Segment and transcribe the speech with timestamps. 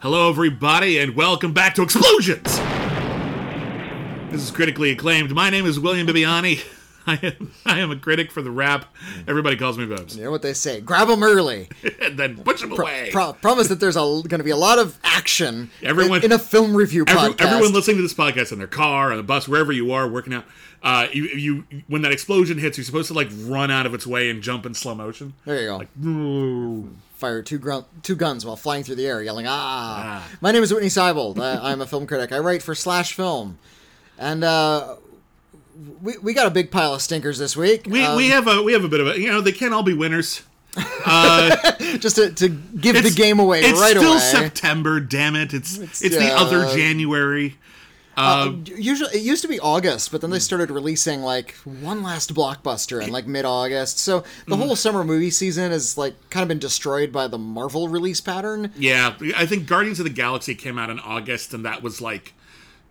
[0.00, 2.42] Hello, everybody, and welcome back to Explosions!
[4.30, 5.32] This is critically acclaimed.
[5.34, 6.64] My name is William Bibbiani.
[7.08, 8.84] I am, I am a critic for the Wrap.
[9.28, 10.16] Everybody calls me Bubs.
[10.16, 10.80] You know what they say?
[10.80, 11.68] Grab them early.
[12.02, 13.10] and then push them away.
[13.12, 16.38] Pro- promise that there's going to be a lot of action Everyone- in, in a
[16.38, 17.46] film review Every- podcast.
[17.46, 20.34] everyone listening to this podcast in their car, on the bus, wherever you are, working
[20.34, 20.44] out,
[20.82, 24.06] uh, you, you when that explosion hits, you're supposed to like run out of its
[24.06, 25.32] way and jump in slow motion.
[25.44, 26.08] there you go.
[26.08, 26.90] Ooh.
[27.16, 29.50] Fire two, gru- two guns while flying through the air, yelling, ah.
[30.22, 30.28] Ah.
[30.42, 31.38] My name is Whitney Seibold.
[31.38, 32.30] I- I'm a film critic.
[32.30, 33.58] I write for Slash Film.
[34.18, 34.96] And uh,
[36.02, 37.86] we, we got a big pile of stinkers this week.
[37.88, 39.72] We, Um, we have a we have a bit of a you know they can't
[39.74, 40.42] all be winners.
[42.00, 44.20] just to, to give the game away It's right still away.
[44.20, 45.00] September.
[45.00, 45.54] Damn it!
[45.54, 47.56] It's it's, the uh, other January.
[48.16, 52.34] Uh, Usually, it used to be August, but then they started releasing like one last
[52.34, 53.98] blockbuster in like mid-August.
[53.98, 54.50] So Mm-hmm.
[54.50, 58.20] the whole summer movie season has like kind of been destroyed by the Marvel release
[58.20, 58.72] pattern.
[58.76, 62.32] yeah, I think Guardians of the Galaxy came out in August, and that was like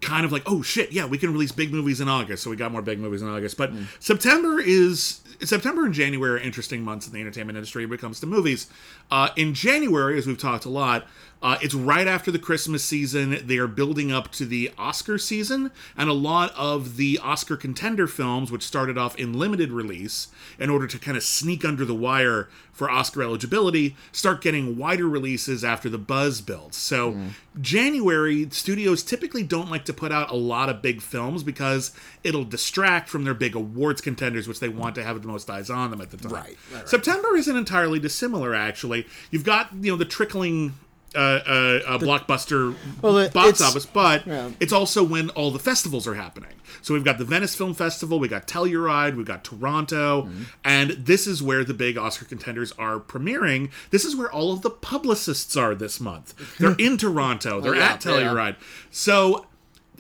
[0.02, 2.56] kind of like oh shit, yeah, we can release big movies in August, so we
[2.56, 3.58] got more big movies in August.
[3.58, 8.02] But September is September and January are interesting months in the entertainment industry when it
[8.02, 8.68] comes to movies.
[9.09, 11.08] Uh, in January, as we've talked a lot,
[11.41, 13.39] uh, it's right after the Christmas season.
[13.45, 18.08] They are building up to the Oscar season, and a lot of the Oscar contender
[18.08, 21.94] films, which started off in limited release in order to kind of sneak under the
[21.94, 26.75] wire for Oscar eligibility, start getting wider releases after the buzz builds.
[26.75, 27.17] So,
[27.61, 32.44] January, studios typically don't like to put out a lot of big films because it'll
[32.44, 35.89] distract from their big awards contenders, which they want to have the most eyes on
[35.91, 36.33] them at the time.
[36.33, 36.89] Right, right, right.
[36.89, 39.08] September isn't entirely dissimilar, actually.
[39.31, 40.73] You've got you know the trickling
[41.16, 44.50] uh, uh, uh, blockbuster Well, box office, but yeah.
[44.60, 46.52] it's also when all the festivals are happening.
[46.82, 50.44] So we've got the Venice Film Festival, we got Telluride, we've got Toronto, Mm-hmm.
[50.64, 53.72] and this is where the big Oscar contenders are premiering.
[53.92, 56.34] This is where all of the publicists are this month.
[56.59, 58.56] They're in Toronto, they're yeah, at Telluride.
[58.92, 59.46] So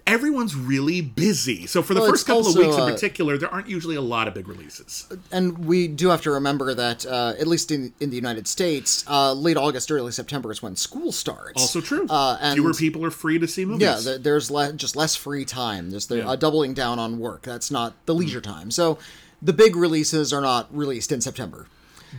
[0.07, 1.65] everyone's really busy.
[1.65, 3.95] So for the Well, first couple also, of weeks in uh, particular, there aren't usually
[3.95, 5.07] a lot of big releases.
[5.31, 9.03] And we do have to remember that, uh, at least in, in the United States,
[9.07, 11.59] uh, late August, early September is when school starts.
[11.61, 12.05] Also true.
[12.09, 13.81] Uh, and Fewer people are free to see movies.
[13.81, 15.89] Yeah, th- there's le- just less free time.
[15.89, 16.29] There's the Yeah.
[16.29, 17.41] uh, doubling down on work.
[17.43, 18.69] That's not the leisure time.
[18.71, 18.99] So
[19.41, 21.67] the big releases are not released in September.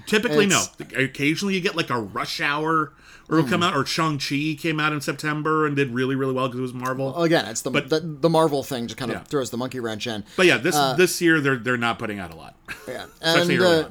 [0.06, 0.62] Typically, no.
[0.96, 2.92] Occasionally, you get like a Rush Hour,
[3.28, 6.32] or it'll come out, or Shang Chi came out in September and did really, really
[6.32, 7.20] well because it was Marvel.
[7.22, 9.24] Again, it's the, But- the the Marvel thing just kind of Yeah.
[9.24, 10.24] throws the monkey wrench in.
[10.36, 12.54] but yeah, this this year they're they're not putting out a lot.
[12.88, 13.88] Yeah, Especially and early uh,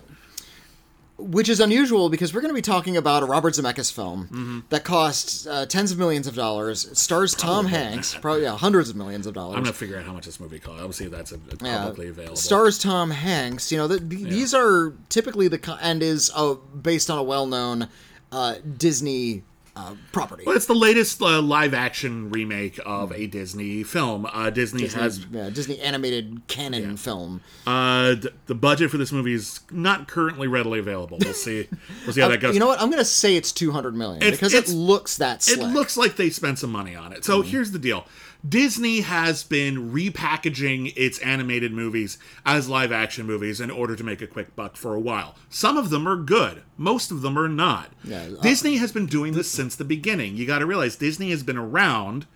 [1.17, 4.59] which is unusual because we're going to be talking about a Robert Zemeckis film Mm-hmm.
[4.67, 6.89] that costs uh, tens of millions of dollars.
[6.99, 9.55] Stars Tom Hanks, probably yeah, hundreds of millions of dollars.
[9.57, 10.81] I'm gonna figure out how much this movie costs.
[10.81, 12.35] I'll see if that's uh, Yeah, publicly available.
[12.35, 13.71] Stars Tom Hanks.
[13.71, 17.87] You know, the, the, these are typically the and is uh, based on a well-known
[18.35, 19.43] uh, Disney
[19.77, 20.43] uh, property.
[20.45, 24.25] Well, it's the latest uh, live action remake of a Disney film.
[24.25, 27.41] Uh, Disney, has yeah, Disney animated canon film.
[27.67, 31.17] uh, d- the budget for this movie is not currently readily available.
[31.19, 31.67] We'll see.
[32.05, 32.53] We'll see how that goes.
[32.53, 32.79] You know what?
[32.81, 36.15] I'm going to say it's 200 million It's- because it looks that It looks like
[36.15, 37.25] they spent some money on it.
[37.25, 38.05] So here's the deal.
[38.47, 44.21] Disney has been repackaging its animated movies as live action movies in order to make
[44.21, 45.35] a quick buck for a while.
[45.49, 47.91] Some of them are good, most of them are not.
[48.03, 50.35] Yeah, uh, Disney has been doing this since the beginning.
[50.35, 52.27] You got to realize Disney has been around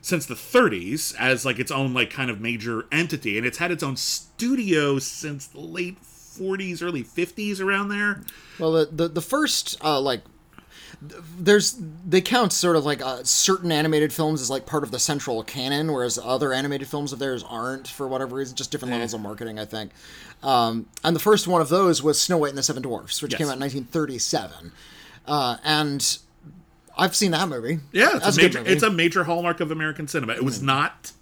[0.00, 3.70] since the 30s as like its own like kind of major entity and it's had
[3.70, 8.22] its own studio since the late 40s early 50s around there
[8.58, 10.22] Well, the the, the first uh, like
[11.38, 11.76] there's
[12.06, 15.42] they count sort of like uh, certain animated films as like part of the central
[15.42, 19.20] canon, whereas other animated films of theirs aren't for whatever reason, just different levels of
[19.20, 19.90] marketing, I think.
[20.42, 23.32] Um, and the first one of those was Snow White and the Seven Dwarfs, which
[23.32, 23.38] Yes.
[23.38, 24.72] came out in 1937,
[25.26, 26.18] uh, and
[26.96, 27.80] I've seen that movie.
[27.92, 28.58] Yeah, it's a major.
[28.58, 28.70] movie.
[28.72, 30.34] It's a major hallmark of American cinema.
[30.34, 31.12] It was not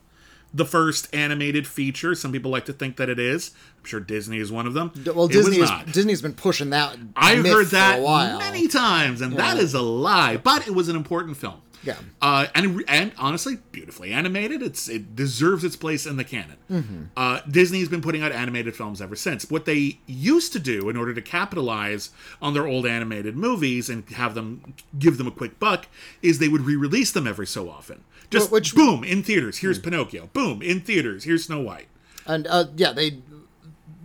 [0.52, 2.14] the first animated feature.
[2.14, 3.52] Some people like to think that it is.
[3.78, 4.92] I'm sure Disney is one of them.
[5.14, 5.86] well, it Disney not.
[5.92, 6.96] Disney's been pushing that.
[7.16, 8.38] I've heard for that a while.
[8.38, 9.62] many times, and that Yeah.
[9.62, 10.36] is a lie.
[10.36, 11.60] But it was an important film.
[11.82, 11.96] Yeah.
[12.20, 14.62] Uh, and and honestly, beautifully animated.
[14.62, 16.56] It's it deserves its place in the canon.
[16.70, 17.02] Mm-hmm.
[17.16, 19.50] Uh, Disney's been putting out animated films ever since.
[19.50, 22.10] What they used to do in order to capitalize
[22.42, 25.86] on their old animated movies and have them give them a quick buck
[26.20, 28.04] is they would re-release them every so often.
[28.30, 29.58] Just Well, which- boom in theaters.
[29.58, 30.28] Here's Pinocchio.
[30.32, 31.24] Boom in theaters.
[31.24, 31.88] Here's Snow White.
[32.26, 33.18] and uh, yeah, they.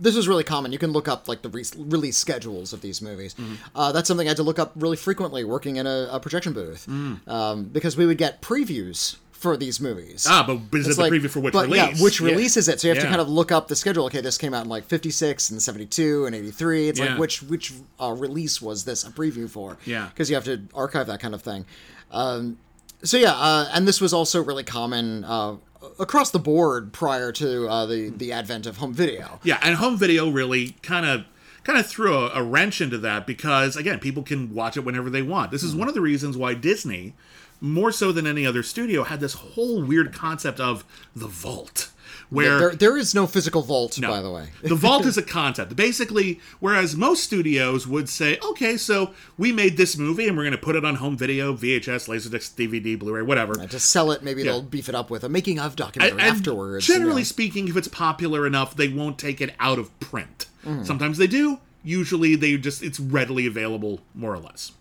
[0.00, 0.72] This was really common.
[0.72, 3.34] You can look up like the re- release schedules of these movies.
[3.34, 3.54] Mm-hmm.
[3.74, 6.52] Uh, that's something I had to look up really frequently working in a, a projection
[6.52, 7.26] booth Mm.
[7.28, 10.26] um, because we would get previews for these movies.
[10.28, 11.98] Ah, but is It's it the like- preview for which but, release?
[11.98, 12.80] Yeah, which release is it?
[12.80, 14.04] So you have to kind of look up the schedule.
[14.06, 16.88] Okay, this came out in like '56 and '72 and '83.
[16.88, 17.10] It's Yeah.
[17.10, 19.76] like which which uh, release was this a preview for?
[19.84, 20.08] Yeah.
[20.08, 21.64] because you have to archive that kind of thing.
[22.10, 22.58] Um,
[23.02, 25.56] so yeah, uh, and this was also really common uh,
[25.98, 29.40] across the board prior to uh, the the advent of home video.
[29.42, 31.24] Yeah, and home video really kind of
[31.64, 35.10] kind of threw a, a wrench into that because again, people can watch it whenever
[35.10, 35.50] they want.
[35.50, 37.14] This is one of the reasons why Disney,
[37.60, 40.84] more so than any other studio, had this whole weird concept of
[41.14, 41.90] the vault.
[42.30, 44.08] Where There, there is no physical vault, No.
[44.08, 44.48] by the way.
[44.62, 45.76] the vault is a concept.
[45.76, 50.52] Basically, whereas most studios would say, okay, so we made this movie and we're going
[50.52, 53.54] to put it on home video, VHS, Laserdisc, DVD, Blu ray, whatever.
[53.54, 56.86] to sell it, maybe they'll beef it up with a making of documentary And afterwards.
[56.86, 57.24] Generally you know.
[57.24, 60.46] speaking, if it's popular enough, they won't take it out of print.
[60.64, 60.84] Mm-hmm.
[60.84, 61.60] Sometimes they do.
[61.84, 64.72] Usually, they just it's readily available, more or less.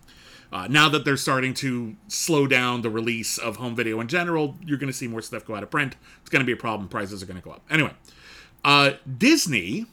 [0.51, 4.55] Uh, now that they're starting to slow down the release of home video in general,
[4.65, 5.95] you're going to see more stuff go out of print.
[6.21, 6.87] It's going to be a problem.
[6.87, 7.63] Prices are going to go up.
[7.69, 7.91] Anyway,
[8.63, 9.85] uh, Disney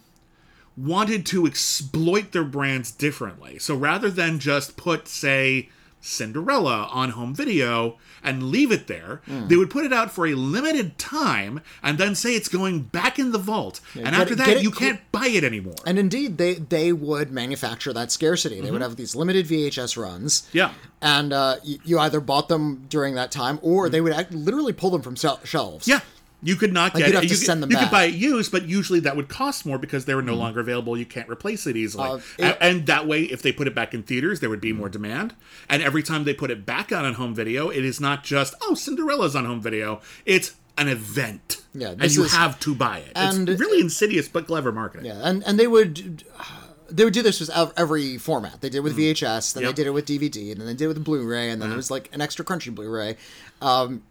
[0.76, 3.58] wanted to exploit their brands differently.
[3.58, 5.69] So rather than just put, say,
[6.02, 9.49] Cinderella on home video and leave it there, Hmm.
[9.49, 13.19] they would put it out for a limited time and then say it's going back
[13.19, 13.81] in the vault.
[13.94, 15.75] and after it- that, it you can't buy it anymore.
[15.87, 18.56] And indeed, they they would manufacture that scarcity.
[18.60, 18.90] They would Mm-hmm.
[18.90, 20.43] have these limited VHS runs.
[20.52, 20.72] Yeah.
[21.00, 24.72] And uh, you, you either bought them during that time, or they would act, literally
[24.72, 25.87] pull them from shel- shelves.
[25.87, 25.90] Mm-hmm.
[25.93, 26.00] yeah.
[26.44, 27.23] You could not get you'd it.
[27.25, 27.85] you could, send them you back.
[27.87, 30.59] could buy it used, but usually that would cost more because they were no longer
[30.61, 30.97] available.
[30.99, 32.05] You can't replace it easily.
[32.09, 34.73] Uh, it- and that way, if they put it back in theaters, there would be
[34.73, 35.35] more demand.
[35.69, 38.55] And every time they put it back out on home video, it is not just
[38.62, 40.00] oh Cinderella's on home video.
[40.27, 41.59] It's an event.
[41.75, 43.12] Yeah, and you is- have to buy it.
[43.15, 45.06] and- it's really insidious but clever marketing.
[45.06, 46.25] Yeah, and and they would
[46.91, 48.61] they would do this with every format.
[48.61, 49.67] They did it with VHS, then Mm.
[49.67, 49.75] Yep.
[49.77, 51.75] they did it with DVD, and then they did it with Blu-ray, and then Uh-huh.
[51.75, 53.17] it was like an extra crunchy Blu-ray.
[53.62, 54.03] Um,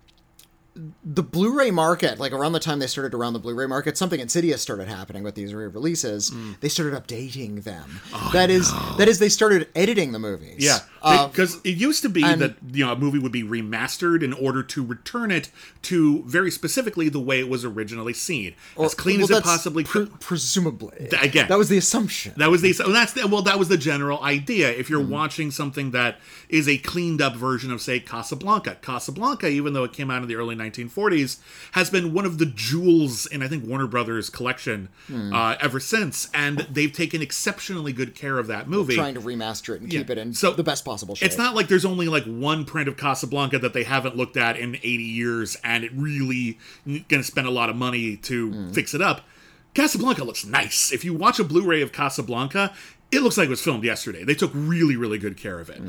[1.03, 4.61] the Blu-ray market, like around the time they started around the Blu-ray market, something insidious
[4.61, 6.31] started happening with these re-releases.
[6.31, 6.59] Mm.
[6.61, 7.99] They started updating them.
[8.31, 10.55] that is, that is, they started editing the movies.
[10.63, 13.43] Yeah, Uh, because it used to be and- that you know a movie would be
[13.43, 15.49] remastered in order to return it
[15.83, 19.83] to very specifically the way it was originally seen, as clean well, as it possibly
[19.83, 20.19] pre- could.
[20.21, 21.09] presumably.
[21.21, 21.47] again.
[21.49, 22.33] that was the assumption.
[22.37, 24.69] That was the that's the, well that was the general idea.
[24.71, 26.19] If you're watching something that
[26.49, 30.27] is a cleaned up version of say Casablanca, Casablanca, even though it came out in
[30.27, 31.37] the early 1940s,
[31.73, 35.33] has been one of the jewels in I think Warner Brothers collection Hmm.
[35.33, 38.95] uh, ever since, and they've taken exceptionally good care of that movie.
[38.95, 41.25] trying to remaster it and keep it in So, the best possible shape.
[41.27, 44.57] It's not like there's only like one print of Casablanca that they haven't looked at
[44.57, 48.93] in 80 years, and it really going to spend a lot of money to fix
[48.93, 49.21] it up.
[49.73, 50.91] Casablanca looks nice.
[50.91, 52.73] If you watch a Blu-ray of Casablanca,
[53.11, 54.23] it looks like it was filmed yesterday.
[54.23, 55.81] They took really, really good care of it.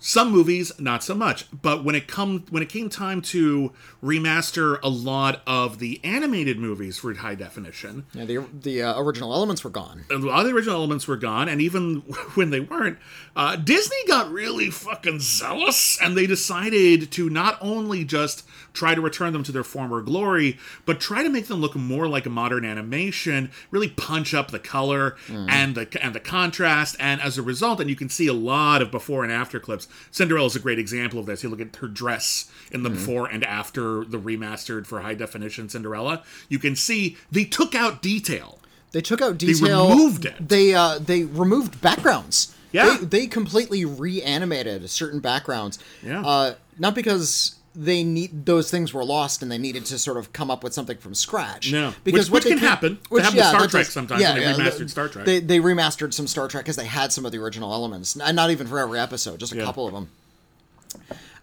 [0.00, 1.46] Some movies, not so much.
[1.50, 3.72] But when it come when it came time to
[4.02, 9.32] remaster a lot of the animated movies for high definition, Yeah, the the uh, original
[9.34, 10.04] elements were gone.
[10.10, 11.96] a lot of the original elements were gone, and even
[12.34, 12.98] when they weren't,
[13.34, 18.46] uh, Disney got really fucking zealous, and they decided to not only just
[18.78, 22.06] try to return them to their former glory, but try to make them look more
[22.06, 27.20] like a modern animation, really punch up the color and the and the contrast, and
[27.20, 29.88] as a result, and you can see a lot of before and after clips.
[30.10, 31.42] Cinderella is a great example of this.
[31.42, 35.68] You look at her dress in the before and after the remastered for high definition
[35.68, 36.22] Cinderella.
[36.48, 38.58] You can see they took out detail.
[38.92, 39.66] They took out detail.
[39.66, 40.48] They removed it.
[40.48, 42.54] They uh, they removed backgrounds.
[42.72, 42.98] Yeah.
[43.00, 45.78] They, they completely reanimated certain backgrounds.
[46.02, 46.24] Yeah.
[46.24, 50.32] Uh, not because they need those things were lost and they needed to sort of
[50.32, 51.70] come up with something from scratch.
[51.70, 51.94] No.
[52.02, 52.98] because Which- what which can happen.
[53.10, 55.24] They happen with Star Trek does- sometimes when they remastered Star Trek.
[55.24, 58.34] They they remastered some Star Trek because they had some of the original elements, and
[58.34, 59.64] not even for every episode, just a Yeah.
[59.64, 60.08] couple of them.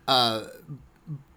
[0.08, 0.44] Uh,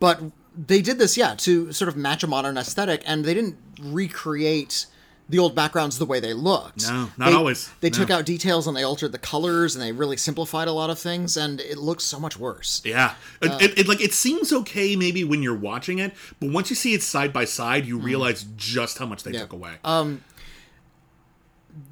[0.00, 0.21] but
[0.57, 4.87] they did this, yeah, to sort of match a modern aesthetic, and they didn't recreate
[5.30, 6.88] the old backgrounds the way they looked.
[6.88, 7.68] No, not They- always.
[7.80, 7.99] They No.
[7.99, 10.99] took out details and they altered the colors and they really simplified a lot of
[10.99, 12.80] things, and it looks so much worse.
[12.85, 16.70] Yeah, It- it, it, like it seems okay maybe when you're watching it, but once
[16.70, 19.75] you see it side by side, you realize just how much they took away.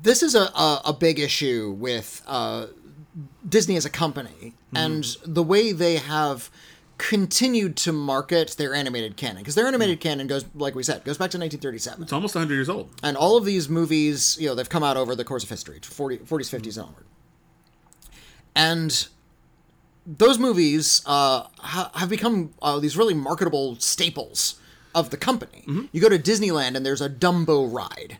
[0.02, 2.66] This is a a, a big issue with uh,
[3.48, 4.76] Disney as a company Mm-hmm.
[4.84, 6.50] and the way they have
[6.98, 11.18] continued to market their animated canon because their animated canon goes like we said goes
[11.18, 12.88] back to 1937 it's almost 100 years old.
[13.02, 15.78] and all of these movies you know they've come out over the course of history
[15.82, 17.04] 40, 40s 50s and onward
[18.54, 19.08] and
[20.06, 24.58] those movies uh, ha- have become uh, these really marketable staples
[24.94, 25.86] of the company Mm-hmm.
[25.92, 28.18] you go to disneyland and there's a dumbo ride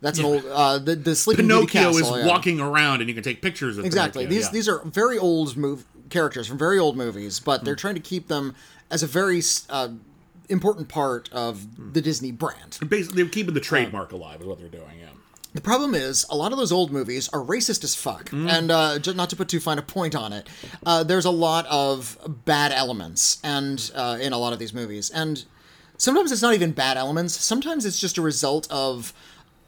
[0.00, 2.28] that's an old uh, the, the sleeping Beauty Pinocchio Castle, is yeah.
[2.30, 4.52] walking around, and you can take pictures of exactly Pinocchio, these yeah.
[4.52, 7.64] these are very old move characters from very old movies but Mm.
[7.64, 8.54] they're trying to keep them
[8.90, 9.88] as a very uh,
[10.48, 11.94] important part of Mm.
[11.94, 14.98] the disney brand Basically, they're keeping the trademark alive, is what they're doing.
[15.00, 15.08] Yeah.
[15.54, 18.30] The problem is, a lot of those old movies are racist as fuck.
[18.32, 20.46] And uh, not to put too fine a point on it,
[20.84, 25.08] uh, there's a lot of bad elements and uh, in a lot of these movies.
[25.10, 25.44] And
[25.96, 27.34] sometimes it's not even bad elements.
[27.34, 29.14] Sometimes it's just a result of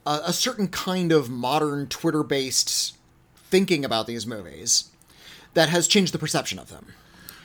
[0.05, 2.95] a, a certain kind of modern Twitter-based
[3.49, 4.90] thinking about these movies
[5.53, 6.87] that has changed the perception of them.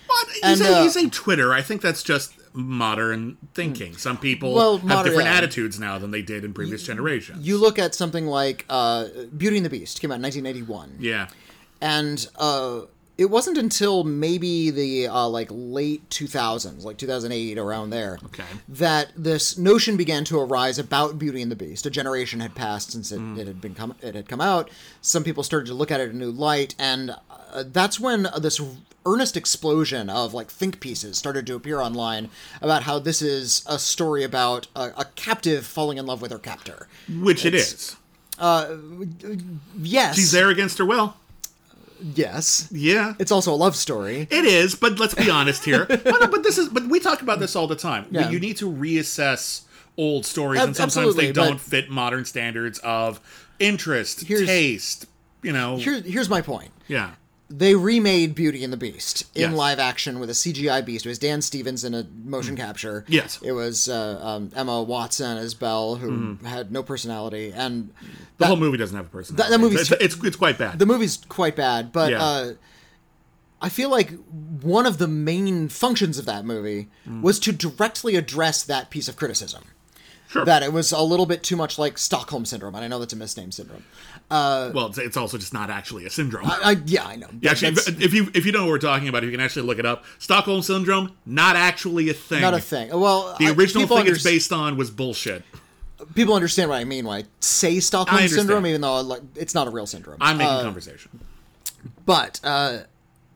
[0.08, 1.52] But you, And, say, uh, you say Twitter.
[1.52, 3.96] I think that's just modern thinking.
[3.96, 5.36] Some people Well, have modern- different yeah.
[5.36, 7.46] attitudes now than they did in previous generations.
[7.46, 10.96] You look at something like uh, Beauty and the Beast, came out in 1981.
[11.00, 11.26] yeah.
[11.80, 12.82] and uh,
[13.18, 18.44] it wasn't until maybe the uh, like late 2000s like 2008 around there Okay.
[18.68, 22.92] that this notion began to arise about beauty and the beast a generation had passed
[22.92, 24.70] since it, it had been come it had come out
[25.02, 27.14] some people started to look at it in a new light and
[27.56, 28.60] uh, that's when this
[29.04, 32.28] earnest explosion of like think pieces started to appear online
[32.60, 36.38] about how this is a story about a, a captive falling in love with her
[36.38, 37.96] captor Which it is.
[39.78, 41.16] yes She's there against her will.
[42.00, 43.14] yes Yeah.
[43.18, 45.84] it's also a love story It is, but let's be honest here.
[45.88, 48.06] but, no, but this is but we talk about this all the time.
[48.10, 48.28] Yeah.
[48.30, 49.62] You need to reassess
[49.96, 53.20] old stories Ab- and sometimes they don't fit modern standards of
[53.58, 55.06] interest, taste,
[55.42, 55.76] you know.
[55.76, 57.12] Here, here's my point yeah.
[57.48, 59.54] They remade Beauty and the Beast in Yes.
[59.54, 61.06] live action with a CGI beast.
[61.06, 63.02] It was Dan Stevens in a motion capture.
[63.02, 63.12] Mm.
[63.12, 63.38] Yes.
[63.42, 66.46] It was uh, um, Emma Watson as Belle, who Mm-hmm.
[66.46, 67.90] had no personality, and
[68.38, 69.50] The whole movie doesn't have a personality.
[69.50, 70.78] that movie's- it's, it's, it's quite bad.
[70.80, 71.92] the movie's quite bad.
[71.92, 72.22] But Yeah.
[72.24, 72.52] uh,
[73.62, 74.10] I feel like
[74.60, 77.22] one of the main functions of that movie Mm.
[77.22, 79.64] was to directly address that piece of criticism.
[80.28, 80.44] Sure.
[80.44, 83.12] That it was a little bit too much like Stockholm syndrome, and I know that's
[83.12, 83.84] a misnamed syndrome.
[84.30, 86.46] Well, it's, it's also just not actually a syndrome.
[86.46, 87.28] I, I yeah, I know.
[87.40, 89.40] Yeah, actually, That's if you if you know what we're talking about, if you can
[89.44, 92.40] actually look it up, Stockholm syndrome not actually a thing.
[92.42, 92.88] not a thing.
[92.90, 95.42] Well, The original thing it's based on was bullshit.
[96.14, 99.54] people understand what I mean when I say Stockholm I syndrome, even though like, it's
[99.54, 100.18] not a real syndrome.
[100.20, 101.20] I'm making Uh, conversation.
[102.04, 102.78] but uh,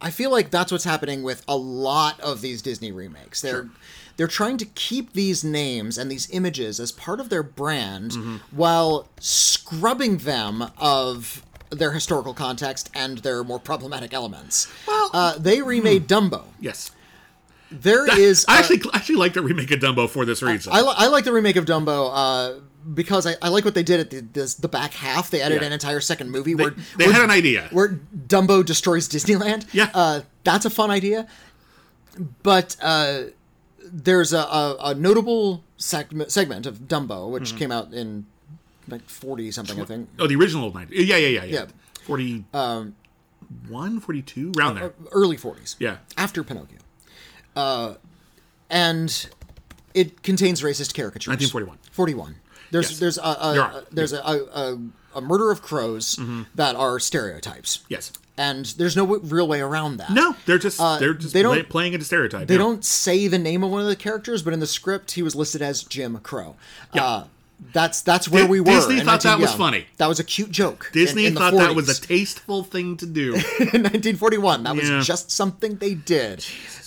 [0.00, 3.40] I feel like that's what's happening with a lot of these Disney remakes.
[3.42, 3.68] They're
[4.20, 8.36] they're trying to keep these names and these images as part of their brand Mm-hmm.
[8.54, 14.70] while scrubbing them of their historical context and their more problematic elements.
[14.86, 15.16] Well, hmm.
[15.16, 16.42] uh, they remade Dumbo.
[16.60, 16.90] Yes,
[17.70, 20.70] There is I actually I actually like the remake of Dumbo for this reason.
[20.70, 22.60] I, li- I like the remake of Dumbo uh,
[22.92, 25.30] because I, I like what they did at the this, the back half.
[25.30, 25.68] They added Yeah.
[25.68, 27.68] an entire second movie they where they where, had an idea.
[27.72, 27.88] where
[28.26, 29.64] Dumbo destroys Disneyland.
[29.72, 29.88] Yeah.
[29.94, 31.26] uh, that's a fun idea.
[32.42, 33.22] But uh,
[33.92, 37.32] there's a, a, a notable segment, segment of Dumbo Mm-hmm.
[37.32, 38.26] which came out in
[38.88, 40.08] like forty something, I think.
[40.18, 40.94] Oh, the original 90.
[40.96, 41.54] Yeah, yeah, yeah, yeah.
[41.60, 41.66] Yeah.
[42.04, 44.92] 41, 42, around there.
[45.12, 45.76] early 40s.
[45.78, 45.98] Yeah.
[46.16, 46.78] After Pinocchio.
[47.56, 47.94] Uh,
[48.68, 49.28] and
[49.94, 51.28] it contains racist caricatures.
[51.28, 51.78] 1941.
[51.92, 52.36] 41.
[52.70, 53.00] There's Yes.
[53.00, 53.62] there's a, a, There.
[53.62, 53.94] Mm-hmm.
[53.94, 54.78] there's a, a, a,
[55.16, 56.18] a murder of crows
[56.54, 57.80] that are stereotypes.
[57.88, 58.12] Yes.
[58.40, 60.10] And there's no real way around that.
[60.10, 62.48] No, they're just they're just Uh, they don't- play- playing into stereotype.
[62.48, 62.58] They yeah.
[62.58, 65.34] don't say the name of one of the characters, but in the script he was
[65.36, 66.56] listed as Jim Crow.
[66.94, 67.24] Uh,
[67.74, 68.66] that's that's where Di- we were.
[68.72, 69.56] Disney in thought that was yeah.
[69.58, 69.86] funny.
[69.98, 70.88] That was a cute joke.
[70.94, 73.34] Disney in the thought that was a tasteful thing to do.
[73.60, 74.62] in 1941.
[74.64, 75.02] That was Yeah.
[75.02, 76.42] just something they did.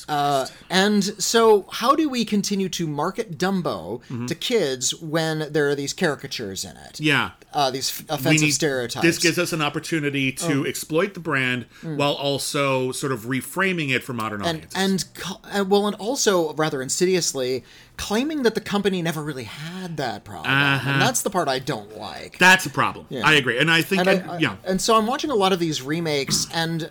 [0.10, 5.76] Uh, and so, how do we continue to market Dumbo to kids when there are
[5.76, 6.94] these caricatures in it?
[6.94, 7.04] Mm-hmm.
[7.04, 7.32] yeah.
[7.54, 9.06] Uh, these offensive need- stereotypes.
[9.06, 10.66] This gives us an opportunity to Oh.
[10.66, 15.06] exploit the brand while also sort of reframing it for modern and audiences.
[15.52, 17.64] and well, and also rather insidiously
[17.96, 20.90] claiming that the company never really had that problem, Uh-huh.
[20.90, 22.40] and that's the part I don't like.
[22.40, 23.06] That's a problem.
[23.10, 23.22] Yeah.
[23.24, 25.54] I agree, and I think, and, I- I- yeah, and so I'm watching a lot
[25.54, 26.90] of these remakes, and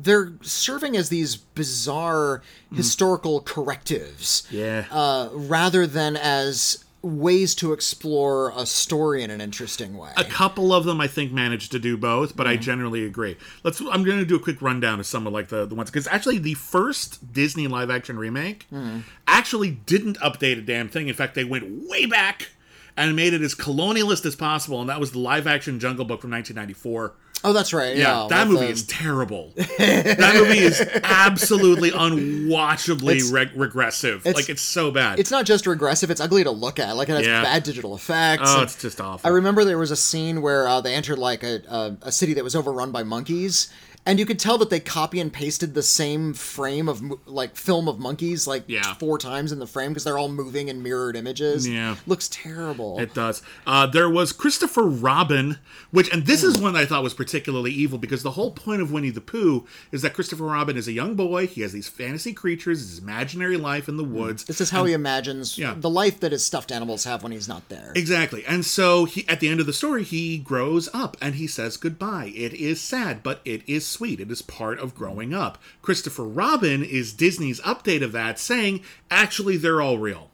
[0.00, 2.42] they're serving as these bizarre
[2.74, 4.52] historical correctives, Mm.
[4.52, 4.84] Yeah.
[4.90, 10.10] uh, rather than as ways to explore a story in an interesting way.
[10.16, 12.62] a couple of them I think managed to do both, but I Mm-hmm.
[12.62, 13.36] generally agree.
[13.62, 13.80] Let's.
[13.80, 16.08] I'm going to do a quick rundown of some of like the the ones because
[16.08, 19.00] actually the first Disney live action remake Mm-hmm.
[19.28, 21.06] actually didn't update a damn thing.
[21.08, 22.48] In fact, they went way back
[22.98, 26.20] and made it as colonialist as possible, and that was the live action Jungle Book
[26.20, 27.14] from 1994.
[27.44, 27.96] oh, that's right.
[27.96, 29.52] Yeah, Yeah, that movie the- is terrible.
[29.56, 34.24] that movie is absolutely unwatchably It's- reg- regressive.
[34.26, 35.18] like it's so bad.
[35.20, 36.96] It's not just regressive; it's ugly to look at.
[36.96, 37.42] Like it has Yeah.
[37.42, 38.42] bad digital effects.
[38.46, 39.26] oh, it's just awful.
[39.28, 42.34] I remember there was a scene where uh, they entered like a, a, a city
[42.34, 43.68] that was overrun by monkeys,
[44.08, 47.86] and you could tell that they copy and pasted the same frame of like film
[47.88, 48.94] of monkeys like Yeah.
[48.94, 51.68] four times in the frame because they're all moving in mirrored images.
[51.68, 51.94] Yeah.
[52.06, 52.98] looks terrible.
[52.98, 53.42] It does.
[53.66, 55.58] Uh, there was Christopher Robin,
[55.90, 58.90] which, and this is one I thought was particularly evil because the whole point of
[58.90, 61.46] Winnie the Pooh is that Christopher Robin is a young boy.
[61.46, 64.44] He has these fantasy creatures, his imaginary life in the woods.
[64.44, 65.74] this is how he imagines Yeah.
[65.76, 67.92] the life that his stuffed animals have when he's not there.
[67.94, 68.44] Exactly.
[68.46, 71.76] And so he at the end of the story he grows up and he says
[71.76, 72.32] goodbye.
[72.34, 74.20] It is sad, but it is sweet.
[74.20, 75.58] It is part of growing up.
[75.82, 80.30] Christopher Robin is Disney's update of that saying actually they're all real.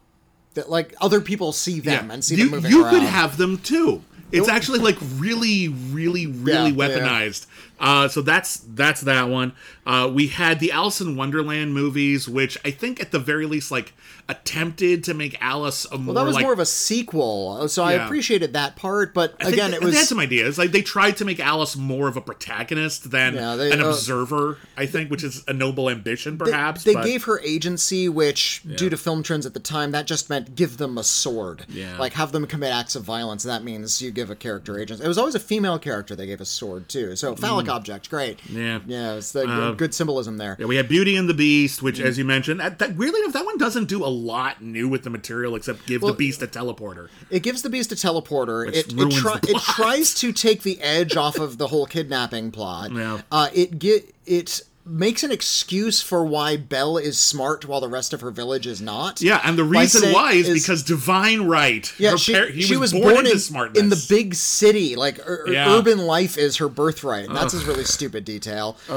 [0.53, 2.93] that like other people see them and see you, them moving you around.
[2.93, 4.03] could have them too.
[4.31, 6.97] It's actually like really, really, really Yeah, yeah.
[6.97, 7.47] weaponized.
[7.79, 9.53] Uh, so that's that's that one.
[9.85, 13.69] Uh, we had the Alice in Wonderland movies, which I think at the very least
[13.71, 13.93] like
[14.27, 17.83] attempted to make Alice a more well, that was like more of a sequel, so
[17.83, 19.13] I appreciated that part.
[19.13, 20.57] But I again, they, it they had was some ideas.
[20.57, 23.89] Like they tried to make Alice more of a protagonist than Yeah, they- an uh,
[23.89, 24.57] observer.
[24.77, 26.83] I think, which is a noble ambition, they, perhaps.
[26.83, 30.29] they but- gave her agency, which due to film trends at the time, that just
[30.29, 31.65] meant give them a sword.
[31.69, 31.97] Yeah.
[31.99, 33.43] like have them commit acts of violence.
[33.43, 35.03] That means you give a character agency.
[35.03, 37.15] It was always a female character they gave a sword too.
[37.15, 38.39] So phallic object, great.
[38.47, 38.55] Mm.
[38.55, 38.79] Yeah.
[38.87, 40.55] yeah, it's the Uh, good symbolism there.
[40.59, 42.05] Yeah, we had Beauty and the Beast, which, Mm.
[42.05, 45.03] as you mentioned, that, that weirdly enough, that one doesn't do a lot new with
[45.03, 47.09] the material except give the Beast a teleporter.
[47.29, 48.67] It gives the beast a teleporter.
[48.67, 52.91] It it, the it tries to take the edge off of the whole kidnapping plot.
[52.91, 53.21] Yeah.
[53.31, 58.13] Uh, it get it makes an excuse for why Belle is smart while the rest
[58.13, 59.19] of her village is not.
[59.21, 61.91] Yeah, and the reason saying- why is, because divine right.
[61.97, 64.35] Yeah, Her she, par- he she was, was, born, born, in, smartness in the big
[64.35, 64.95] city.
[64.95, 65.73] Like ur- Yeah.
[65.75, 68.77] urban life is her birthright, and that's a really stupid detail.
[68.89, 68.95] Um,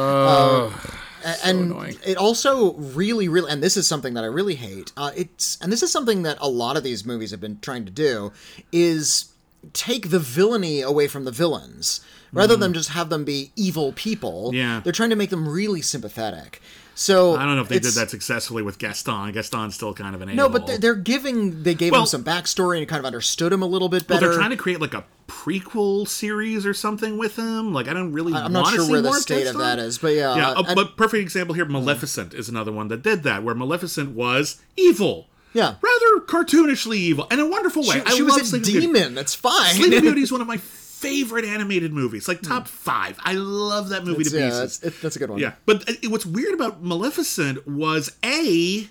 [1.25, 1.97] a- and annoying.
[2.07, 4.93] it also really, really, and this is something that I really hate.
[4.97, 7.85] Uh, it's and this is something that a lot of these movies have been trying
[7.87, 8.31] to do
[8.73, 9.27] is
[9.73, 12.01] take the villainy away from the villains
[12.33, 14.51] rather than just have them be evil people.
[14.55, 14.81] Yeah.
[14.85, 16.61] they're trying to make them really sympathetic.
[16.95, 19.31] So I don't know if they did that successfully with Gaston.
[19.31, 21.63] Gaston's still kind of an No, but they're, giving.
[21.63, 24.19] They gave Well- him some backstory and kind of understood him a little bit Well,
[24.19, 24.31] better.
[24.31, 27.73] they're trying to create like a prequel series or something with him.
[27.73, 28.35] Like I don't really.
[28.35, 30.37] I'm not sure where the more of state of that is, but yeah.
[30.37, 31.65] Yeah, uh, but perfect example here.
[31.65, 35.28] Maleficent is another one that did that, where Maleficent was evil.
[35.55, 35.75] Yeah.
[35.81, 37.97] rather cartoonishly evil, in a wonderful way.
[37.97, 38.87] she, I she love was a Sleeping Beauty.
[38.87, 39.15] demon.
[39.15, 39.75] That's fine.
[39.75, 43.19] Sleeping Beauty is one of my favorite animated movies, like top five.
[43.23, 44.79] I love that movie to yeah, pieces.
[44.81, 45.39] that's, it, that's a good one.
[45.39, 48.89] Yeah, but uh, what's weird about Maleficent was a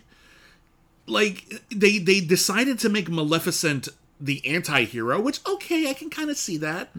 [1.06, 6.38] like they they decided to make Maleficent the anti-hero which okay i can kind of
[6.38, 6.90] see that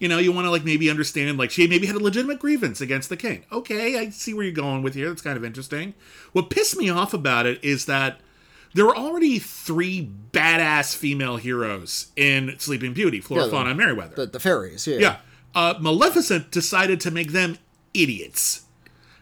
[0.00, 2.80] you know you want to like maybe understand like she maybe had a legitimate grievance
[2.80, 5.94] against the king okay i see where you're going with here that's kind of interesting
[6.32, 8.18] what pissed me off about it is that
[8.74, 14.16] there were already three badass female heroes in sleeping beauty flora Yeah, fauna and merryweather
[14.16, 14.86] The, the fairies.
[14.86, 14.98] Yeah.
[14.98, 15.16] yeah
[15.54, 17.58] uh, maleficent decided to make them
[17.94, 18.62] idiots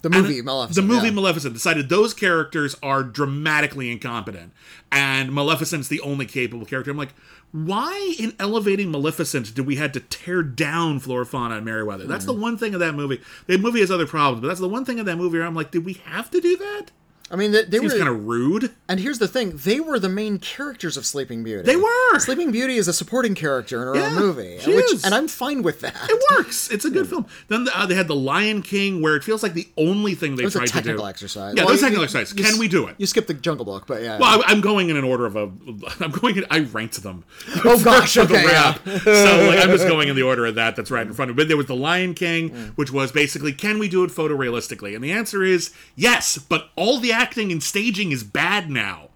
[0.03, 0.75] The movie Maleficent.
[0.87, 1.13] the movie yeah.
[1.15, 4.53] Maleficent decided those characters are dramatically incompetent,
[4.91, 6.91] and Maleficent's the only capable character.
[6.91, 7.15] I'm like,
[7.53, 12.07] why in elevating Maleficent do we had to tear down Flora, Fauna, and Merryweather?
[12.07, 12.35] That's Mm-hmm.
[12.35, 13.21] the one thing of that movie.
[13.47, 15.55] The movie has other problems, but that's the one thing of that movie where I'm
[15.55, 16.87] like, did we have to do that?
[17.33, 17.99] I mean, they, they Seems were.
[17.99, 18.71] kind of rude.
[18.91, 21.63] and here's the thing: they were the main characters of Sleeping Beauty.
[21.63, 22.19] They were.
[22.19, 25.05] Sleeping Beauty is a supporting character in her Yeah, own movie, she which, is.
[25.05, 25.97] and I'm fine with that.
[26.11, 26.71] It works.
[26.71, 27.25] It's a good film.
[27.49, 30.43] Then uh, they had the Lion King, where it feels like the only thing they
[30.43, 31.07] It was a tried to do.
[31.07, 31.55] exercise.
[31.57, 32.39] Yeah, Well, those you- technical you- exercises.
[32.39, 32.97] you Can we do it?
[32.99, 34.19] You skipped the Jungle Book, but yeah.
[34.19, 35.51] Well, I, I'm going in an order of a.
[36.01, 36.37] I'm going.
[36.37, 37.25] In, I ranked them.
[37.65, 38.75] Oh, gosh, the okay, yeah.
[38.75, 40.77] so like, I'm just going in the order of that.
[40.77, 41.43] That's right in front of me.
[41.45, 42.71] But there was the Lion King, Mm.
[42.77, 44.95] which was basically, can we do it photorealistically?
[44.95, 46.37] And the answer is yes.
[46.39, 49.09] But all the acting and staging is bad now.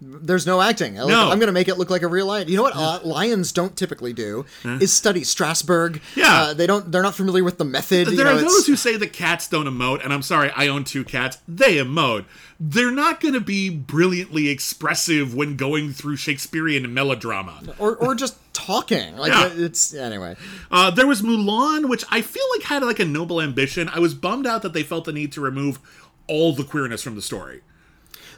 [0.00, 1.00] There's no acting.
[1.00, 1.28] I No.
[1.28, 2.46] I'm going to make it look like a real lion.
[2.46, 6.00] You know what uh, lions don't typically do is study Strasberg.
[6.14, 6.42] Yeah.
[6.42, 6.92] uh, they don't.
[6.92, 8.06] They're not familiar with the method.
[8.06, 10.52] you There know, are it's- those who say that cats don't emote, and I'm sorry,
[10.54, 11.38] I own two cats.
[11.48, 12.26] They emote.
[12.60, 17.60] They're not going to be brilliantly expressive when going through Shakespearean melodrama.
[17.80, 19.16] or or just talking.
[19.16, 19.50] Like Yeah.
[19.52, 20.36] it's anyway.
[20.70, 23.88] Uh, there was Mulan, which I feel like had like a noble ambition.
[23.88, 25.80] I was bummed out that they felt the need to remove
[26.28, 27.62] all the queerness from the story.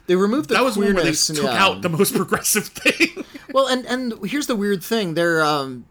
[0.07, 1.63] They removed the That was one where they took yeah.
[1.63, 3.23] out the most progressive thing.
[3.53, 5.13] Well, and and here's the weird thing.
[5.13, 5.83] They're um.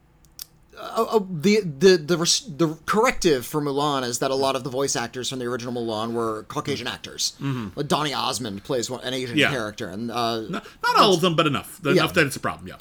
[0.79, 2.17] Uh, uh, the the the
[2.57, 5.75] the corrective for Mulan is that a lot of the voice actors from the original
[5.75, 7.35] Mulan were Caucasian actors.
[7.77, 9.41] Like Donny Osmond plays one, an Asian Mm-hmm.
[9.41, 9.51] Yeah.
[9.51, 10.65] character, and uh, Not
[10.97, 11.85] all of them, but enough.
[11.85, 12.67] Enough that it's a problem.
[12.69, 12.77] Yeah,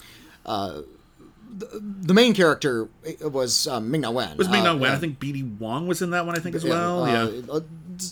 [1.51, 2.87] the main character
[3.21, 4.37] was um, Ming Na Wen.
[4.37, 4.91] was Ming Na Uh, Wen.
[4.91, 4.95] yeah.
[4.95, 5.43] I think B.D.
[5.43, 6.37] Wong was in that one.
[6.37, 7.03] I think as well.
[7.03, 7.59] uh, yeah.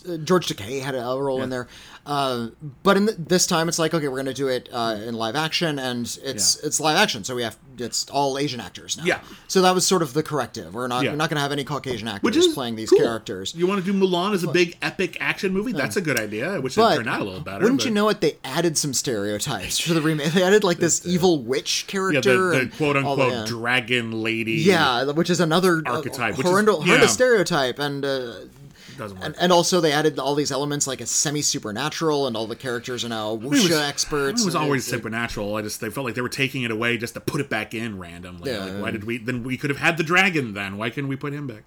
[0.08, 1.68] Uh, George Takei had a role in there,
[2.06, 2.48] uh,
[2.84, 5.16] but in th this time it's like okay, we're going to do it uh, in
[5.16, 9.04] live action, and it's it's live action, so we have it's all Asian actors now.
[9.04, 9.20] Yeah.
[9.48, 10.74] So that was sort of the corrective.
[10.74, 11.12] We're not Yeah.
[11.12, 13.00] we're not going to have any Caucasian actors Which is playing these cool.
[13.00, 13.54] characters.
[13.56, 15.74] You want to do Mulan as a big epic action movie?
[15.74, 16.52] That's a good idea.
[16.54, 17.62] I wish it But turned out a little better.
[17.64, 18.20] wouldn't but- you know it?
[18.22, 20.34] They added some stereotypes to the remake.
[20.34, 24.54] They added like this evil witch Yeah, character, the, the quote unquote the- dragon lady.
[24.54, 26.86] Yeah, which is another uh, Archetype, which is- horrendous, yeah.
[26.86, 28.34] horrendous stereotype, and uh,
[28.98, 29.26] doesn't work.
[29.26, 32.56] and, and also they added all these elements like a semi supernatural, and all the
[32.56, 34.42] characters are now It wuxia was- experts.
[34.42, 35.56] It was always it's- supernatural.
[35.56, 37.74] I just they felt like they were taking it away just to put it back
[37.74, 38.52] in randomly.
[38.52, 38.66] Yeah.
[38.66, 39.18] Like, why did we?
[39.18, 40.54] Then we could have had the dragon.
[40.54, 41.64] Then why couldn't we put him back?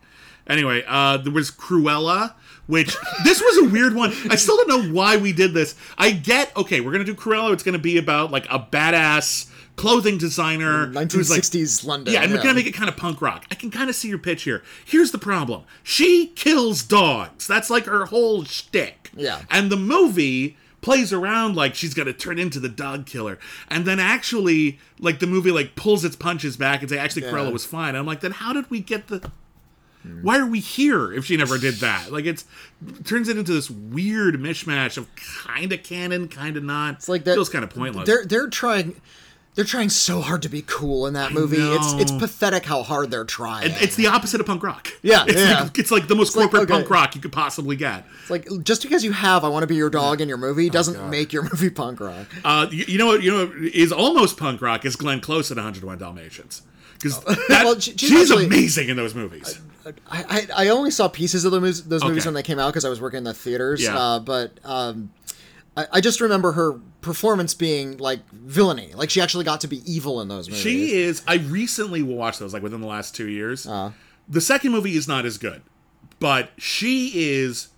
[0.46, 2.32] Anyway, uh, there was Cruella,
[2.70, 4.12] which this was a weird one.
[4.30, 5.74] I still don't know why we did this.
[5.98, 7.52] I get okay, we're gonna do Cruella.
[7.52, 12.12] It's gonna be about like a badass clothing designer who's like 1960s London.
[12.14, 13.46] yeah, and we're gonna make it kind of punk rock.
[13.50, 14.62] I can kind of see your pitch here.
[14.84, 17.46] Here's the problem: she kills dogs.
[17.46, 19.10] That's like her whole shtick.
[19.16, 19.42] Yeah.
[19.50, 23.98] and the movie plays around like she's gonna turn into the dog killer, and then
[24.00, 27.32] actually, like the movie, like pulls its punches back and say, actually, Yeah.
[27.32, 27.90] Cruella was fine.
[27.90, 29.30] And I'm like, then how did we get the?
[30.22, 32.10] Why are we here if she never did that?
[32.10, 32.44] Like it's
[33.04, 36.94] turns it into this weird mishmash of kind of canon, kind of not.
[36.94, 38.06] It's like that- feels kind of pointless.
[38.06, 39.00] They're they're trying.
[39.56, 41.56] They're trying so hard to be cool in that movie.
[41.60, 43.72] It's it's pathetic how hard they're trying.
[43.80, 44.88] It's the opposite of punk rock.
[45.02, 45.62] Yeah, it's yeah.
[45.64, 46.78] Like, it's like the most like, corporate okay.
[46.80, 48.04] punk rock you could possibly get.
[48.22, 50.70] It's like just because you have "I Want to Be Your Dog" in your movie
[50.70, 51.10] doesn't Oh, God.
[51.10, 52.26] make your movie punk rock.
[52.44, 53.22] Uh, you, you know what?
[53.24, 56.62] You know what is almost punk rock is Glenn Close in 101 Dalmatians
[56.94, 59.60] because Well, she- she's she's actually- amazing in those movies.
[59.86, 62.28] I, I, I only saw pieces of the movies, those movies Okay.
[62.28, 63.82] when they came out because I was working in the theaters.
[63.82, 63.98] Yeah.
[63.98, 65.10] Uh, but um,
[65.76, 68.92] I, I just remember her performance being like villainy.
[68.94, 70.62] Like she actually got to be evil in those movies.
[70.62, 71.22] She is.
[71.26, 73.66] I recently watched those like within the last two years.
[73.66, 73.92] Uh.
[74.28, 75.62] the second movie is not as good,
[76.18, 77.68] but she is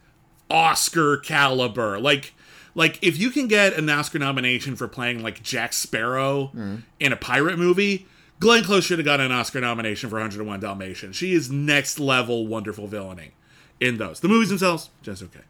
[0.51, 1.99] Oscar caliber.
[2.01, 2.35] Like,
[2.75, 6.83] like if you can get an Oscar nomination for playing like Jack Sparrow Mm.
[7.01, 8.07] in a pirate movie.
[8.43, 11.15] Glenn Close should have got an Oscar nomination for 101 Dalmatians.
[11.15, 13.35] She is next level wonderful villainy
[13.79, 14.19] in those.
[14.19, 15.45] The movies themselves, just okay.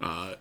[0.00, 0.36] Uh,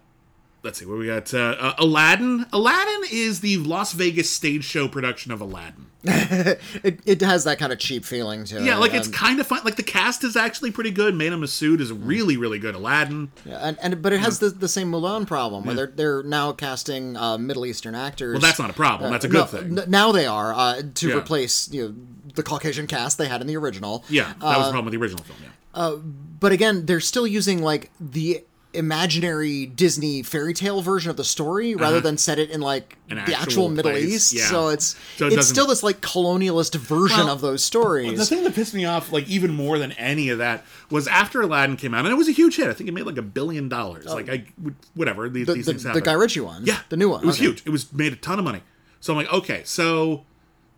[0.64, 1.34] let's see what we got.
[1.34, 2.46] Uh, uh, Aladdin.
[2.54, 5.88] Aladdin is the Las Vegas stage show production of Aladdin.
[6.04, 8.64] it, it has that kind of cheap feeling to it.
[8.64, 9.62] Yeah, like it's kind of fun.
[9.64, 11.14] Like the cast is actually pretty good.
[11.14, 12.74] Mena Massoud is really, really good.
[12.74, 13.32] Aladdin.
[13.46, 16.54] yeah, and, and but it has the, the same Mulan problem where they're they're now
[16.54, 18.34] casting uh, Middle Eastern actors.
[18.34, 19.12] Well, that's not a problem.
[19.12, 19.78] That's a good no, thing.
[19.78, 21.18] n- now they are uh, to Yeah.
[21.18, 21.96] replace you know
[22.34, 24.04] the Caucasian cast they had in the original.
[24.10, 25.38] yeah, that uh, was the problem with the original film.
[25.44, 25.96] Yeah.
[26.40, 28.44] but again, they're still using like the
[28.74, 33.20] imaginary Disney fairy tale version of the story rather than set it in like Uh-huh.
[33.20, 34.34] An the actual actual Middle place, East.
[34.34, 34.46] yeah.
[34.46, 38.18] So it's So it it's still this like colonialist version Well, of those stories.
[38.18, 41.42] The thing that pissed me off, like even more than any of that, was after
[41.42, 42.68] Aladdin came out, and it was a huge hit.
[42.68, 44.06] I think it made like a billion dollars.
[44.06, 44.46] Like I,
[44.94, 46.04] whatever these, the, these the, things the happen.
[46.04, 46.66] Guy Ritchie one.
[46.66, 47.24] Yeah, The new one.
[47.24, 47.46] It was okay.
[47.46, 47.64] huge.
[47.66, 48.62] It was made a ton of money.
[49.02, 50.26] So I'm like, okay, so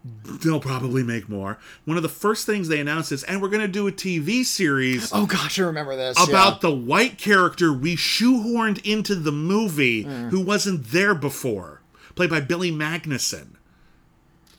[0.04, 1.58] they'll probably make more.
[1.86, 4.44] One of the first things they announced is, and we're going to do a TV
[4.44, 6.18] series Oh gosh, I remember this.
[6.22, 6.60] about yeah.
[6.70, 10.30] the white character we shoehorned into the movie Mm.
[10.30, 11.82] who wasn't there before,
[12.16, 13.56] played by Billy Magnussen.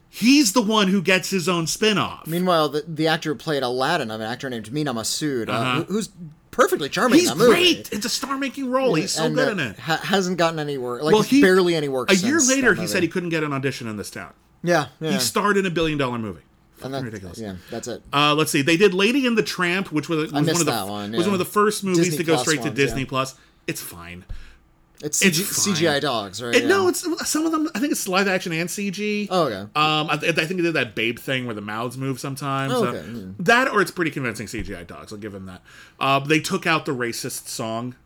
[0.09, 2.27] He's the one who gets his own spin-off.
[2.27, 5.75] Meanwhile, the, the actor who played Aladdin, an actor named Mena Massoud, uh, Uh-huh.
[5.85, 6.09] who- who's
[6.53, 7.75] perfectly charming He's in that movie.
[7.75, 7.89] great.
[7.93, 8.95] It's a star-making role.
[8.95, 9.79] He's so and, good uh, in it.
[9.81, 11.03] Ha- hasn't gotten any work.
[11.03, 12.13] Like Well, he- barely any work.
[12.13, 12.87] A year later, he movie.
[12.93, 14.33] said he couldn't get an audition in this town.
[14.65, 15.13] Yeah, yeah.
[15.13, 16.41] He starred in a billion-dollar movie.
[16.41, 17.39] and Fucking that- ridiculous.
[17.39, 18.03] Yeah, that's it.
[18.13, 18.63] Uh, let's see.
[18.63, 21.35] They did Lady and the Tramp, which was, was one of the one, was one
[21.35, 23.07] of the first movies Disney to go straight to Disney yeah.
[23.09, 23.37] Plus.
[23.67, 24.25] It's fine.
[25.03, 25.75] It's, It's CG, fine.
[25.75, 26.55] CGI dogs, right?
[26.55, 26.69] It, yeah.
[26.69, 27.69] No, it's some of them.
[27.75, 29.29] I think it's live action and CG.
[29.31, 29.57] Oh, okay.
[29.57, 32.73] Um, I, I think they did that Babe thing where the mouths move sometimes.
[32.73, 33.31] Oh, Uh, okay, hmm.
[33.41, 35.13] that or it's pretty convincing CGI dogs.
[35.13, 35.61] I'll give them that.
[36.01, 37.97] Uh, they took out the racist song.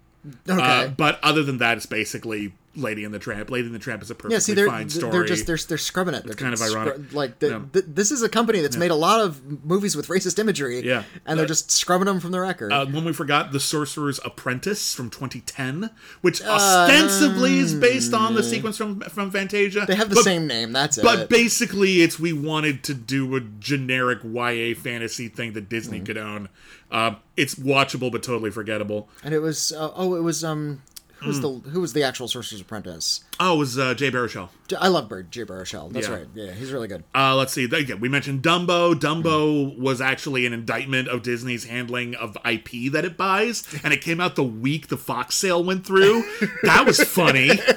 [0.49, 0.61] okay.
[0.61, 3.51] Uh, but other than that, it's basically Lady and the Tramp.
[3.51, 5.13] Lady and the Tramp is a perfectly yeah, see, they're fine story.
[5.13, 6.25] they're just they're they're scrubbing it.
[6.25, 7.13] They're kind of ironic.
[7.13, 7.61] like the, Yeah.
[7.73, 10.81] th- this is a company that's made a lot of movies with racist imagery.
[10.81, 11.03] Yeah.
[11.27, 12.73] and they're Uh, just scrubbing them from the record.
[12.73, 18.43] Uh, one we forgot, The Sorcerer's Apprentice from 2010, which ostensibly is based on the
[18.43, 19.83] sequence from from Fantasia.
[19.83, 20.73] Uh, they have the but, same name.
[20.73, 21.05] That's it.
[21.05, 25.69] But basically, it's we wanted to do a generic YA fantasy thing that Mm.
[25.69, 26.49] Disney could own.
[26.91, 29.09] Uh, it's watchable but totally forgettable.
[29.23, 30.83] and it was uh, oh, it was um.
[31.21, 31.29] Who Hmm.
[31.29, 33.23] was the who was the actual Sorcerer's Apprentice?
[33.41, 34.51] Oh, it was uh, Jay Baruchel.
[34.79, 35.93] I love Bird Jay Baruchel.
[35.93, 36.15] That's Yeah.
[36.15, 36.27] right.
[36.35, 37.03] Yeah, he's really good.
[37.15, 37.65] Uh, let's see.
[37.65, 38.95] Again, we mentioned Dumbo.
[38.95, 39.83] Dumbo Hmm.
[39.83, 44.21] was actually an indictment of Disney's handling of IP that it buys, and it came
[44.21, 46.23] out the week the Fox sale went through.
[46.63, 47.51] that was funny.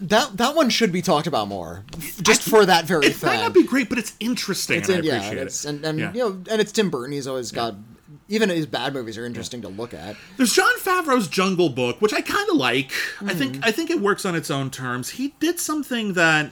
[0.00, 1.84] That that one should be talked about more,
[2.22, 3.28] just for that very It thing.
[3.30, 5.68] might not be great, but it's interesting, It's and I in- yeah, appreciate it's, it.
[5.68, 6.12] and and Yeah.
[6.12, 7.12] you know, and it's Tim Burton.
[7.12, 7.76] He's always got
[8.28, 10.16] even his bad movies are interesting to look at.
[10.36, 12.90] There's Jon Favreau's Jungle Book, which I kind of like.
[13.20, 13.38] I Hmm.
[13.38, 15.10] think I think it works on its own terms.
[15.10, 16.50] He did something that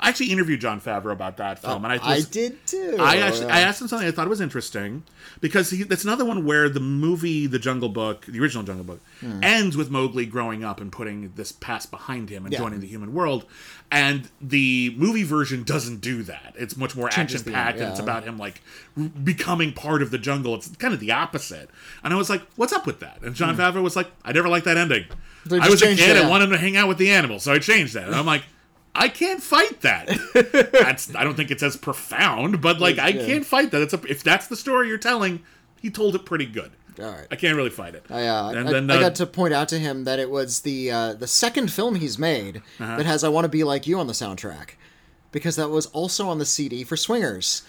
[0.00, 2.96] I actually interviewed Jon Favreau about that film, and I, I did too.
[3.00, 5.04] I actually I asked him something I thought was interesting
[5.40, 9.00] because he, that's another one where the movie The Jungle Book, the original Jungle Book,
[9.42, 12.58] ends with Mowgli growing up and putting this past behind him and Yeah.
[12.58, 13.46] joining the human world,
[13.90, 16.54] and the movie version doesn't do that.
[16.58, 18.60] It's much more action packed end, and it's about him like
[19.24, 20.54] becoming part of the jungle.
[20.54, 21.70] It's kind of the opposite,
[22.02, 24.48] and I was like, "What's up with that?" And Jon Favreau was like, "I never
[24.48, 25.04] liked that ending.
[25.48, 25.62] Hmm.
[25.62, 26.16] I was a kid.
[26.16, 28.42] I wanted to hang out with the animals, so I changed that." And I'm like.
[28.98, 30.06] I can't fight that.
[30.72, 33.26] That's I don't think it's as profound, but like I Yeah.
[33.26, 33.82] can't fight that.
[33.82, 35.42] It's a, if that's the story you're telling,
[35.80, 36.72] he told it pretty good.
[36.98, 37.26] All right.
[37.30, 38.06] I can't really fight it.
[38.08, 40.30] I, uh, and I, then I uh, got to point out to him that it
[40.30, 42.96] was the uh, the second film he's made Uh-huh.
[42.96, 44.70] that has "I Want to Be Like You" on the soundtrack,
[45.30, 47.62] because that was also on the CD for Swingers.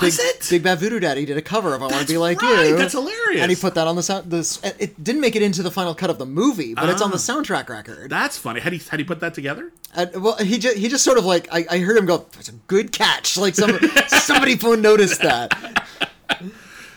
[0.00, 0.46] Was Big, it?
[0.50, 2.76] Big Bad Voodoo Daddy did a cover of "I Want to Be Like right, You."
[2.76, 3.40] that's hilarious.
[3.42, 4.30] And he put that on the sound.
[4.30, 7.10] This it didn't make it into the final cut of the movie, but it's on
[7.10, 7.18] the Ah.
[7.18, 8.10] soundtrack record.
[8.10, 8.60] that's funny.
[8.60, 9.72] Had he had he put that together?
[9.94, 12.48] And, well, he just he just sort of like I, I heard him go, "That's
[12.48, 15.84] a good catch." Like some somebody noticed that.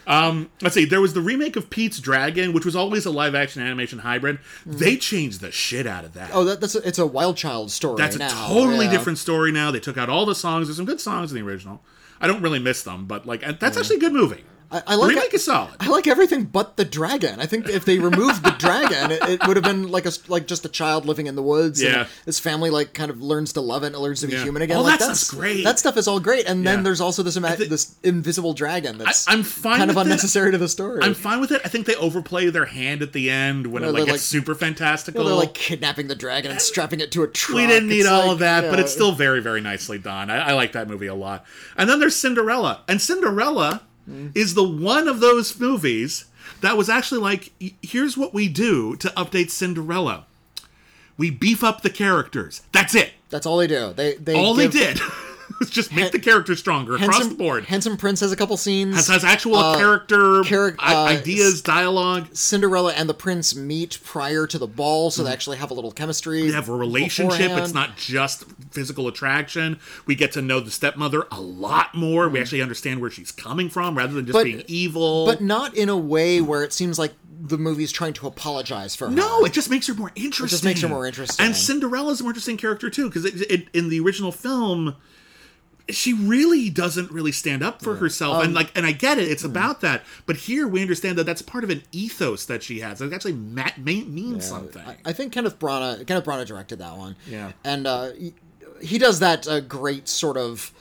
[0.07, 0.85] Um, let's see.
[0.85, 4.39] There was the remake of Pete's Dragon, which was always a live action animation hybrid.
[4.67, 4.79] Mm.
[4.79, 6.31] They changed the shit out of that.
[6.33, 7.97] Oh, that, that's a, it's a Wild Child story.
[7.97, 8.91] That's a totally yeah.
[8.91, 9.71] different story now.
[9.71, 10.67] They took out all the songs.
[10.67, 11.81] There's some good songs in the original.
[12.21, 14.43] I don't really miss them, but like and that's actually a good movie.
[14.71, 15.73] I, I like remake is solid.
[15.79, 17.39] I like everything but the dragon.
[17.39, 20.47] I think if they removed the dragon, it, it would have been like a like
[20.47, 21.81] just a child living in the woods.
[21.81, 22.01] Yeah.
[22.01, 24.43] and his family like kind of learns to love it, and learns to be Yeah.
[24.43, 24.77] human again.
[24.77, 25.63] Oh, like, that stuff's great.
[25.63, 26.71] That stuff is all great, and Yeah.
[26.75, 29.97] then there's also this ima- thi- this invisible dragon that's I- I'm fine kind of
[29.97, 30.09] with it.
[30.09, 31.01] unnecessary to the story.
[31.03, 31.61] I'm fine with it.
[31.65, 34.19] I think they overplay their hand at the end when Yeah, it like gets like-
[34.21, 35.25] super fantastical.
[35.25, 37.57] they're like kidnapping the dragon and strapping it to a truck.
[37.57, 40.29] we didn't need It's all like, of that, but it's still very, very nicely done.
[40.29, 41.45] I, I like that movie a lot.
[41.77, 44.35] And then there's Cinderella, and Cinderella Mm.
[44.35, 46.25] is the one of those movies
[46.61, 50.25] that was actually like, here's what we do to update Cinderella.
[51.17, 52.61] We beef up the characters.
[52.71, 53.11] That's it.
[53.29, 53.93] that's all they do.
[53.93, 54.99] They they All give- they did
[55.61, 57.65] was just make the character stronger across Handsome, the board.
[57.65, 58.95] Handsome Prince has a couple scenes.
[58.95, 62.27] Has, has actual uh, character charac- uh, ideas, dialogue.
[62.35, 65.91] Cinderella and the prince meet prior to the ball, so they actually have a little
[65.91, 66.41] chemistry.
[66.41, 66.47] Mm.
[66.47, 67.51] They have a relationship.
[67.51, 69.79] It's not just physical attraction.
[70.05, 72.27] We get to know the stepmother a lot more.
[72.27, 75.25] We actually understand where she's coming from rather than just But- being evil.
[75.25, 79.07] but not in a way where it seems like the movie's trying to apologize for
[79.09, 79.11] her.
[79.13, 80.45] no, it just makes her more interesting.
[80.45, 81.43] It just makes her more interesting.
[81.43, 84.95] And Cinderella's a more interesting character too, because it, it, in the original film,
[85.89, 89.25] she really doesn't really stand up for herself, Um, and like, and I get it,
[89.25, 89.31] hmm.
[89.31, 90.03] it's about that.
[90.25, 93.01] But here we understand that that's part of an ethos that she has.
[93.01, 94.81] It actually ma- may, means something.
[94.85, 97.15] I, I think Kenneth Branagh Kenneth Branagh directed that one.
[97.27, 97.51] Yeah.
[97.63, 98.33] and uh, he,
[98.81, 100.71] he does that uh, great sort of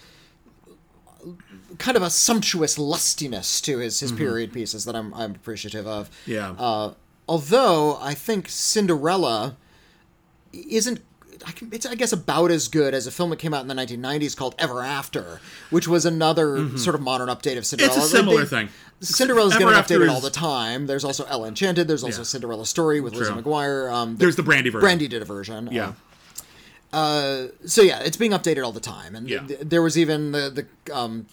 [1.78, 6.10] kind of a sumptuous lustiness to his his period pieces that I'm I'm appreciative of.
[6.10, 6.30] Mm-hmm.
[6.32, 6.50] Yeah.
[6.52, 6.94] Uh,
[7.28, 9.56] although I think Cinderella
[10.52, 11.00] isn't.
[11.46, 13.68] I, can, it's, I guess about as good as a film that came out in
[13.68, 17.94] the 1990s called Ever After, which was another sort of modern update of Cinderella.
[17.94, 18.02] Mm-hmm.
[18.02, 18.68] It's a Like, similar they- thing.
[19.02, 20.86] Cinderella's Ever getting updated all the time.
[20.86, 21.88] There's also Ella Enchanted.
[21.88, 22.24] There's also Yeah.
[22.24, 23.90] Cinderella Story with Lizzie McGuire.
[23.90, 24.84] Um, There's the Brandy version.
[24.84, 25.70] Brandy did a version.
[25.72, 25.92] Yeah.
[26.92, 29.46] Uh, so yeah, it's being updated all the time, and Yeah.
[29.46, 31.26] th- there was even the the um,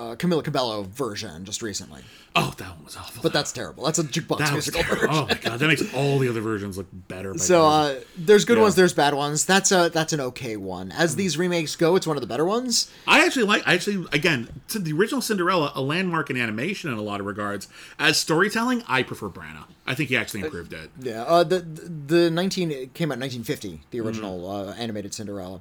[0.00, 2.00] uh, Camila Cabello version just recently.
[2.34, 3.22] Oh, that one was awful.
[3.22, 3.84] But that's terrible.
[3.84, 5.08] That's a jukebox that musical version.
[5.10, 7.32] Oh my god, that makes all the other versions look better.
[7.32, 8.62] by So uh, there's good Yeah.
[8.62, 9.44] ones, there's bad ones.
[9.44, 10.90] That's a that's an okay one.
[10.92, 12.90] As these remakes go, it's one of the better ones.
[13.06, 13.62] I actually like.
[13.66, 17.26] I actually, again, to the original Cinderella, a landmark in animation in a lot of
[17.26, 17.68] regards.
[17.98, 19.66] As storytelling, I prefer Branagh.
[19.86, 20.90] I think he actually improved it.
[21.00, 21.22] Yeah.
[21.24, 25.60] Uh, the the 19 it came out in 1950, the original uh, animated Cinderella,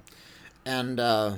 [0.65, 1.33] and uh,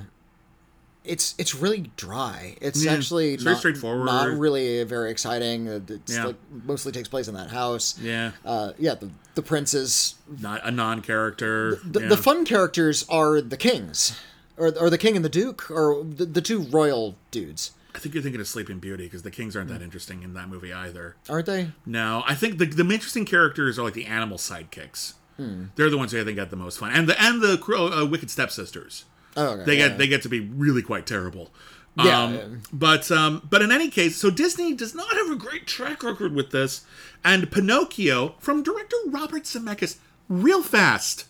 [1.04, 2.56] it's it's really dry.
[2.60, 4.06] It's Yeah, actually it's very not, straightforward.
[4.06, 5.68] Not really very exciting.
[5.68, 6.26] Uh, It's Yeah.
[6.26, 7.96] like mostly takes place in that house.
[8.00, 8.94] Yeah, Uh, yeah.
[8.94, 11.78] The the prince is not a non-character.
[11.84, 12.08] the, yeah.
[12.08, 14.14] the fun characters are the kings,
[14.56, 18.14] or or the king and the duke, or the, the two royal dudes, I think
[18.14, 21.16] you're thinking of Sleeping Beauty because the kings aren't that interesting in that movie either.
[21.28, 21.70] aren't they?
[21.86, 25.14] No, I think the the interesting characters are like the animal sidekicks.
[25.36, 25.64] Hmm.
[25.76, 28.04] They're the ones who I think get the most fun, and the and the uh,
[28.06, 29.04] wicked stepsisters.
[29.36, 29.64] Oh, okay.
[29.64, 29.88] They yeah.
[29.88, 31.50] get they get to be really quite terrible.
[31.96, 32.44] Yeah, Um, yeah.
[32.72, 36.32] But um, but in any case, so Disney does not have a great track record
[36.34, 36.84] with this,
[37.24, 41.26] and Pinocchio from director Robert Zemeckis, real fast.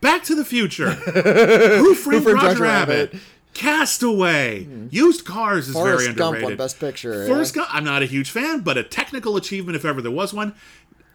[0.00, 3.20] Back to the Future, Who Framed Roger, Roger Rabbit, Rabbit?
[3.52, 6.58] Castaway, Used Cars is Forrest very Gump underrated.
[6.58, 7.26] won Best Picture.
[7.26, 10.32] Forrest Gump, I'm not a huge fan, but a technical achievement if ever there was
[10.32, 10.54] one.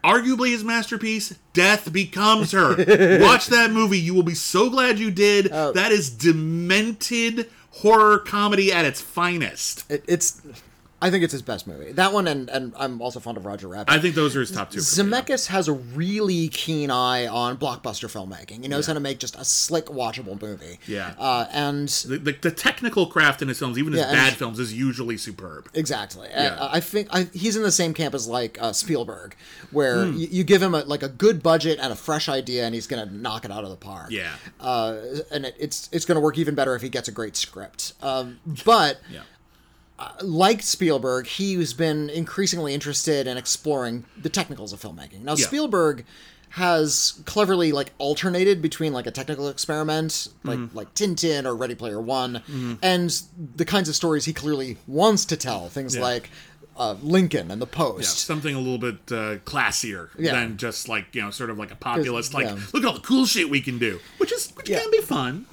[0.03, 2.69] Arguably his masterpiece, Death Becomes Her.
[3.21, 3.99] Watch that movie.
[3.99, 5.49] You will be so glad you did.
[5.51, 5.73] Oh.
[5.73, 9.89] That is demented horror comedy at its finest.
[9.91, 10.41] It, it's
[11.01, 11.91] I think it's his best movie.
[11.93, 13.89] That one, and and I'm also fond of Roger Rabbit.
[13.91, 14.79] I think those are his top two.
[14.79, 15.03] me, yeah.
[15.21, 18.61] Zemeckis has a really keen eye on blockbuster filmmaking.
[18.63, 18.91] He knows Yeah.
[18.91, 20.79] how to make just a slick, watchable movie.
[20.87, 21.13] Yeah.
[21.17, 24.59] Uh, and The, the, the technical craft in his films, even his Yeah, bad films,
[24.59, 25.69] is usually superb.
[25.73, 26.27] Exactly.
[26.31, 26.57] Yeah.
[26.59, 29.35] I, I think I, he's in the same camp as like uh, Spielberg,
[29.71, 30.17] where Hmm.
[30.17, 32.87] you, you give him a, like a good budget and a fresh idea, and he's
[32.87, 34.11] gonna knock it out of the park.
[34.11, 34.33] Yeah.
[34.59, 34.97] Uh,
[35.31, 37.93] and it, it's it's gonna work even better if he gets a great script.
[38.01, 39.21] Um, but Yeah.
[40.21, 45.21] Like Spielberg, he's been increasingly interested in exploring the technicals of filmmaking.
[45.23, 45.45] Now Yeah.
[45.45, 46.05] Spielberg
[46.53, 50.75] has cleverly like alternated between like a technical experiment like Mm-hmm.
[50.77, 52.41] like Tintin or Ready Player One
[52.81, 53.21] and
[53.55, 56.01] the kinds of stories he clearly wants to tell things Yeah.
[56.01, 56.29] like
[56.75, 60.31] uh, Lincoln and the Yeah, Post something a little bit uh, classier Yeah.
[60.31, 62.33] than just like you know, sort of like a populist.
[62.33, 62.57] Like, yeah.
[62.73, 64.79] look at all the cool shit we can do, which is which Yeah.
[64.79, 65.45] can be fun.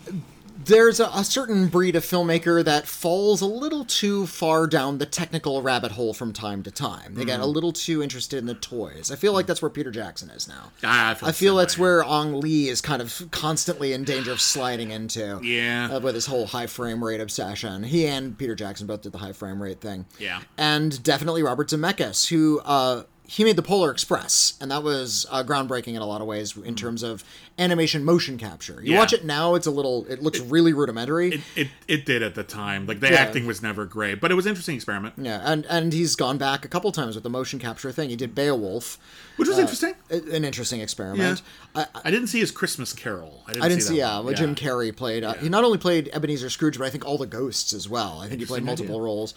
[0.64, 5.06] There's a, a certain breed of filmmaker that falls a little too far down the
[5.06, 7.14] technical rabbit hole from time to time.
[7.14, 7.26] They Mm.
[7.26, 9.10] get a little too interested in the toys.
[9.12, 10.72] I feel like that's where Peter Jackson is now.
[10.82, 11.82] Ah, I feel, I feel that's way.
[11.82, 15.40] where Ang Lee is kind of constantly in danger of sliding into.
[15.42, 15.88] Yeah.
[15.92, 17.82] uh, with his whole high frame rate obsession.
[17.84, 20.06] He and Peter Jackson both did the high frame rate thing.
[20.18, 20.40] Yeah.
[20.56, 25.42] And definitely Robert Zemeckis, who uh, he made the Polar Express, and that was uh,
[25.42, 27.24] groundbreaking in a lot of ways in terms of
[27.58, 28.80] animation motion capture.
[28.82, 28.98] You Yeah.
[29.00, 31.30] watch it now; it's a little, it looks really rudimentary.
[31.30, 32.86] It, it it did at the time.
[32.86, 33.16] Like the Yeah.
[33.16, 36.38] acting was never great, but it was an interesting experiment, yeah, and and he's gone
[36.38, 38.10] back a couple times with the motion capture thing.
[38.10, 38.98] He did Beowulf,
[39.36, 39.94] which was interesting.
[40.10, 41.42] an interesting experiment.
[41.74, 43.42] I, I didn't see his Christmas Carol.
[43.46, 44.34] I didn't, I didn't see, see, that yeah, one.
[44.36, 45.24] Jim Carrey played.
[45.24, 48.20] Uh, He not only played Ebenezer Scrooge, but I think all the ghosts as well.
[48.20, 49.34] I think he played multiple roles.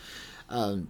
[0.49, 0.89] Um,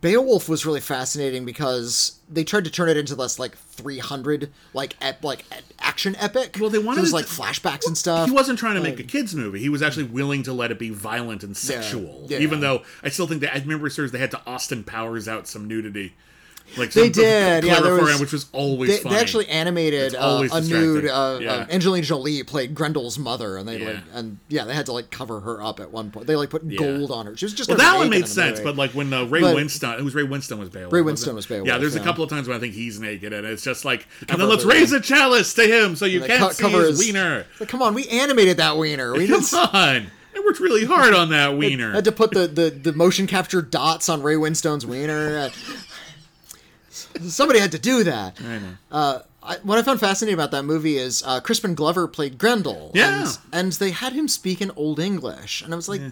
[0.00, 4.94] Beowulf was really fascinating because they tried to turn it into this like 300 like
[5.00, 5.44] ep- like
[5.78, 6.58] action epic.
[6.60, 8.28] Well, they wanted it like to- flashbacks and stuff.
[8.28, 9.58] He wasn't trying to make a um, kids movie.
[9.58, 12.26] He was actually willing to let it be violent and sexual.
[12.28, 12.38] yeah.
[12.38, 15.48] Even though I still think that I remember serves they had to Austin Powers out
[15.48, 16.14] some nudity.
[16.76, 19.14] Like They did, yeah, there was- which was always They, funny.
[19.16, 21.06] they actually animated uh, a nude.
[21.06, 21.52] Uh, Yeah.
[21.52, 23.86] uh, Angelina Jolie played Grendel's mother, and they Yeah.
[23.86, 26.26] like and yeah, they had to like cover her up at one point.
[26.26, 26.78] They like put Yeah.
[26.78, 27.36] gold on her.
[27.36, 29.98] She was just Well, that one made sense, but like when uh, Ray But- Winstone,
[29.98, 30.92] it was Ray Winstone was Beowulf.
[30.92, 33.32] Ray Winstone was Beowulf, Yeah, there's a couple of times when I think he's naked,
[33.32, 36.40] and it's just like, and then let's raise a chalice to him so you can't
[36.40, 37.46] co- see cover his his- wiener.
[37.58, 39.12] Like, come on, we animated that wiener.
[39.14, 41.90] We Come on, I worked really hard on that wiener.
[41.92, 45.50] I had to put the, the, the motion capture dots on Ray Winstone's wiener.
[47.16, 48.40] Uh, Somebody had to do that.
[48.40, 48.72] I know.
[48.90, 52.90] Uh, I, what I found fascinating about that movie is uh, Crispin Glover played Grendel.
[52.94, 53.20] Yeah.
[53.26, 55.62] And, and they had him speak in Old English.
[55.62, 56.02] And I was like,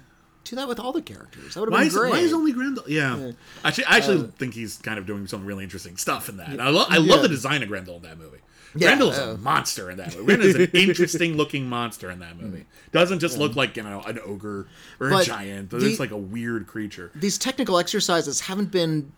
[0.44, 1.54] do that with all the characters.
[1.54, 2.08] That would have been is, great.
[2.08, 2.84] Uh, why is only Grendel?
[2.88, 3.32] Yeah,
[3.64, 6.58] actually, I actually think he's kind of doing some really interesting stuff in that.
[6.58, 7.22] I, lo- I love Yeah.
[7.22, 8.38] the design of Grendel in that movie.
[8.74, 10.24] Yeah, Grendel is uh, a monster in that movie.
[10.26, 12.66] Grendel is an interesting looking monster in that movie.
[12.92, 14.68] Doesn't just look like you know an ogre
[15.00, 15.72] or a giant.
[15.72, 17.10] It's like a weird creature.
[17.14, 19.12] These technical exercises haven't been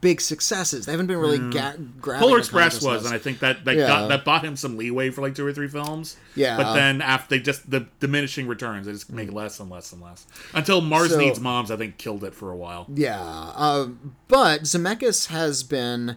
[0.00, 0.86] big successes.
[0.86, 3.86] They haven't been really ga- grabbing Polar Express was, and I think that that, Yeah.
[3.88, 6.16] got, that bought him some leeway for like two or three films.
[6.36, 6.56] Yeah.
[6.56, 10.00] but then after they just the diminishing returns, they just make less and less and
[10.00, 11.70] less until Mars So- Needs Moms.
[11.70, 12.86] I think killed it for a while.
[12.94, 13.20] Yeah,
[13.56, 16.16] um, but Zemeckis has been,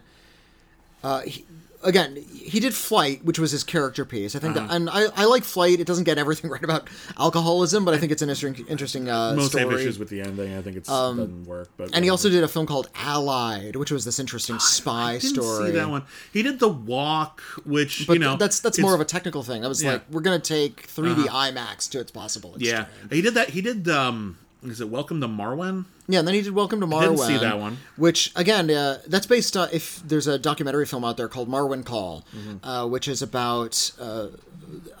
[1.02, 1.44] uh, he,
[1.86, 4.36] again, he did Flight, which was his character piece.
[4.36, 4.66] I think, Uh-huh.
[4.70, 5.80] and I, I like Flight.
[5.80, 9.34] It doesn't get everything right about alcoholism, but I think it's an interesting, interesting uh,
[9.34, 9.76] Most have story.
[9.82, 10.54] issues with the ending.
[10.56, 11.70] I think it doesn't work.
[11.76, 15.18] But and he also did a film called Allied, which was this interesting spy I
[15.18, 15.66] didn't story.
[15.66, 16.02] see that one.
[16.32, 19.42] He did the walk, which But you know th- that's that's more of a technical
[19.42, 19.64] thing.
[19.64, 19.92] I was Yeah.
[19.94, 22.72] like, we're gonna take 3D IMAX to its possible extreme.
[22.74, 22.86] yeah.
[23.10, 23.50] He did that.
[23.50, 24.38] He did um.
[24.62, 25.84] Is it Welcome to Marwen?
[26.08, 27.00] Yeah, and then he did Welcome to Marwen.
[27.16, 27.78] didn't see that one.
[27.96, 32.24] Which again, uh, that's based on if there's a documentary film out there called Marwencol,
[32.34, 32.64] Mm-hmm.
[32.68, 34.28] uh, which is about uh,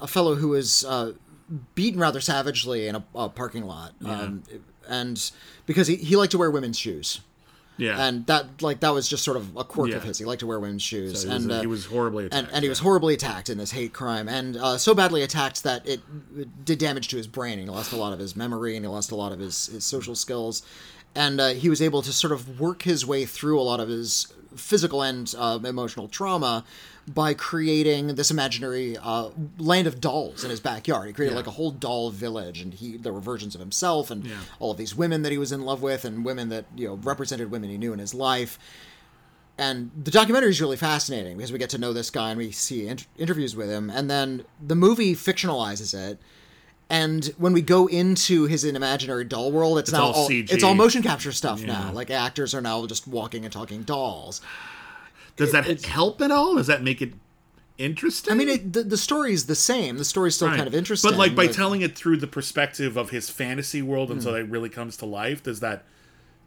[0.00, 1.12] a fellow who was uh,
[1.74, 4.42] beaten rather savagely in a, a parking lot, um,
[4.88, 5.30] and
[5.66, 7.20] because he, he liked to wear women's shoes.
[7.78, 8.02] Yeah.
[8.06, 9.96] And that like that was just sort of a quirk Yeah.
[9.96, 10.18] of his.
[10.18, 12.32] He liked to wear women's shoes, So he was- and uh, he was horribly and,
[12.34, 15.62] attacked, and he was horribly attacked in this hate crime, and uh, so badly attacked
[15.64, 16.00] that it,
[16.36, 17.58] it did damage to his brain.
[17.58, 19.66] And he lost a lot of his memory, and he lost a lot of his,
[19.66, 20.62] his social skills,
[21.14, 23.88] and uh, he was able to sort of work his way through a lot of
[23.88, 26.64] his physical and uh, emotional trauma
[27.08, 31.06] by creating this imaginary uh, land of dolls in his backyard.
[31.06, 31.38] He created Yeah.
[31.38, 34.36] like a whole doll village, and he there were versions of himself and Yeah.
[34.58, 36.94] all of these women that he was in love with, and women that you know
[36.94, 38.58] represented women he knew in his life.
[39.58, 42.50] And the documentary is really fascinating because we get to know this guy and we
[42.50, 43.88] see int- interviews with him.
[43.88, 46.18] And then the movie fictionalizes it.
[46.90, 50.74] And when we go into his imaginary doll world it's, now all all, it's all
[50.74, 51.90] motion capture stuff now.
[51.92, 54.40] Like actors are now just walking and talking dolls
[55.36, 56.56] Does that help at all?
[56.56, 57.12] Does that make it
[57.78, 58.32] interesting?
[58.32, 60.56] i mean it, the, the story's the same the story's still Right.
[60.56, 64.10] kind of interesting But like by telling it through the perspective of his fantasy world,
[64.10, 64.34] and so Hmm.
[64.36, 65.42] that it really comes to life.
[65.42, 65.84] Does that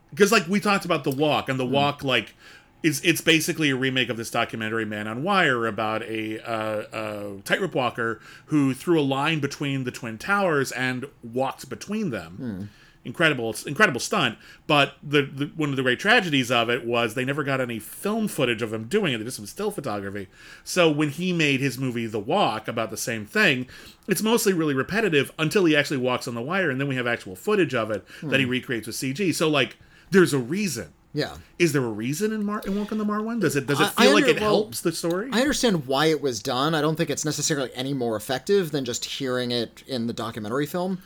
[0.09, 1.71] because like we talked about the walk and the Hmm.
[1.73, 2.33] walk like
[2.81, 7.41] is it's basically a remake of this documentary man on wire about a, uh, a
[7.43, 12.63] tightrope walker who threw a line between the twin towers and walked between them Hmm.
[13.05, 14.37] Incredible incredible stunt
[14.67, 17.79] but the, the one of the great tragedies of it was they never got any
[17.79, 20.27] film footage of him doing it they just some still photography
[20.65, 23.65] so when he made his movie the walk about the same thing
[24.07, 27.07] it's mostly really repetitive until he actually walks on the wire and then we have
[27.07, 29.77] actual footage of it that he recreates with cg so like
[30.11, 31.37] there's a reason Yeah.
[31.57, 33.39] is there a reason in Mar in Walk on the Mar one?
[33.39, 35.29] Does it does it feel like it well, helps the story?
[35.31, 36.75] I understand why it was done.
[36.75, 40.65] I don't think it's necessarily any more effective than just hearing it in the documentary
[40.67, 41.01] film.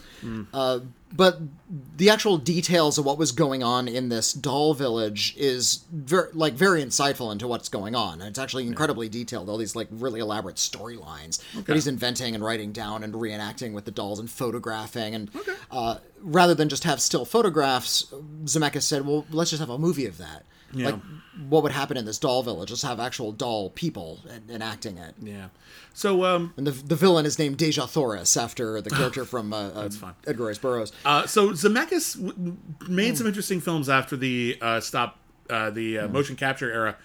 [0.54, 0.80] Uh,
[1.16, 1.40] but
[1.96, 6.54] the actual details of what was going on in this doll village is ver- like
[6.54, 8.20] very insightful into what's going on.
[8.20, 9.48] And it's actually incredibly detailed.
[9.48, 13.86] All these like really elaborate storylines that he's inventing and writing down and reenacting with
[13.86, 15.14] the dolls and photographing.
[15.14, 15.30] And
[15.70, 18.06] uh, rather than just have still photographs,
[18.46, 20.86] Zemeckis said, "Well, let's just have a movie of that." Yeah.
[20.92, 21.00] Like
[21.48, 22.70] what would happen in this doll village?
[22.70, 25.16] Just have actual doll people en- enacting it.
[25.22, 25.48] yeah.
[25.94, 29.70] So um And the, the villain is named Dejah Thoris after the character from uh,
[29.70, 30.14] uh, fun.
[30.28, 30.92] Edgar Rice Burroughs.
[31.06, 32.58] uh so Zemeckis w-
[32.88, 35.18] made some interesting films after the uh stop
[35.50, 36.96] uh the uh, motion capture era,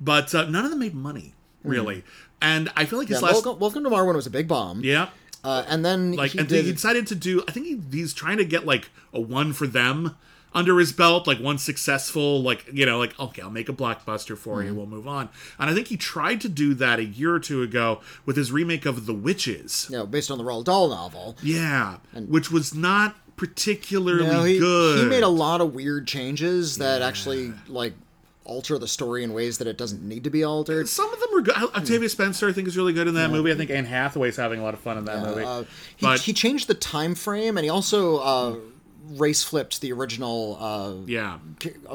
[0.00, 2.04] but uh, none of them made money really.
[2.40, 4.82] And I feel like his Yeah, last Welcome, Welcome to Marwen was a big bomb.
[4.84, 5.08] yeah.
[5.44, 6.64] Uh, and then Like he and did.
[6.64, 9.66] he decided to do I think he, he's trying to get like a one for
[9.66, 10.16] them
[10.54, 14.36] under his belt, like one successful, like you know, like okay, I'll make a blockbuster
[14.36, 14.68] for Mm-hmm.
[14.68, 15.28] you, we'll move on.
[15.58, 18.50] And I think he tried to do that a year or two ago with his
[18.50, 19.88] remake of The Witches.
[19.90, 21.36] know, based on the Roald Dahl novel.
[21.42, 24.98] Yeah, which was not particularly know, he, good.
[25.00, 27.92] he made a lot of weird changes that actually like
[28.44, 30.88] alter the story in ways that it doesn't need to be altered.
[30.88, 31.54] Some of them were good.
[31.54, 33.52] Octavia Spencer, I think, is really good in that movie.
[33.52, 35.44] I think Anne Hathaway's having a lot of fun in that movie.
[35.44, 35.64] Uh,
[35.96, 38.56] he, but he changed the time frame and he also uh,
[39.08, 41.38] race flipped the original uh, yeah,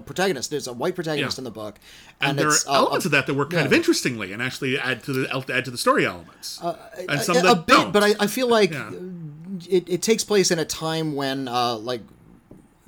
[0.05, 0.49] protagonist.
[0.49, 1.41] There's a white protagonist Yeah.
[1.41, 1.79] in the book,
[2.19, 4.33] and, and, there it's are uh, elements a, of that that work kind of interestingly,
[4.33, 6.59] and actually add to the add to the story elements.
[7.09, 7.91] and some a, a bit, don't.
[7.91, 8.91] but I, I feel like Yeah.
[9.69, 12.01] it, it takes place in a time when uh, like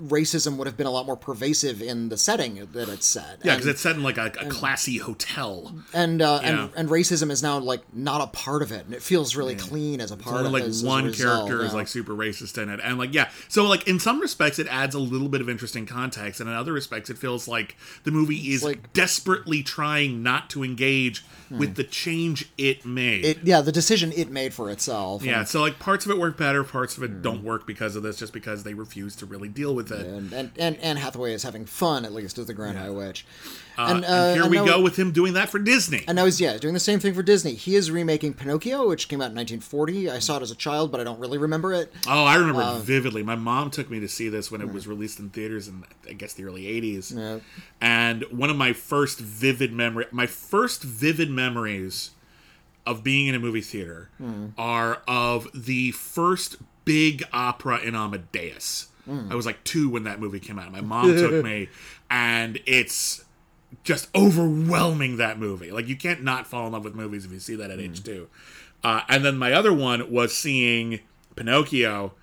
[0.02, 3.40] racism would have been a lot more pervasive in the setting that it's set.
[3.44, 5.74] yeah, because it's set in like a, a classy hotel.
[5.94, 6.50] and, uh, Yeah.
[6.66, 9.56] and and racism is now like not a part of it, and it feels really
[9.56, 12.14] clean as a part Only of like as a one result, character is like super
[12.14, 15.30] racist in it, and like yeah, so like in some respects it adds a little
[15.30, 18.76] bit of interesting context, and in other respects it feels like the movie is like-
[18.76, 18.86] Hmm.
[18.94, 23.24] desperately trying not to engage with the change it made.
[23.24, 25.24] it, yeah, the decision it made for itself.
[25.24, 27.46] yeah, and, so like parts of it work better, parts of it don't Hmm.
[27.46, 30.06] work because of this, just because they refuse to really deal with it.
[30.06, 33.26] and, and and Anne Hathaway is having fun at least as the Grand High Witch.
[33.78, 36.04] Uh, and, and, uh, here and we now- go with him doing that for Disney.
[36.08, 37.56] And now he's yeah doing the same thing for Disney.
[37.56, 40.10] He is remaking Pinocchio, which came out in 1940.
[40.10, 41.92] I saw it as a child, but I don't really remember it.
[42.08, 43.22] Oh, I remember Uh, it vividly.
[43.24, 46.14] My mom took me to see this when it was released in theaters in I
[46.14, 47.16] guess the early '80s.
[47.16, 47.40] Yeah.
[47.82, 52.12] And one of my first vivid memory, my first vivid memories
[52.86, 54.48] of being in a movie theater Hmm.
[54.58, 58.88] are of the first big opera in Amadeus.
[59.06, 59.32] Hmm.
[59.32, 60.72] I was like two when that movie came out.
[60.72, 61.70] My mom took me,
[62.10, 63.24] and it's
[63.84, 65.72] just overwhelming that movie.
[65.72, 68.04] Like you can't not fall in love with movies if you see that at age
[68.04, 68.28] two.
[68.84, 71.00] Uh, and then my other one was seeing
[71.36, 72.14] Pinocchio.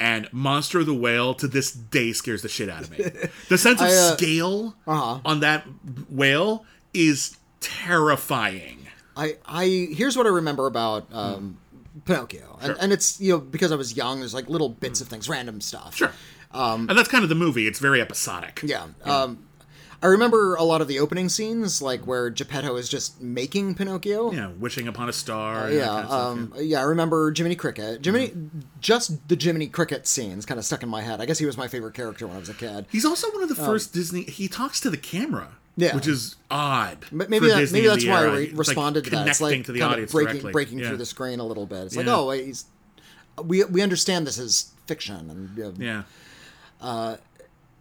[0.00, 2.98] And Monster of the Whale to this day scares the shit out of me.
[3.48, 5.20] The sense of I, uh, scale uh-huh.
[5.24, 5.64] on that
[6.10, 8.86] whale is terrifying.
[9.16, 11.58] I I here's what I remember about um,
[12.04, 12.76] Pinocchio, and, Sure.
[12.80, 14.20] and it's you know because I was young.
[14.20, 15.96] There's like little bits of things, random stuff.
[15.96, 16.12] Sure.
[16.52, 17.66] and that's kind of the movie.
[17.66, 18.60] It's very episodic.
[18.64, 18.86] Yeah.
[19.04, 19.44] Um,
[20.02, 24.32] I remember a lot of the opening scenes, like where Geppetto is just making Pinocchio.
[24.32, 25.64] Yeah, wishing upon a star.
[25.68, 28.04] and that Yeah, kind of stuff, um, yeah, I remember Jiminy Cricket.
[28.04, 28.32] Jiminy,
[28.80, 31.22] just the Jiminy Cricket scenes kind of stuck in my head.
[31.22, 32.84] I guess he was my favorite character when I was a kid.
[32.90, 34.24] He's also one of the first Disney.
[34.24, 35.52] He talks to the camera.
[35.76, 35.94] Yeah.
[35.94, 36.98] which is odd.
[37.10, 38.32] But maybe that, maybe that's why I era.
[38.36, 39.28] re- It's like responded to that.
[39.28, 40.52] It's like to the kind of breaking directly.
[40.52, 40.88] breaking Yeah.
[40.88, 41.84] through the screen a little bit.
[41.84, 42.16] It's like Yeah.
[42.16, 42.64] oh, he's
[43.42, 46.02] we we understand this is fiction and know, Yeah,
[46.80, 47.16] uh,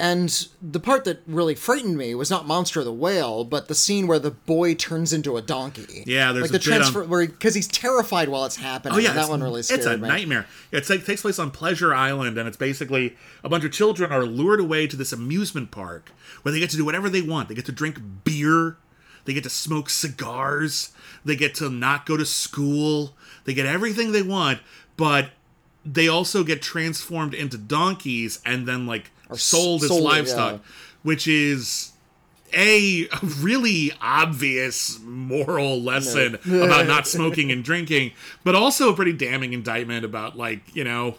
[0.03, 3.73] And the part that really frightened me was not Monster of the Whale, but the
[3.73, 6.03] scene where the boy turns into a donkey.
[6.05, 8.97] Yeah, there's like the a bit on- transfer where because he's terrified while it's happening.
[8.97, 10.09] Oh yeah, that one really scared It's a me.
[10.09, 10.45] nightmare.
[10.73, 14.25] It's like takes place on Pleasure Island, and it's basically a bunch of children are
[14.25, 17.47] lured away to this amusement park where they get to do whatever they want.
[17.47, 18.75] They get to drink beer,
[19.23, 20.91] they get to smoke cigars,
[21.23, 24.59] they get to not go to school, they get everything they want,
[24.97, 25.29] but
[25.85, 30.71] they also get transformed into donkeys and then like sold as sold, livestock, yeah.
[31.03, 31.93] which is
[32.53, 33.07] a
[33.39, 38.11] really obvious moral lesson about not smoking and drinking,
[38.43, 41.15] but also a pretty damning indictment about like, you know,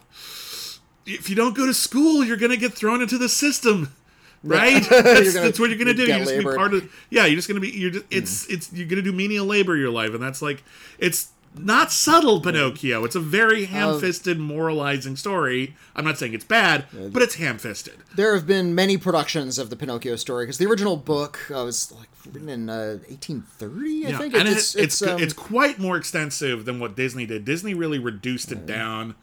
[1.07, 3.95] if you don't go to school, you're going to get thrown into the system.
[4.43, 4.83] right?
[4.89, 6.05] That's, gonna that's what you're gonna do.
[6.05, 6.93] You're just gonna be part of.
[7.09, 7.71] Yeah, you're just gonna be.
[7.71, 8.05] You're just.
[8.11, 10.63] It's it's you're gonna do menial labor your life, and that's like
[10.99, 13.05] it's not subtle Pinocchio.
[13.05, 15.77] It's a very ham-fisted, moralizing story.
[15.95, 17.95] I'm not saying it's bad, but it's ham-fisted.
[18.15, 21.93] There have been many productions of the Pinocchio story because the original book uh, was
[21.93, 24.35] like written in uh, 1830, I Yeah, think.
[24.35, 27.45] and it's it's it's um, it's quite more extensive than what Disney did.
[27.45, 29.15] Disney really reduced it down.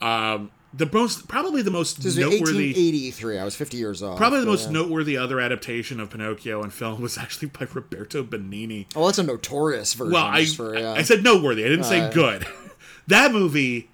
[0.00, 3.38] Um, the most probably the most This noteworthy 1883.
[3.38, 4.16] I was 50 years old.
[4.18, 8.86] probably the most noteworthy other adaptation of Pinocchio in film was actually by Roberto Benigni
[8.96, 10.12] Oh, that's a notorious version.
[10.14, 10.92] Well, I for, yeah.
[10.92, 11.64] I said noteworthy.
[11.64, 12.46] I didn't say Uh, good.
[13.06, 13.88] that movie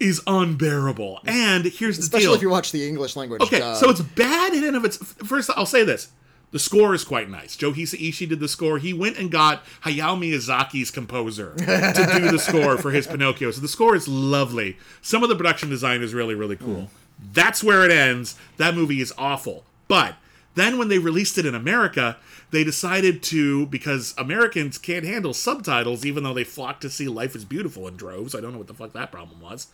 [0.00, 1.20] is unbearable.
[1.24, 2.34] And here's the especially deal.
[2.34, 3.42] if you watch the English language.
[3.42, 3.76] Okay, dub.
[3.76, 4.96] so it's bad in and of its.
[4.96, 6.08] First, I'll say this:
[6.54, 7.56] the score is quite nice.
[7.56, 8.78] Joe Hisaishi did the score.
[8.78, 13.50] He went and got Hayao Miyazaki's composer to do the score for his Pinocchio.
[13.50, 14.76] So the score is lovely.
[15.02, 16.90] Some of the production design is really, really cool.
[17.32, 18.38] That's where it ends.
[18.56, 19.64] That movie is awful.
[19.88, 20.14] But
[20.54, 22.18] then when they released it in America,
[22.52, 27.34] they decided to because Americans can't handle subtitles, even though they flock to see Life
[27.34, 28.32] is Beautiful in droves.
[28.32, 29.66] I don't know what the fuck that problem was.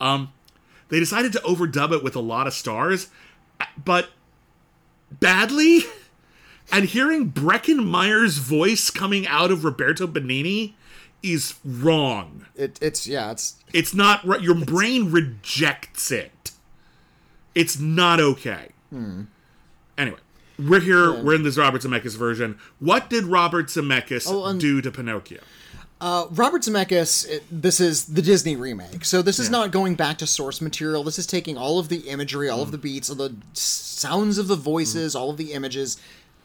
[0.00, 0.32] Um,
[0.88, 3.08] they decided to overdub it with a lot of stars,
[3.84, 4.10] but
[5.10, 5.80] badly.
[6.70, 10.74] And hearing Breckin Meyer's voice coming out of Roberto Benigni
[11.22, 12.46] is wrong.
[12.54, 14.40] it, it's yeah, it's It's not right.
[14.40, 16.52] Your brain rejects it.
[17.54, 18.68] It's not okay.
[18.90, 19.22] Hmm.
[19.96, 20.18] Anyway,
[20.58, 21.12] we're here.
[21.12, 22.58] We're in this Robert Zemeckis version.
[22.78, 25.40] What did Robert Zemeckis Oh, and- do to Pinocchio?
[26.00, 29.04] Uh, Robert Zemeckis, it, this is the Disney remake.
[29.04, 31.02] So this is not going back to source material.
[31.02, 32.72] This is taking all of the imagery, all of hmm.
[32.72, 35.18] the beats, all the sounds of the voices, hmm.
[35.18, 35.96] all of the images,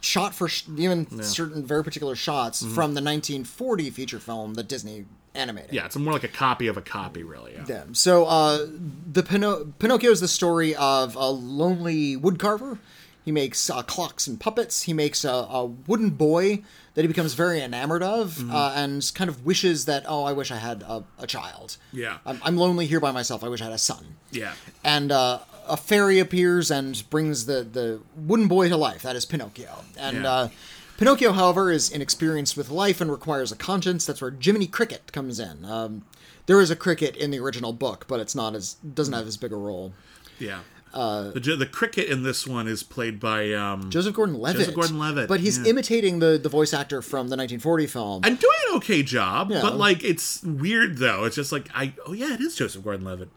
[0.03, 5.05] shot for sh- even certain very particular shots from the 1940 feature film that Disney
[5.33, 5.73] animated.
[5.73, 7.53] Yeah, it's more like a copy of a copy, really.
[7.53, 7.63] Yeah.
[7.63, 7.95] them.
[7.95, 8.67] So uh,
[9.11, 12.77] the Pino- Pinocchio is the story of a lonely woodcarver.
[13.25, 14.81] He makes uh, clocks and puppets.
[14.81, 16.61] He makes a, a wooden boy
[16.95, 18.53] that he becomes very enamored of, Mm-hmm.
[18.53, 21.77] uh, and kind of wishes that oh, I wish I had a, a child.
[21.93, 22.17] Yeah.
[22.25, 23.43] I'm, I'm lonely here by myself.
[23.43, 24.17] I wish I had a son.
[24.31, 24.53] Yeah.
[24.83, 29.01] And uh, a fairy appears and brings the the wooden boy to life.
[29.03, 29.83] That is Pinocchio.
[29.97, 30.31] And Yeah.
[30.31, 30.49] uh,
[30.97, 34.05] Pinocchio, however, is inexperienced with life and requires a conscience.
[34.05, 35.65] That's where Jiminy Cricket comes in.
[35.65, 36.03] Um,
[36.45, 39.35] there is a cricket in the original book, but it's not as doesn't have as
[39.37, 39.93] big a role.
[40.39, 40.59] Yeah.
[40.93, 44.59] the, the cricket in this one is played by um, Joseph Gordon-Levitt.
[44.59, 45.65] Joseph Gordon-Levitt, But he's yeah.
[45.71, 48.21] imitating the the voice actor from the 1940 film.
[48.23, 49.49] and doing an okay job.
[49.49, 49.61] Yeah.
[49.63, 51.23] But like, it's weird though.
[51.23, 51.93] It's just like I.
[52.05, 53.29] Oh yeah, it is Joseph Gordon-Levitt.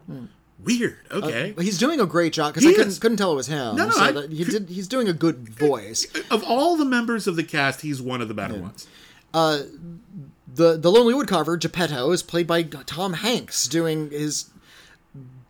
[0.63, 0.97] Weird.
[1.11, 1.53] Okay.
[1.55, 3.75] But he's doing a great job because I couldn't, couldn't tell it was him.
[3.75, 4.69] No, no, so I- that he did.
[4.69, 6.07] He's doing a good voice.
[6.31, 8.87] of all the members of the cast, he's one of the better ones.
[9.33, 9.59] Uh,
[10.53, 14.49] the the lonely woodcarver Geppetto is played by Tom Hanks, doing his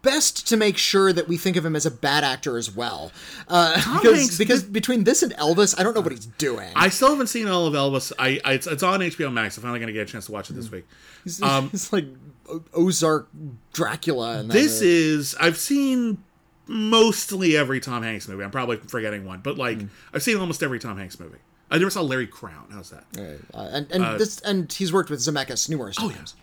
[0.01, 3.11] best to make sure that we think of him as a bad actor as well.
[3.47, 6.69] Uh, because Hanks because did- between this and Elvis, I don't know what he's doing.
[6.75, 8.11] I still haven't seen all of Elvis.
[8.19, 9.57] I, I it's, it's on HBO Max.
[9.57, 10.85] I'm finally gonna get a chance to watch it this week.
[11.23, 11.37] he's,
[11.71, 12.05] he's like
[12.49, 13.27] O- Ozark
[13.73, 14.39] Dracula.
[14.39, 16.23] And This is I've seen
[16.67, 18.43] mostly every Tom Hanks movie.
[18.43, 19.79] I'm probably forgetting one, but like
[20.13, 21.39] I've seen almost every Tom Hanks movie.
[21.69, 22.71] I never saw Larry Crowne.
[22.71, 23.05] How's that?
[23.53, 26.35] uh, and and this and he's worked with Zemeckis numerous Oh, times.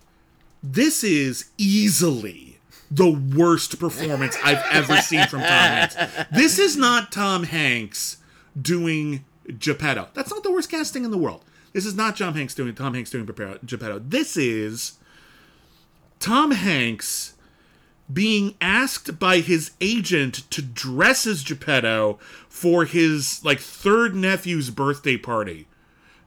[0.62, 2.58] This is easily
[2.90, 5.96] the worst performance I've ever seen from Tom Hanks.
[6.32, 8.18] This is not Tom Hanks
[8.60, 9.24] doing
[9.58, 10.08] Geppetto.
[10.14, 11.44] That's not the worst casting in the world.
[11.72, 13.98] This is not Tom Hanks doing Tom Hanks doing Geppetto.
[13.98, 14.92] This is
[16.20, 17.34] Tom Hanks
[18.12, 25.16] being asked by his agent to dress as Geppetto for his like third nephew's birthday
[25.16, 25.66] party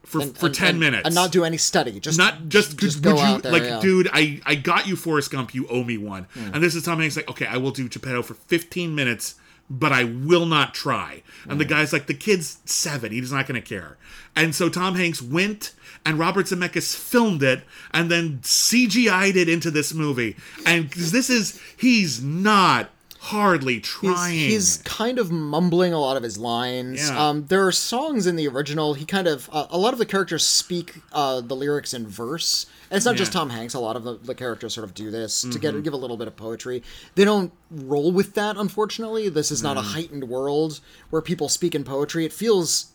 [0.03, 1.99] for for And- 10 and- minutes and not do any study.
[1.99, 3.79] Just not just, just would go you out there, like yeah.
[3.81, 6.49] dude i i got you forrest gump you owe me one Hmm.
[6.53, 9.35] and this is tom hanks like okay i will do geppetto for 15 minutes
[9.69, 11.69] but i will not try and the Hmm.
[11.71, 13.97] guy's like the kid's seven he's not going to care
[14.35, 15.73] and so tom hanks went
[16.08, 17.60] and robert zemeckis filmed it
[17.91, 20.36] and then cgi'd it into this movie
[20.66, 22.89] And this is he's not
[23.20, 27.10] hardly He's, trying he's kind of mumbling a lot of his lines.
[27.10, 27.28] Yeah.
[27.30, 28.93] Um, there are songs in the original.
[28.93, 32.68] He kind of uh, a lot of the characters speak uh, the lyrics in verse.
[32.89, 33.74] And it's not just Tom Hanks.
[33.74, 35.60] A lot of the, the characters sort of do this to Mm-hmm.
[35.60, 36.84] get give a little bit of poetry.
[37.16, 39.28] They don't roll with that, unfortunately.
[39.30, 39.80] This is not Mm.
[39.80, 40.80] a heightened world
[41.10, 42.24] where people speak in poetry.
[42.24, 42.93] It feels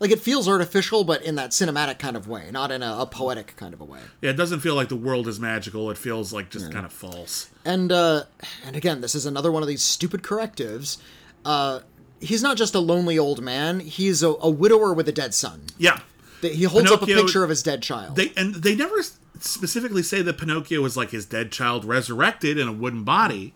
[0.00, 3.06] like it feels artificial, but in that cinematic kind of way, not in a, a
[3.06, 4.00] poetic kind of a way.
[4.20, 6.92] yeah it doesn't feel like the world is magical it feels like just kind of
[6.92, 8.24] false And uh,
[8.66, 10.98] and again, this is another one of these stupid correctives.
[11.44, 11.80] Uh,
[12.20, 15.64] he's not just a lonely old man; he's a, a widower with a dead son.
[15.78, 16.00] yeah
[16.42, 18.16] He holds up a picture of his dead child.
[18.16, 18.96] They and they never
[19.38, 23.54] specifically say that Pinocchio was like his dead child resurrected in a wooden body.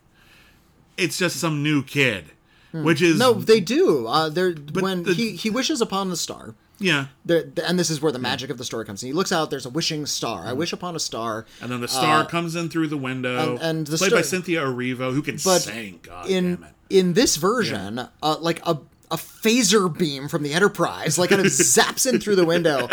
[0.97, 2.31] It's just some new kid,
[2.83, 4.07] which is No, they do.
[4.07, 6.55] Uh, they're when the- he he wishes upon the star.
[6.79, 7.07] yeah.
[7.25, 9.07] There, and this is where the magic of the story comes in.
[9.09, 9.51] He looks out.
[9.51, 10.47] There's a wishing star.
[10.47, 11.47] I wish upon a star.
[11.63, 14.23] And then the star comes in through the window, Uh, and- and the played by
[14.23, 16.01] Cynthia Erivo, who can But sing.
[16.03, 16.71] God in damn it!
[16.91, 18.79] in this version, uh, like a
[19.11, 22.89] a phaser beam from the Enterprise, like kind of zaps in through the window,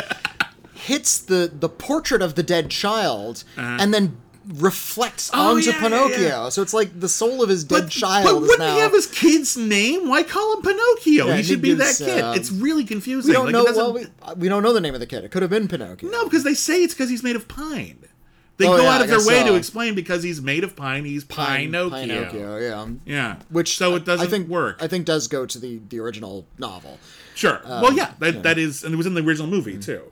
[0.73, 4.17] hits the the portrait of the dead child, and then
[4.55, 5.29] reflects.
[5.33, 6.19] Oh, onto yeah, yeah, Pinocchio.
[6.19, 6.49] yeah.
[6.49, 8.73] So it's like the soul of his dead But, child but wouldn't now.
[8.75, 10.07] he have his kid's name?
[10.09, 11.27] Why call him Pinocchio?
[11.27, 12.21] Yeah, he should be that kid.
[12.21, 13.29] um, it's really confusing.
[13.29, 13.63] we don't Like, know.
[13.75, 14.05] Well, we,
[14.37, 15.23] we don't know the name of the kid.
[15.23, 16.09] It could have been Pinocchio.
[16.09, 17.97] no, because they say it's because he's made of pine.
[18.57, 19.47] They Oh, go yeah, out of their way so.
[19.47, 21.03] to explain because he's made of pine.
[21.03, 22.05] He's Pin- Pinocchio.
[22.05, 22.87] Pinocchio, yeah.
[23.05, 24.77] Yeah, Which so it doesn't I think work.
[24.79, 26.99] I think does go to the the original novel.
[27.33, 27.59] sure.
[27.65, 30.03] well, yeah, that that is, and it was in the original movie too.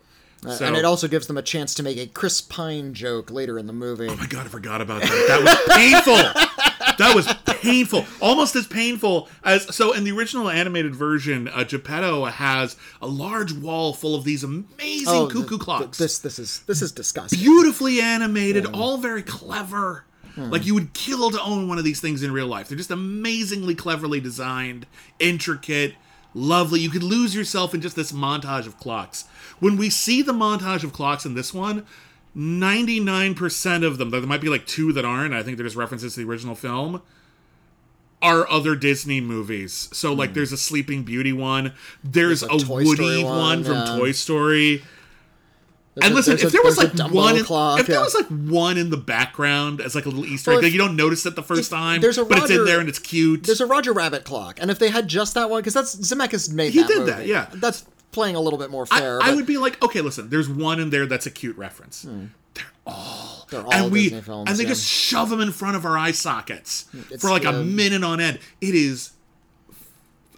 [0.41, 3.29] So, Uh, and it also gives them a chance to make a Chris Pine joke
[3.29, 4.07] later in the movie.
[4.09, 5.25] Oh my god, I forgot about that.
[5.27, 6.15] That was painful.
[6.97, 7.27] that was
[7.61, 8.05] painful.
[8.21, 13.51] Almost as painful as so in the original animated version, uh, Geppetto has a large
[13.53, 15.97] wall full of these amazing Oh, cuckoo th- th- clocks.
[15.97, 17.37] This this is this is disgusting.
[17.39, 20.05] beautifully animated, all very clever.
[20.37, 22.69] Like you would kill to own one of these things in real life.
[22.69, 24.85] They're just amazingly cleverly designed,
[25.19, 25.95] intricate,
[26.39, 26.79] lovely.
[26.79, 29.25] You could lose yourself in just this montage of clocks.
[29.59, 31.85] When we see the montage of clocks in this one,
[32.35, 36.13] 99% of them, there might be like two that aren't, I think they're just references
[36.13, 37.01] to the original film,
[38.21, 39.89] are other Disney movies.
[39.93, 40.35] So like hmm.
[40.35, 41.73] there's a Sleeping Beauty one,
[42.03, 43.97] there's, There's a a, Woody one, one, from yeah.
[43.97, 44.83] Toy Story.
[46.01, 48.27] And a- listen, if a- there was like one, in, clock, if there was like
[48.27, 51.25] one in the background as like a little Easter Well, egg, like you don't notice
[51.25, 53.43] it the first if time, there's a but it's in there and it's cute.
[53.43, 56.51] There's a Roger Rabbit clock, and if they had just that one, because that's Zemeckis
[56.53, 57.11] made He that did movie.
[57.11, 57.47] that, yeah.
[57.53, 59.21] That's playing a little bit more fair.
[59.21, 62.03] I but would be like, okay, listen, there's one in there that's a cute reference.
[62.03, 62.25] Hmm.
[62.55, 64.69] They're all, They're all and we, Disney films, and they yeah.
[64.69, 68.19] just shove them in front of our eye sockets It's, for like a minute on
[68.19, 68.39] end.
[68.61, 69.11] It is.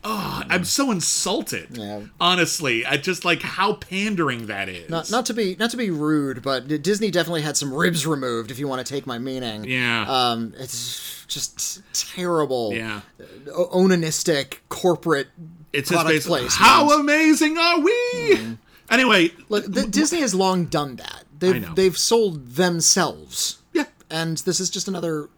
[0.04, 1.78] Oh, I'm so insulted.
[1.78, 2.02] Yeah.
[2.20, 4.90] Honestly, I just like how pandering that is.
[4.90, 8.50] Not, not to be not to be rude, but Disney definitely had some ribs removed.
[8.50, 10.06] If you want to take my meaning, Yeah.
[10.10, 12.74] Um, it's just terrible.
[12.74, 13.02] yeah.
[13.48, 15.28] onanistic corporate
[15.74, 18.58] It's just basically how amazing are we?
[18.90, 21.24] Anyway, Look, th- Disney has long done that.
[21.40, 21.74] They've know.
[21.74, 25.30] they've sold themselves, yeah, and this is just another.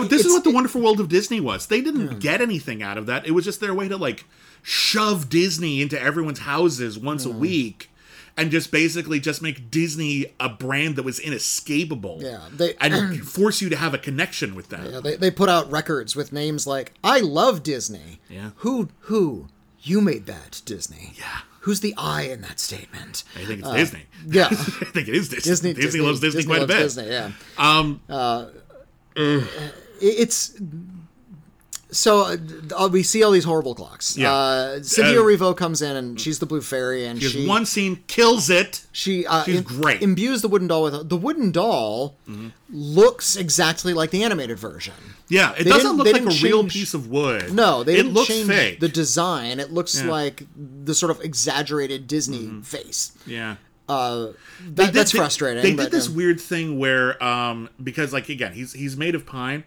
[0.00, 1.66] That, this is what the Wonderful World of Disney was.
[1.66, 3.26] They didn't get anything out of that.
[3.26, 4.24] It was just their way to like
[4.62, 7.88] shove Disney into everyone's houses once a week.
[8.34, 12.20] And just basically just make Disney a brand that was inescapable.
[12.22, 14.86] Yeah, they- and force you to have a connection with them.
[14.86, 18.52] You know, they they put out records with names like "I love Disney." Yeah.
[18.56, 19.48] Who who
[19.82, 21.12] you made that Disney?
[21.14, 21.40] Yeah.
[21.60, 23.22] Who's the I in that statement?
[23.36, 24.06] I think it's Disney.
[24.26, 24.46] yeah.
[24.50, 25.50] I think it is Disney.
[25.50, 26.78] Disney, Disney, loves Disney, quite a bit.
[26.78, 27.32] Disney, yeah.
[27.58, 28.00] Um,
[29.14, 29.44] It-
[30.02, 30.58] it's
[31.90, 32.34] so
[32.74, 34.16] uh, we see all these horrible clocks.
[34.16, 34.32] Yeah.
[34.32, 37.66] Uh, Cynthia Uh, Revo comes in and she's the blue fairy, and there's she one
[37.66, 38.86] scene kills it.
[38.92, 40.00] she uh, she's im- great.
[40.00, 42.16] imbues the wooden doll with the wooden doll
[42.70, 44.94] looks exactly like the animated version.
[45.28, 47.52] Yeah, it They doesn't look like a didn't real piece of wood.
[47.52, 48.80] No, they it didn't looks change fake.
[48.80, 49.60] the design.
[49.60, 50.00] It looks Yeah.
[50.02, 50.10] Mm-hmm.
[50.10, 50.42] like
[50.84, 53.12] the sort of exaggerated Disney face.
[53.26, 53.56] yeah.
[53.88, 54.28] Uh,
[54.64, 55.62] that, did- that's they- frustrating.
[55.62, 59.26] They did this um, weird thing where, um, because like again, he's he's made of
[59.26, 59.64] pine,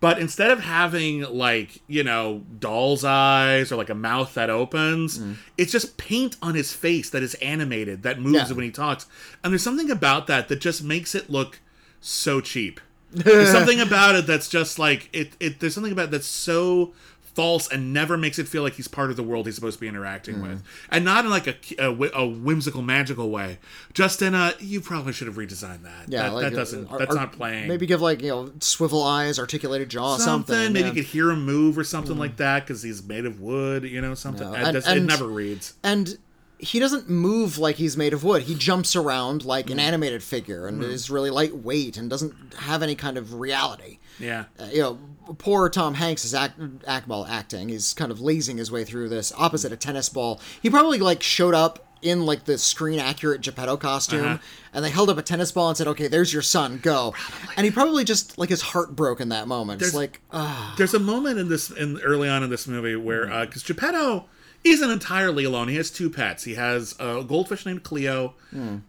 [0.00, 5.18] but instead of having like you know doll's eyes or like a mouth that opens,
[5.18, 5.36] mm.
[5.56, 8.56] it's just paint on his face that is animated that moves Yeah.
[8.56, 9.06] when he talks,
[9.42, 11.60] and there's something about that that just makes it look
[12.00, 12.80] so cheap.
[13.10, 15.32] There's something about it that's just like it.
[15.40, 16.92] It there's something about it that's so
[17.38, 19.80] false and never makes it feel like he's part of the world he's supposed to
[19.80, 20.42] be interacting Hmm.
[20.48, 23.58] with, and not in like a, a, a whimsical, magical way.
[23.94, 26.08] Just in a you probably should have redesigned that.
[26.08, 26.90] yeah, that, like, that doesn't.
[26.98, 27.68] that's not playing.
[27.68, 30.52] Maybe give like you know swivel eyes, articulated jaw, something.
[30.52, 30.72] something.
[30.72, 30.94] maybe yeah.
[30.94, 33.84] You could hear him move or something like that because he's made of wood.
[33.84, 34.50] You know, something.
[34.50, 35.74] No, It, and- it never reads.
[35.84, 36.18] and
[36.58, 38.42] he doesn't move like he's made of wood.
[38.42, 42.94] He jumps around like an animated figure and is really lightweight and doesn't have any
[42.96, 43.98] kind of reality.
[44.18, 44.46] Yeah.
[44.58, 44.98] Uh, you know,
[45.38, 47.68] poor Tom Hanks is act, act acting.
[47.68, 50.40] He's kind of lazing his way through this opposite a tennis ball.
[50.60, 54.38] He probably like showed up in like the screen accurate Geppetto costume Uh-huh.
[54.72, 57.12] and they held up a tennis ball and said, "Okay, there's your son, go."
[57.56, 59.82] And he probably just like his heart broke in that moment.
[59.82, 63.28] It's like, ah, There's a moment in this, in early on in this movie, where
[63.32, 64.26] uh because Geppetto
[64.70, 65.68] isn't entirely alone.
[65.68, 66.44] He has two pets.
[66.44, 68.34] He has a goldfish named Cleo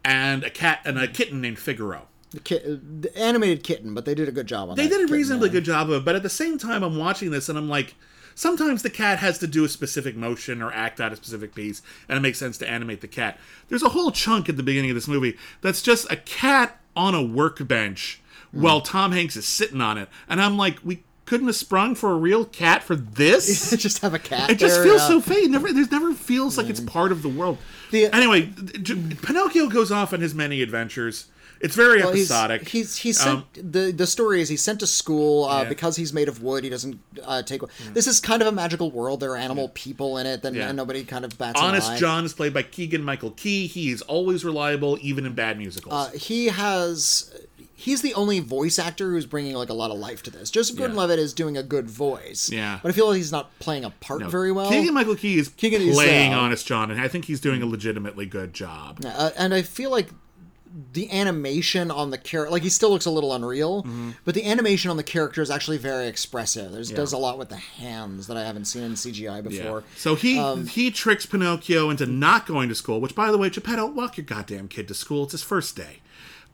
[0.04, 2.06] and a cat and a kitten named Figaro.
[2.32, 2.58] the, ki-
[3.00, 5.52] the animated kitten, but they did a good job on They did a reasonably yeah.
[5.54, 7.94] good job of it, but at the same time, I'm watching this and I'm like,
[8.34, 11.82] sometimes the cat has to do a specific motion or act out a specific piece,
[12.08, 13.38] and it makes sense to animate the cat.
[13.68, 17.14] There's a whole chunk at the beginning of this movie that's just a cat on
[17.14, 18.20] a workbench
[18.52, 18.62] Hmm.
[18.62, 22.10] while Tom Hanks is sitting on it, and I'm like, we couldn't have sprung for
[22.10, 23.70] a real cat for this.
[23.76, 24.50] just have a cat.
[24.50, 25.06] It just there, feels yeah.
[25.06, 25.48] so fake.
[25.48, 27.58] Never, there's never feels like it's part of the world.
[27.92, 28.50] The- anyway,
[29.22, 31.28] Pinocchio goes off on his many adventures.
[31.60, 32.66] It's very Well, episodic.
[32.68, 35.68] he's he's sent Um, the the story is he's sent to school uh, Yeah.
[35.68, 36.64] because he's made of wood.
[36.64, 37.60] He doesn't uh, take.
[37.92, 39.20] This is kind of a magical world.
[39.20, 40.68] There are animal people in it, then Yeah.
[40.68, 41.96] and nobody kind of bats Honest.
[41.98, 43.66] John is played by Keegan Michael Key.
[43.68, 45.92] He is always reliable, even in bad musicals.
[45.94, 47.30] Uh, he has.
[47.80, 50.50] He's the only voice actor who's bringing like a lot of life to this.
[50.50, 52.50] Joseph Gordon-Levitt is doing a good voice.
[52.52, 52.78] Yeah.
[52.82, 54.68] but I feel like he's not playing a part very well.
[54.68, 57.66] Keegan Michael Key is Keegan playing uh, Honest John, and I think he's doing a
[57.66, 59.00] legitimately good job.
[59.04, 60.10] Uh, and I feel like
[60.92, 64.10] the animation on the character, like he still looks a little unreal, Mm-hmm.
[64.24, 66.70] but the animation on the character is actually very expressive.
[66.70, 69.82] There's does a lot with the hands that I haven't seen in CGI before.
[69.96, 73.00] So he Um, he tricks Pinocchio into not going to school.
[73.00, 75.24] Which, by the way, Geppetto, walk your goddamn kid to school.
[75.24, 76.02] It's his first day.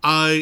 [0.09, 0.39] Uh,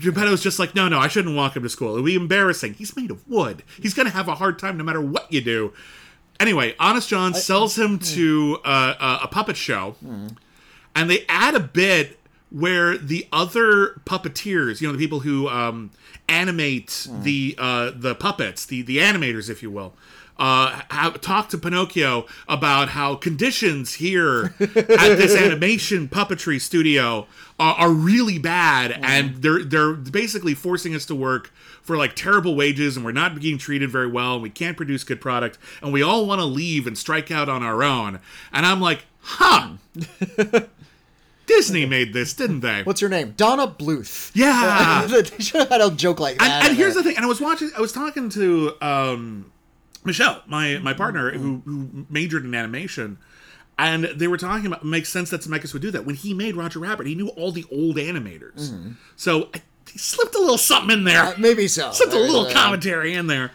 [0.00, 1.92] Geppetto's just like, no, no, I shouldn't walk him to school.
[1.92, 2.74] It would be embarrassing.
[2.74, 3.62] He's made of wood.
[3.80, 5.72] He's gonna have a hard time no matter what you do.
[6.40, 11.60] Anyway, Honest John sells him to uh, a, a puppet show, and they add a
[11.60, 12.18] bit
[12.50, 15.90] where the other puppeteers, you know, the people who um,
[16.28, 19.94] animate the uh, the puppets, the the animators, if you will,
[20.38, 24.68] uh, have talk to Pinocchio about how conditions here at
[25.16, 27.26] this animation puppetry studio
[27.58, 32.54] are, are really bad, and they're they're basically forcing us to work for like terrible
[32.54, 35.92] wages, and we're not being treated very well, and we can't produce good product, and
[35.92, 38.20] we all want to leave and strike out on our own.
[38.52, 39.74] And I'm like, huh.
[41.46, 42.82] Disney made this, didn't they?
[42.82, 43.34] What's her name?
[43.36, 44.32] Donna Bluth.
[44.34, 45.06] Yeah.
[45.06, 46.50] they should have had a joke like that.
[46.50, 49.50] and, and here's the thing and i was watching i was talking to um
[50.06, 53.18] michelle my my partner who who majored in animation
[53.78, 56.06] and they were talking about makes sense that Zemeckis would do that.
[56.06, 58.94] When he made roger rabbit he knew all the old animators.
[59.16, 61.22] So I, he slipped a little something in there.
[61.22, 61.90] Uh, maybe so.
[61.92, 63.52] slipped a There's little commentary in there.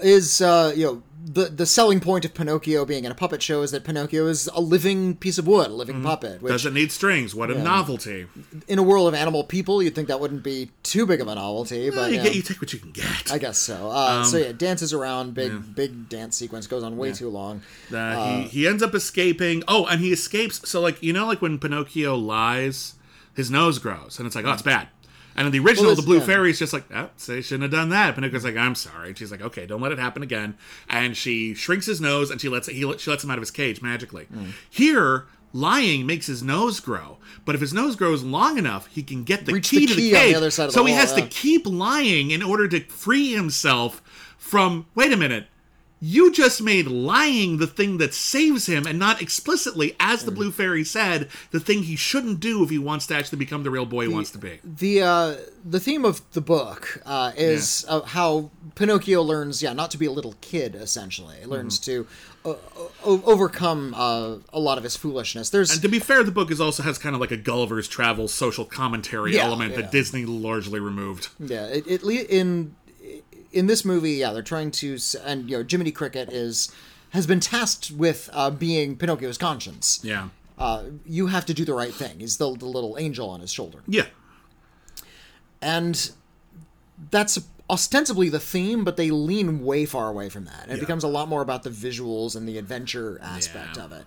[0.00, 3.62] Is uh, you know the the selling point of Pinocchio being in a puppet show
[3.62, 6.42] is that Pinocchio is a living piece of wood, a living puppet.
[6.42, 8.26] Which doesn't need strings what a novelty
[8.68, 11.34] in a world of animal people, you'd think that wouldn't be too big of a
[11.34, 13.90] novelty, but you, yeah, get, you take what you can get I guess so.
[13.90, 17.62] Uh, Um, so yeah, dances around, big big dance sequence goes on way too long.
[17.92, 19.62] Uh, he, he ends up escaping.
[19.66, 20.68] Oh, and he escapes.
[20.68, 22.94] So, like, you know, like when Pinocchio lies,
[23.34, 24.88] his nose grows, and it's like, oh, it's bad.
[25.36, 26.42] And in the original, Well, the Blue yeah.
[26.44, 28.14] is just like, oh, so they shouldn't have done that.
[28.14, 29.08] Pinocchio's like, I'm sorry.
[29.08, 30.56] And she's like, okay, don't let it happen again.
[30.88, 33.50] And she shrinks his nose, and she lets he she lets him out of his
[33.50, 34.26] cage magically.
[34.32, 34.52] Mm.
[34.70, 39.24] Here, lying makes his nose grow, but if his nose grows long enough, he can
[39.24, 40.34] get the Reach key the to the key the cage.
[40.34, 43.32] other side of so the he wall, has to keep lying in order to free
[43.34, 44.02] himself
[44.38, 44.86] from.
[44.94, 45.46] Wait a minute.
[46.06, 50.50] You just made lying the thing that saves him, and not explicitly, as the Blue
[50.50, 53.86] Fairy said, the thing he shouldn't do if he wants to actually become the real
[53.86, 54.60] boy he wants to be.
[54.62, 55.34] The uh,
[55.64, 60.04] the theme of the book uh, is uh, how Pinocchio learns, yeah, not to be
[60.06, 60.74] a little kid.
[60.74, 62.02] Essentially, he learns Mm-hmm.
[62.44, 62.54] to uh,
[63.06, 65.48] o- overcome uh, a lot of his foolishness.
[65.48, 67.88] There's And to be fair, the book is also has kind of like a Gulliver's
[67.88, 69.80] Travels social commentary Yeah, element yeah.
[69.82, 71.28] that Disney largely removed.
[71.38, 72.74] Yeah, it, it le- in
[73.54, 76.70] in this movie, yeah, they're trying to, and you know, Jiminy Cricket is
[77.10, 80.00] has been tasked with uh, being Pinocchio's conscience.
[80.02, 80.28] Yeah.
[80.58, 82.20] Uh, you have to do the right thing.
[82.20, 84.06] He's the, the little angel on his shoulder, Yeah.
[85.62, 86.10] and
[87.10, 87.38] that's
[87.70, 90.66] ostensibly the theme, but they lean way far away from that.
[90.68, 90.80] It Yeah.
[90.80, 93.84] becomes a lot more about the visuals and the adventure aspect Yeah.
[93.84, 94.06] of it.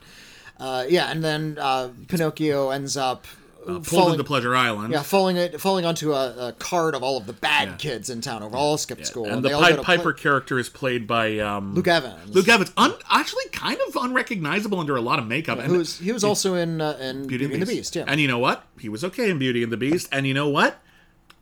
[0.59, 3.25] Uh, yeah, and then uh, Pinocchio ends up.
[3.67, 4.93] Pulled falling- into Pleasure Island.
[4.93, 8.21] Yeah, falling it, falling onto a, a card of all of the bad kids in
[8.21, 9.25] town who all skipped school.
[9.25, 12.33] And the Pied to play- Piper character is played by um, Luke Evans.
[12.33, 12.71] Luke Evans.
[12.77, 15.59] Un- actually, kind of unrecognizable under a lot of makeup.
[15.59, 17.95] and was he was also in uh, in Beauty, and the Beast.
[17.95, 18.63] Yeah, And you know what?
[18.79, 20.07] He was okay in Beauty and the Beast.
[20.11, 20.79] And you know what?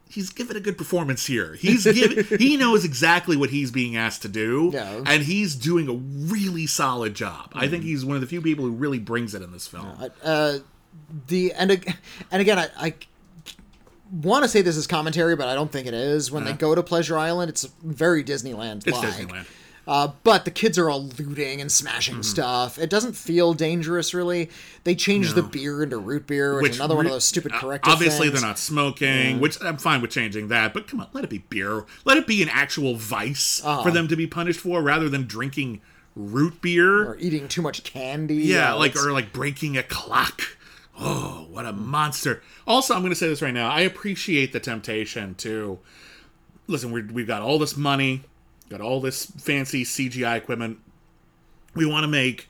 [0.08, 1.56] He's given a good performance here.
[1.56, 2.40] He's given.
[2.40, 5.02] he knows exactly what he's being asked to do, Yeah.
[5.06, 7.52] and he's doing a really solid job.
[7.54, 9.88] I think he's one of the few people who really brings it in this film.
[10.24, 10.60] uh,
[11.28, 11.72] the and
[12.32, 12.94] and again, I, I
[14.12, 16.32] want to say this is commentary, but I don't think it is.
[16.32, 18.86] When they go to Pleasure Island, it's very Disneyland.
[18.88, 18.98] It's.
[18.98, 19.46] Disneyland.
[19.88, 22.22] Uh, but the kids are all looting and smashing Mm-hmm.
[22.24, 22.80] stuff.
[22.80, 24.50] It doesn't feel dangerous, really.
[24.84, 27.60] They changed the beer into root beer, which, is another one of those stupid uh,
[27.60, 28.42] corrective Obviously, things.
[28.42, 30.74] they're not smoking, which I'm fine with changing that.
[30.74, 31.86] But come on, let it be beer.
[32.04, 33.84] Let it be an actual vice Uh-huh.
[33.84, 35.82] for them to be punished for, rather than drinking
[36.16, 37.10] root beer.
[37.10, 38.38] Or eating too much candy.
[38.38, 40.55] yeah, like or like breaking a clock.
[40.98, 42.42] Oh, what a monster!
[42.66, 43.70] Also, I'm going to say this right now.
[43.70, 45.80] I appreciate the temptation to
[46.68, 46.92] listen.
[46.92, 48.24] We're, we've got all this money,
[48.70, 50.80] got all this fancy CGI equipment.
[51.76, 52.50] We want to make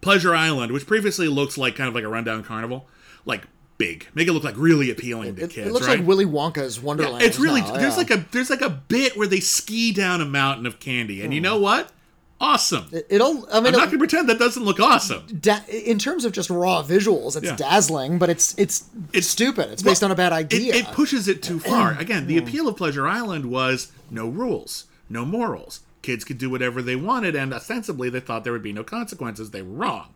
[0.00, 2.86] Pleasure Island, which previously looks like kind of like a rundown carnival,
[3.24, 3.44] like
[3.78, 4.06] big.
[4.14, 5.68] Make it look like really appealing to kids.
[5.68, 5.98] it looks right?
[5.98, 7.22] like Willy Wonka's Wonderland.
[7.22, 7.98] It's really now, there's yeah.
[7.98, 11.32] like a there's like a bit where they ski down a mountain of candy, and
[11.32, 11.44] you hmm.
[11.44, 11.92] know what?
[12.38, 12.90] Awesome.
[13.08, 13.46] It'll.
[13.50, 15.26] I mean, I'm not gonna pretend that doesn't look awesome.
[15.40, 17.56] da- in terms of just raw visuals, it's Yeah.
[17.56, 19.70] dazzling, but it's it's It's- stupid.
[19.70, 20.74] It's based Well, on a bad It, idea.
[20.74, 21.92] it pushes it too far.
[21.98, 22.46] Again, the hmm.
[22.46, 25.80] appeal of Pleasure Island was no rules, no morals.
[26.02, 29.50] Kids could do whatever they wanted, and ostensibly they thought there would be no consequences.
[29.50, 30.08] They were wrong.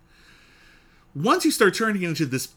[1.14, 2.48] Once you start turning it into this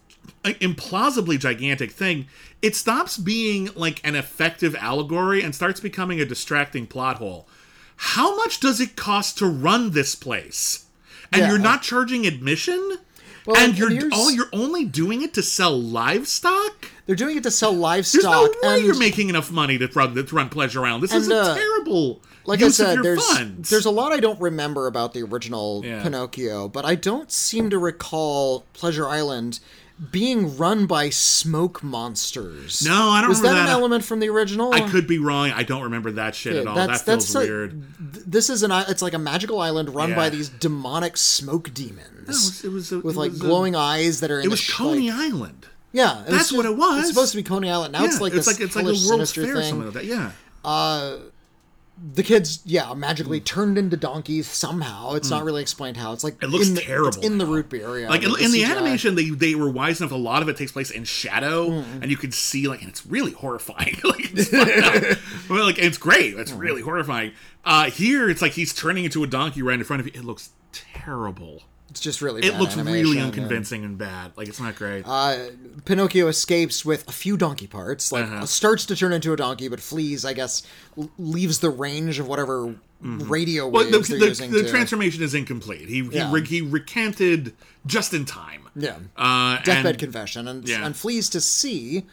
[0.43, 2.27] implausibly gigantic thing,
[2.61, 7.47] it stops being like an effective allegory and starts becoming a distracting plot hole.
[7.95, 10.85] How much does it cost to run this place?
[11.31, 11.49] And Yeah.
[11.49, 12.97] you're not charging admission?
[13.45, 16.87] Well, and and you're here's- all you're only doing it to sell livestock?
[17.05, 18.21] They're doing it to sell livestock.
[18.21, 18.33] There's
[18.63, 21.03] no way and you're making enough money to run to run Pleasure Island.
[21.03, 23.69] This is a uh, terrible like use I of said, your there's funds.
[23.69, 26.01] there's a lot I don't remember about the original Yeah.
[26.03, 29.59] Pinocchio, but I don't seem to recall Pleasure Island
[30.11, 32.85] being run by smoke monsters.
[32.85, 34.73] No, I don't Was that remember an element from the original?
[34.73, 35.51] I could be wrong.
[35.51, 36.75] I don't remember that shit at all.
[36.75, 37.83] That's that feels that's weird.
[38.13, 42.63] th- this is an it's like a magical island run by these demonic smoke demons
[42.63, 44.49] No, it was, a, with it like was a- glowing eyes that are in it
[44.49, 45.67] was sh- Coney like- Island.
[45.91, 46.99] Yeah, That's what it was.
[47.01, 47.93] It's supposed to be Coney Island.
[47.93, 49.69] Now it's like it's this like it's like a World's sinister Fair or thing.
[49.69, 50.05] something like that.
[50.05, 50.31] Yeah.
[50.65, 51.17] Uh,
[52.13, 56.41] the kids yeah magically turned into donkeys somehow it's not really explained how it's like.
[56.41, 58.63] It looks in the, terrible it's in the root beer yeah Like in, in the
[58.63, 58.71] CGI.
[58.71, 60.11] animation, they they were wise enough.
[60.11, 62.01] A lot of it takes place in shadow, Mm-hmm.
[62.01, 63.95] and you can see like, and it's really horrifying.
[64.03, 64.51] like, it's,
[65.49, 66.33] well, like it's great.
[66.33, 66.89] It's really Mm-hmm.
[66.89, 67.31] horrifying.
[67.63, 70.13] Uh, here, it's like he's turning into a donkey right in front of you.
[70.15, 71.61] It looks terrible.
[71.89, 74.31] It's just really It looks really unconvincing and bad.
[74.35, 75.03] Like it's not great.
[75.07, 75.37] uh,
[75.85, 78.11] Pinocchio escapes with a few donkey parts.
[78.11, 78.45] Like Uh-huh.
[78.45, 80.25] starts to turn into a donkey, but flees.
[80.25, 80.63] I guess
[80.97, 83.73] l- leaves the range of whatever radio Mm-hmm.
[83.73, 84.51] Well, waves the, they're the, using.
[84.51, 85.89] the to, transformation is incomplete.
[85.89, 86.31] He he, Yeah.
[86.31, 87.53] re- he recanted
[87.85, 88.69] just in time.
[88.75, 90.85] yeah, Uh, deathbed and- confession, and Yeah.
[90.85, 92.05] and flees to sea.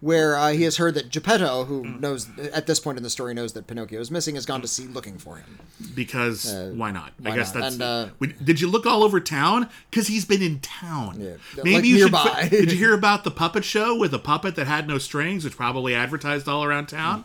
[0.00, 2.00] Where uh, he has heard that Geppetto, who Mm.
[2.00, 4.68] knows at this point in the story knows that Pinocchio is missing, has gone to
[4.68, 5.58] sea looking for him.
[5.94, 7.12] because why not?
[7.24, 7.60] I guess not?
[7.62, 7.74] that's.
[7.74, 9.68] And, uh, we, did you look all over town?
[9.90, 11.20] Because he's been in town.
[11.20, 12.42] Yeah, Maybe like you nearby.
[12.42, 12.50] should.
[12.50, 15.56] Did you hear about the puppet show with a puppet that had no strings, which
[15.56, 17.24] probably advertised all around town?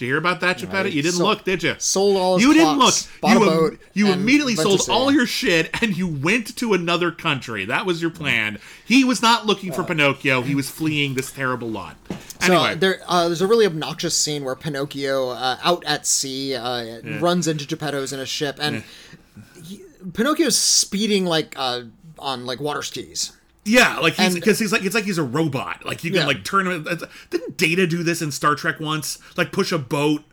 [0.00, 0.88] Did you hear about that, Geppetto?
[0.88, 1.74] You didn't sold- look, did you?
[1.76, 2.94] sold all his You didn't look.
[3.22, 7.66] you you immediately sold all your shit and you went to another country.
[7.66, 8.58] That was your plan.
[8.82, 10.40] He was not looking for Pinocchio.
[10.40, 11.96] He was fleeing this terrible lot.
[12.08, 12.16] So
[12.54, 17.02] Anyway, there, uh, there's a really obnoxious scene where Pinocchio, uh, out at sea, uh,
[17.20, 18.82] runs into Geppetto's in a ship, and
[19.62, 19.82] he,
[20.14, 21.82] Pinocchio's speeding like uh,
[22.18, 23.36] on like water skis.
[23.64, 25.84] Yeah, like he's because he's like it's like he's a robot.
[25.84, 26.26] Like you can Yeah.
[26.26, 26.86] like turn him.
[27.30, 29.18] Didn't Data do this in Star Trek once?
[29.36, 30.24] Like push a boat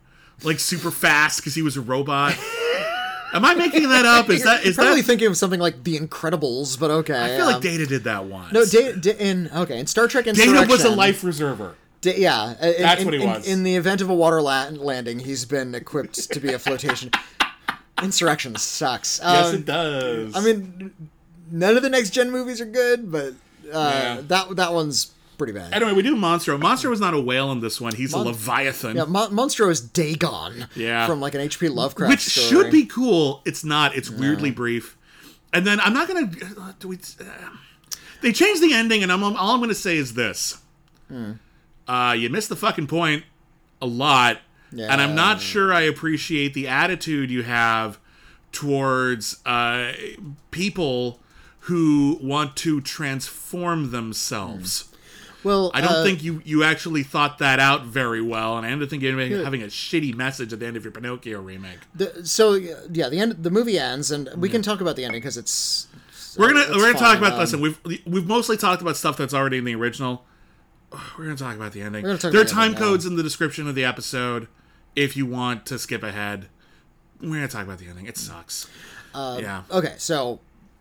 [0.44, 2.36] like super fast because he was a robot.
[3.34, 4.30] Am I making that up?
[4.30, 5.08] Is that You're is probably that?
[5.08, 7.22] thinking of something like The Incredibles, but okay.
[7.22, 8.54] I feel like um, Data did that once.
[8.54, 11.76] no, Data da- in okay in Star Trek Data was a life reserver.
[12.00, 13.48] Da- yeah, uh, in- That's in, what he in- was.
[13.48, 17.12] In, the event of a water la- landing, he's been equipped to be a flotation.
[18.02, 19.20] Insurrection sucks.
[19.22, 20.36] Yes, Um, it does.
[20.36, 20.94] I mean,
[21.52, 23.34] none of the next gen movies are good, but
[23.74, 24.22] uh, Yeah.
[24.28, 25.74] that that one's pretty bad.
[25.74, 26.60] anyway, we do Monstro.
[26.60, 27.94] Monstro was not a whale in this one.
[27.94, 30.68] He's a leviathan, Yeah, Mon- Monstro is Dagon.
[30.76, 31.06] Yeah.
[31.06, 31.70] From like an H.P.
[31.70, 32.48] Lovecraft which story.
[32.64, 33.42] should be cool.
[33.46, 33.96] It's not.
[33.96, 34.98] It's weirdly brief.
[35.54, 36.30] And then I'm not gonna.
[36.60, 36.98] uh, Do we?
[37.20, 37.24] Uh,
[38.22, 40.58] they changed the ending, and I'm all I'm gonna say is this.
[41.08, 41.34] Hmm.
[41.88, 43.24] Uh, you missed the fucking point
[43.82, 44.40] a lot,
[44.72, 47.98] and I'm not sure I appreciate the attitude you have
[48.52, 49.92] towards uh,
[50.52, 51.20] people
[51.68, 54.86] who want to transform themselves.
[55.44, 58.70] Well, I don't uh, think you, you actually thought that out very well, and I
[58.70, 61.80] don't think you're having a shitty message at the end of your Pinocchio remake.
[61.94, 63.44] The, so yeah, the end.
[63.44, 65.88] The movie ends, and we can talk about the ending because it's.
[66.38, 67.60] We're gonna it's we're gonna talk about um, listen.
[67.60, 70.24] We've we've mostly talked about stuff that's already in the original.
[71.18, 72.04] We're gonna talk about the ending.
[72.04, 72.88] There are the time ending, yeah.
[72.88, 74.48] codes in the description of the episode
[74.96, 76.48] if you want to skip ahead.
[77.20, 78.06] We're gonna talk about the ending.
[78.06, 78.70] It sucks.
[79.14, 80.40] Uh, yeah, Okay, so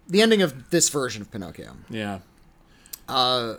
[0.08, 1.76] the ending of this version of Pinocchio.
[1.90, 2.20] yeah,
[3.08, 3.54] Uh,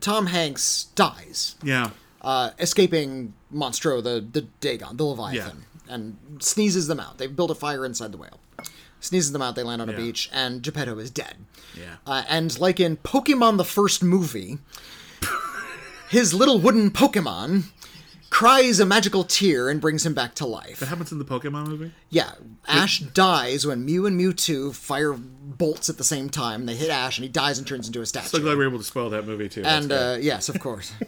[0.00, 1.90] Tom Hanks dies, yeah.
[2.22, 7.18] uh, escaping Monstro, the the Dagon, the Leviathan, and sneezes them out.
[7.18, 8.40] They build a fire inside the whale.
[9.00, 9.54] Sneezes them out.
[9.56, 9.98] They land on a Yeah.
[9.98, 11.36] beach, and Geppetto is dead.
[11.78, 11.96] Yeah.
[12.06, 14.58] Uh, and like in Pokemon the first movie,
[16.08, 17.64] his little wooden Pokemon
[18.30, 20.80] cries a magical tear and brings him back to life.
[20.80, 21.92] What happens in the Pokemon movie?
[22.10, 22.32] Yeah,
[22.68, 26.66] Ash dies when Mew and Mewtwo fire bolts at the same time.
[26.66, 28.28] They hit Ash, and he dies and turns into a statue.
[28.28, 29.62] So glad we were able to spoil that movie too.
[29.64, 30.92] And uh, yes, of course.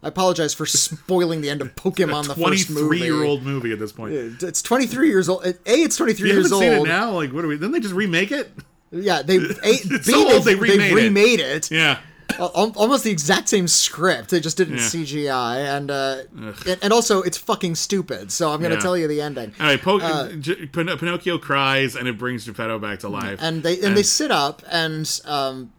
[0.00, 2.98] I apologize for spoiling the end of Pokemon the first movie.
[3.00, 4.14] twenty-three-year-old movie at this point.
[4.14, 5.44] It's 23 years old.
[5.44, 6.62] A, it's 23 You years old.
[6.62, 7.10] seen it now.
[7.10, 7.56] Like, what do we?
[7.56, 8.48] Didn't they just remake it?
[8.92, 10.94] Yeah, they a, It's B, so old they they remade it.
[10.94, 11.70] remade it.
[11.72, 11.98] Yeah.
[12.38, 14.30] Al- almost the exact same script.
[14.30, 14.82] They just didn't Yeah.
[14.82, 16.22] CGI, and uh,
[16.66, 18.30] and, and also it's fucking stupid.
[18.32, 18.80] So I'm gonna Yeah.
[18.80, 19.52] tell you the ending.
[19.60, 23.38] All right, po- J- Pin- Pinocchio cries, and it brings Geppetto back to life.
[23.42, 25.72] And they and they sit up, and um,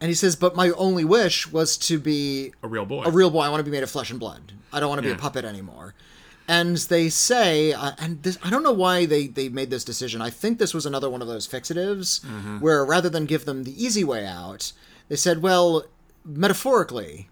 [0.00, 3.04] and he says, "But my only wish was to be a real boy.
[3.04, 3.40] a real boy.
[3.42, 4.52] I want to be made of flesh and blood.
[4.72, 5.94] I don't want to be a puppet anymore."
[6.46, 10.20] And they say, uh, and this, I don't know why they, they made this decision.
[10.20, 12.58] I think this was another one of those fixatives Mm-hmm.
[12.60, 14.72] where rather than give them the easy way out,
[15.08, 15.84] they said, well,
[16.24, 17.28] metaphorically,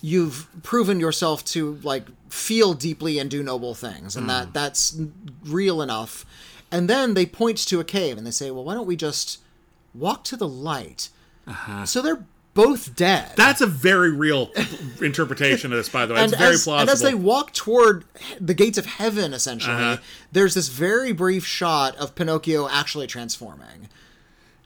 [0.00, 4.28] you've proven yourself to like feel deeply and do noble things, and Mm.
[4.28, 4.98] that that's
[5.44, 6.24] real enough.
[6.70, 9.38] And then they point to a cave and they say, well, why don't we just
[9.94, 11.08] walk to the light?
[11.46, 11.86] Uh-huh.
[11.86, 12.24] So they're
[12.54, 14.50] both dead That's a very real
[15.02, 16.24] interpretation of this, by the way.
[16.24, 16.80] it's very as, plausible.
[16.80, 18.04] and as they walk toward
[18.40, 19.96] the gates of heaven, essentially, Uh-huh.
[20.32, 23.88] there's this very brief shot of Pinocchio actually transforming.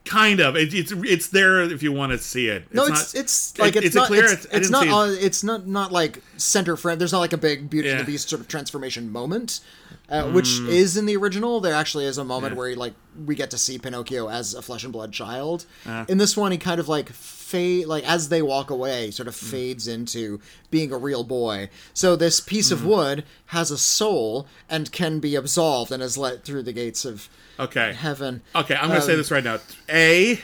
[0.08, 0.56] Kind of.
[0.56, 2.72] It, it's it's there if you want to see it.
[2.74, 4.24] No, not- it's it's like it- it's, not a clear.
[4.24, 6.98] it's, it's not on, it's not not like center frame.
[6.98, 9.60] There's not like a big Beauty and the Beast sort of transformation moment,
[10.08, 11.60] uh, which is in the original.
[11.60, 12.56] There actually is a moment Mm.
[12.56, 12.58] Yeah.
[12.58, 12.94] where like
[13.26, 15.66] we get to see Pinocchio as a flesh and blood child.
[15.86, 16.04] Uh.
[16.08, 17.10] in this one, he kind of like
[17.48, 19.50] fade like as they walk away, sort of Mm.
[19.50, 20.40] fades into
[20.70, 21.70] being a real boy.
[21.94, 22.72] So this piece Mm.
[22.72, 27.04] of wood has a soul and can be absolved and is let through the gates
[27.04, 27.28] of
[27.58, 27.92] Okay.
[27.94, 28.42] heaven.
[28.54, 29.58] Okay, I'm going to say Um, this right now.
[29.90, 30.40] A.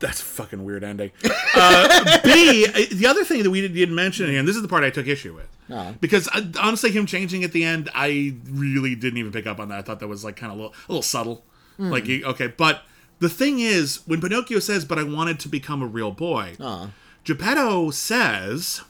[0.00, 1.10] That's a fucking weird ending.
[1.60, 2.66] Uh, B.
[2.92, 5.08] The other thing that we didn't mention here, and this is the part I took
[5.08, 5.92] issue with, Oh.
[6.00, 9.70] because uh, honestly, him changing at the end, I really didn't even pick up on
[9.70, 9.78] that.
[9.78, 11.44] I thought that was like kind of a little, a little subtle.
[11.78, 11.90] Hmm.
[11.90, 12.84] Like, okay, but
[13.20, 16.88] the thing is, when Pinocchio says, "But I wanted to become a real boy," Aw.
[17.24, 18.80] Geppetto says,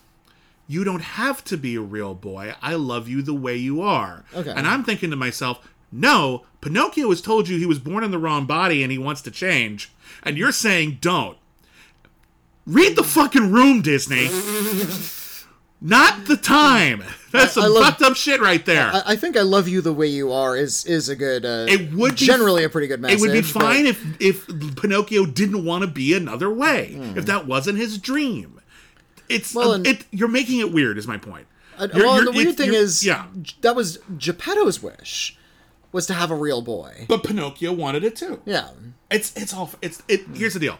[0.68, 2.54] You don't have to be a real boy.
[2.62, 4.24] I love you the way you are.
[4.34, 4.50] Okay.
[4.54, 8.18] And I'm thinking to myself, No, Pinocchio has told you he was born in the
[8.18, 9.90] wrong body and he wants to change.
[10.22, 11.38] And you're saying don't.
[12.66, 14.28] Read the fucking room, Disney.
[15.80, 17.04] Not the time.
[17.30, 18.90] That's I- some I love- fucked up shit right there.
[18.92, 21.44] I, I think "I love you the way you are" is is a good.
[21.44, 23.18] Uh, It would be- generally a pretty good message.
[23.18, 26.96] it would be but- fine if if Pinocchio didn't want to be another way.
[27.16, 28.60] If that wasn't his dream.
[29.28, 29.54] It's.
[29.54, 30.04] Well, and- it.
[30.10, 30.98] You're making it weird.
[30.98, 31.46] Is my point.
[31.78, 33.26] Uh, You're- well, you're- the weird thing is, yeah.
[33.60, 35.36] that was Geppetto's wish,
[35.92, 37.04] was to have a real boy.
[37.08, 38.40] But Pinocchio wanted it too.
[38.44, 38.70] Yeah,
[39.12, 40.22] It's it's all it's it.
[40.34, 40.78] Here's the deal.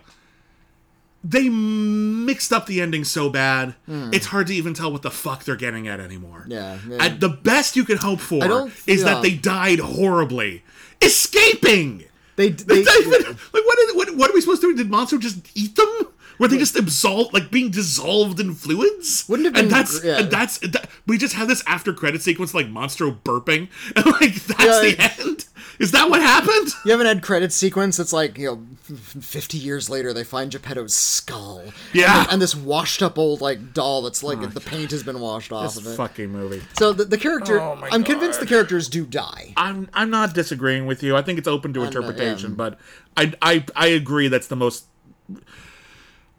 [1.25, 4.11] They mixed up the ending so bad, hmm.
[4.13, 6.45] it's hard to even tell what the fuck they're getting at anymore.
[6.49, 6.79] Yeah,
[7.19, 9.15] the best you can hope for is yeah.
[9.15, 10.63] that they died horribly,
[11.03, 12.05] escaping.
[12.37, 12.83] they they.
[12.83, 13.13] Not even-
[13.53, 14.17] like what, is, what?
[14.17, 14.77] What are we supposed to do?
[14.77, 16.09] Did Monstro just eat them?
[16.39, 19.29] Were they just absolved, like being dissolved in fluids?
[19.29, 20.19] Wouldn't have And been that's yeah.
[20.19, 24.35] and that's that, we just have this after credit sequence like Monstro burping, and like
[24.35, 25.47] that's the end.
[25.79, 26.73] Is that what happened?
[26.85, 27.99] you have an end credit sequence.
[27.99, 31.63] It's like you know, fifty years later they find Geppetto's skull.
[31.93, 32.23] Yeah.
[32.23, 35.21] and, and this washed up old like doll that's like oh, the paint has been
[35.21, 35.97] washed off This of it.
[35.97, 36.63] fucking movie.
[36.79, 39.53] So the, the character, Oh I'm convinced the characters do die.
[39.57, 41.17] I'm I'm not disagreeing with you.
[41.17, 42.57] I think it's open to interpretation, yeah.
[42.57, 42.79] but
[43.17, 44.87] I I I agree that's the most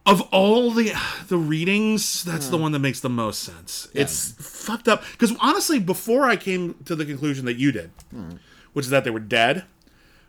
[0.05, 0.93] of all the
[1.27, 2.23] the readings.
[2.23, 2.63] That's the hmm.
[2.63, 3.87] one that makes the most sense.
[3.93, 8.31] It's fucked up because honestly, before I came to the conclusion that you did, hmm.
[8.73, 9.65] Which is that they were dead,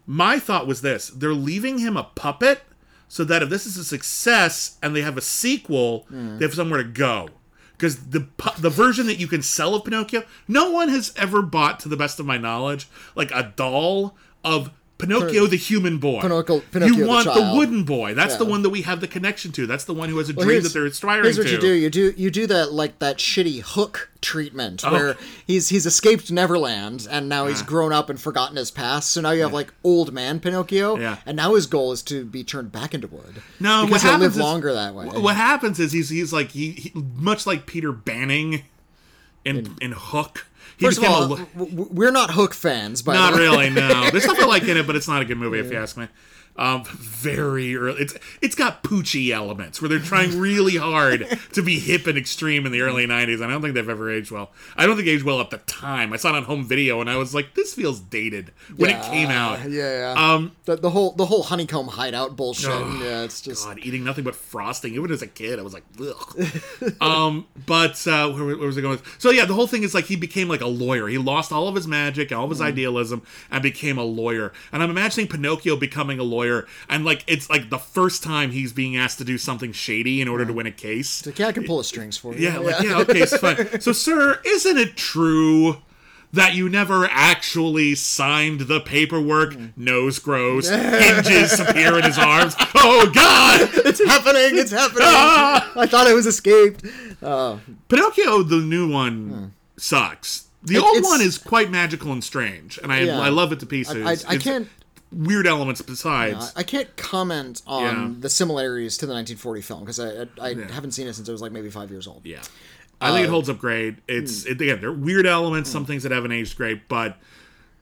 [0.06, 2.62] my thought was this: they're leaving him a puppet
[3.08, 6.38] so that if this is a success and they have a sequel, hmm.
[6.38, 7.28] they have somewhere to go.
[7.72, 8.26] Because the
[8.58, 11.96] the version that you can sell of Pinocchio, no one has ever bought, to the
[11.96, 14.70] best of my knowledge, like a doll of
[15.00, 16.20] Pinocchio the human boy.
[16.20, 17.56] Pinocchio- Pinocchio you want the, child.
[17.58, 18.14] wooden boy.
[18.14, 19.66] That's the one that we have the connection to.
[19.66, 21.52] That's the one who has a Well, dream that they're aspiring Here's what to.
[21.52, 24.92] you do: you do you do that like that shitty hook treatment Oh.
[24.92, 27.64] where he's he's escaped Neverland and now he's ah.
[27.64, 29.10] grown up and forgotten his past.
[29.12, 31.16] So now you have like old man Pinocchio, Yeah.
[31.26, 33.42] and now his goal is to be turned back into wood.
[33.58, 35.06] No, because he'll live is- longer that way.
[35.06, 38.64] What happens is he's he's like he, he much like Peter Banning
[39.44, 40.46] in in Hook.
[40.80, 41.28] He First of a all,
[41.58, 43.42] w- we're not Hook fans, by Not the way.
[43.44, 44.08] really, no.
[44.10, 46.08] There's I like in it, but it's not a good movie if you ask me.
[46.56, 48.02] Um, very early.
[48.02, 52.66] It's it's got Poochie elements where they're trying really hard to be hip and extreme
[52.66, 53.36] in the early '90s.
[53.36, 54.50] and I don't think they've ever aged well.
[54.76, 56.12] I don't think aged well at the time.
[56.12, 59.02] I saw it on home video and I was like, this feels dated when it
[59.04, 59.70] came out.
[59.70, 60.32] Yeah, yeah.
[60.34, 62.70] Um, the, the whole the whole honeycomb hideout bullshit.
[62.70, 64.94] Oh, yeah, it's just God, eating nothing but frosting.
[64.94, 66.94] Even as a kid, I was like, ugh.
[67.00, 68.92] um, but uh, where, where was I going?
[68.92, 69.16] With?
[69.18, 71.08] So yeah, the whole thing is like he became like a lawyer.
[71.08, 74.52] He lost all of his magic, all of his idealism, and became a lawyer.
[74.72, 76.39] And I'm imagining Pinocchio becoming a lawyer,
[76.88, 80.28] and like it's like the first time he's being asked to do something shady in
[80.28, 81.24] order to win a case.
[81.26, 82.40] like, yeah, I can pull the strings for you.
[82.48, 83.68] Yeah, like yeah, okay, it's fine.
[83.80, 85.76] So, sir, isn't it true
[86.32, 89.56] that you never actually signed the paperwork.
[89.76, 92.54] Nose grows, hinges appear in his arms.
[92.76, 93.68] Oh God!
[93.90, 94.56] It's happening!
[94.58, 95.02] It's happening!
[95.06, 95.72] Ah!
[95.76, 96.84] I thought I was escaped.
[97.88, 100.46] Pinocchio, the new one, sucks.
[100.62, 103.18] The It- old one is quite magical and strange, and I Yeah.
[103.20, 103.96] I love it to pieces.
[104.06, 104.68] I, I It's can't.
[105.12, 106.52] Weird elements besides.
[106.56, 108.14] I can't comment on Yeah.
[108.20, 111.32] the similarities to the 1940 film because I, I, I haven't seen it since I
[111.32, 112.22] was like maybe five years old.
[112.24, 112.42] Yeah.
[113.00, 113.96] I think it uh, holds up great.
[114.06, 114.52] It's hmm.
[114.52, 115.74] it, again, there are weird elements, hmm.
[115.74, 117.16] some things that haven't aged great, but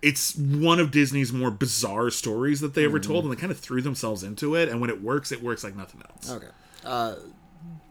[0.01, 3.31] it's one of Disney's more bizarre stories that they ever told, hmm.
[3.31, 4.69] and they kind of threw themselves into it.
[4.69, 6.31] And when it works, it works like nothing else.
[6.31, 6.49] Okay.
[6.85, 7.17] Uh,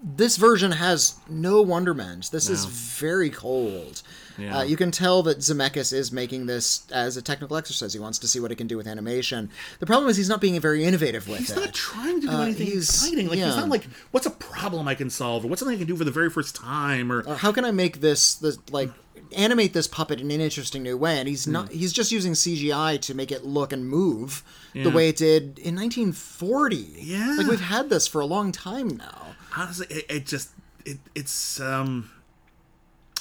[0.02, 2.32] this version has no wonderment.
[2.32, 4.02] This is very cold.
[4.38, 4.60] Yeah.
[4.60, 7.94] Uh, you can tell that Zemeckis is making this as a technical exercise.
[7.94, 9.50] He wants to see what he can do with animation.
[9.80, 11.56] The problem is he's not being very innovative with He's it.
[11.56, 13.28] He's not trying to do Uh, anything he's- exciting.
[13.30, 13.48] Like yeah.
[13.48, 15.96] he's not like, what's a problem I can solve, or what's something I can do
[15.96, 18.92] for the very first time, or Or how can I make this this like
[19.36, 21.20] animate this puppet in an interesting new way?
[21.20, 21.52] And he's Hmm.
[21.54, 21.72] not.
[21.72, 24.84] He's just using CGI to make it look and move Yeah.
[24.84, 26.96] the way it did in 1940.
[27.00, 27.36] Yeah.
[27.38, 29.36] like we've had this for a long time now.
[29.56, 30.50] honestly, it, it just
[30.86, 32.10] it it's um,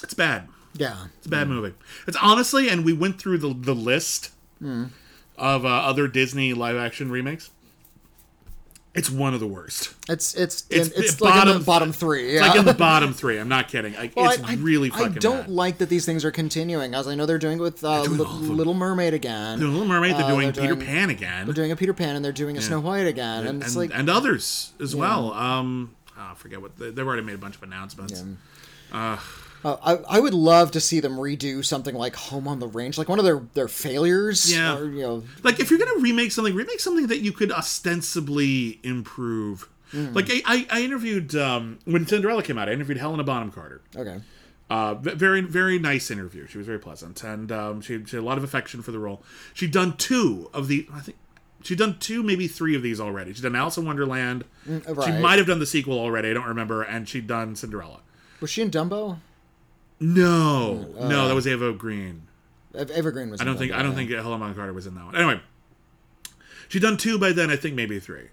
[0.03, 0.47] it's bad.
[0.77, 1.07] Yeah.
[1.17, 1.73] It's a bad movie.
[2.07, 4.31] It's honestly, and we went through the the list
[5.37, 7.51] of uh, other Disney live action remakes.
[8.95, 9.93] It's one of the worst.
[10.09, 12.33] It's it's It's it's, like in bottom- the bottom three.
[12.33, 12.39] Yeah.
[12.39, 13.37] It's like in the bottom three.
[13.37, 13.93] I'm not kidding.
[13.93, 15.49] Like, Well, it's I- I- really I fucking don't bad.
[15.51, 18.25] like that these things are continuing, as I know they're doing with uh, doing Li-
[18.25, 18.57] all of them.
[18.57, 19.59] Little Mermaid again.
[19.59, 21.93] The Little Mermaid, they're Uh, doing they're Peter doing- Pan again, They're doing a Peter
[21.93, 24.95] Pan and they're doing a Snow White again, and it's and, like and others as
[24.95, 25.31] well.
[25.33, 28.23] Um, oh, I forget what they, they've already made a bunch of announcements.
[29.63, 32.97] Uh, I, I would love to see them redo something like Home on the Range,
[32.97, 34.51] like one of their their failures.
[34.53, 34.77] Yeah.
[34.77, 38.79] or, you know, Like if you're gonna remake something, remake something that you could ostensibly
[38.83, 39.67] improve.
[39.91, 40.13] Hmm.
[40.13, 42.69] Like I, I, I interviewed um, when Cinderella came out.
[42.69, 43.81] I interviewed Helena Bonham Carter.
[43.95, 44.21] okay.
[44.69, 46.45] Uh, very very nice interview.
[46.45, 48.99] She was very pleasant, and um, she, she had a lot of affection for the
[48.99, 49.23] role.
[49.53, 51.17] She'd done two of the, I think
[51.63, 53.31] she'd done two, maybe three of these already.
[53.33, 54.43] She'd done Alice in Wonderland.
[54.65, 56.31] She might have done the sequel already.
[56.31, 56.81] I don't remember.
[56.83, 58.01] And she'd done Cinderella.
[58.41, 59.19] Was she in Dumbo?
[59.99, 62.23] No, no, that uh, was Eva Green.
[62.75, 63.41] Ev- Eva Green was.
[63.41, 65.15] I don't think I don't think Helena Bonham Carter was in that one.
[65.15, 65.41] Anyway,
[66.67, 67.49] she'd done two by then.
[67.49, 68.29] I think maybe three.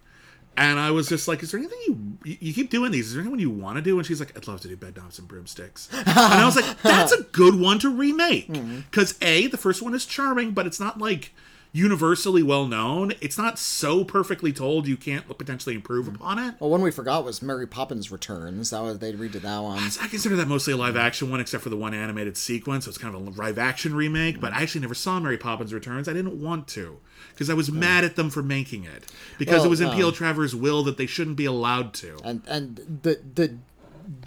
[0.56, 3.08] And I was just like, "Is there anything you you you keep doing these?
[3.08, 5.18] Is there anyone you want to do?" And she's like, "I'd love to do Bedknobs
[5.18, 8.80] and Broomsticks." and I was like, "That's a good one to remake." Mm-hmm.
[8.90, 11.32] Because a the first one is charming, but it's not like
[11.74, 13.12] universally well known.
[13.20, 16.54] It's not so perfectly told you can't potentially improve upon it.
[16.60, 18.70] Well, one we forgot was Mary Poppins Returns.
[18.70, 19.82] That was they redid that one.
[20.00, 22.84] I consider that mostly a live action one, except for the one animated sequence.
[22.84, 24.40] So it's kind of a live action remake.
[24.40, 26.08] But I actually never saw Mary Poppins Returns.
[26.08, 27.00] I didn't want to
[27.30, 29.96] because I was mad at them for making it because Well, it was in um,
[29.96, 30.12] P.L.
[30.12, 32.16] Travers' will that they shouldn't be allowed to.
[32.24, 33.56] And and the the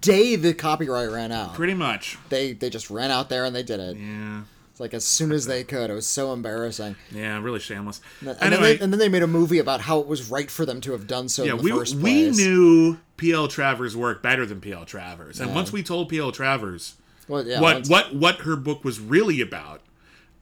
[0.02, 2.18] day the copyright ran out, Pretty much.
[2.28, 3.96] they they just ran out there and they did it.
[3.96, 4.42] Yeah.
[4.80, 5.90] Like as soon as they could.
[5.90, 6.96] It was so embarrassing.
[7.12, 8.02] Yeah, really shameless.
[8.20, 10.50] And, then anyway, they, and then they made a movie about how it was right
[10.52, 13.48] for them to have done so yeah, we, first we knew P.L.
[13.48, 14.86] Travers' work better than P.L.
[14.86, 15.40] Travers.
[15.40, 16.32] And once we told P.L.
[16.32, 16.96] Travers
[17.28, 19.82] Well, yeah, what once- what what her book was really about.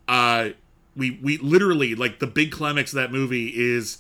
[0.08, 0.50] Uh,
[0.96, 3.98] we we literally like the big climax of that movie is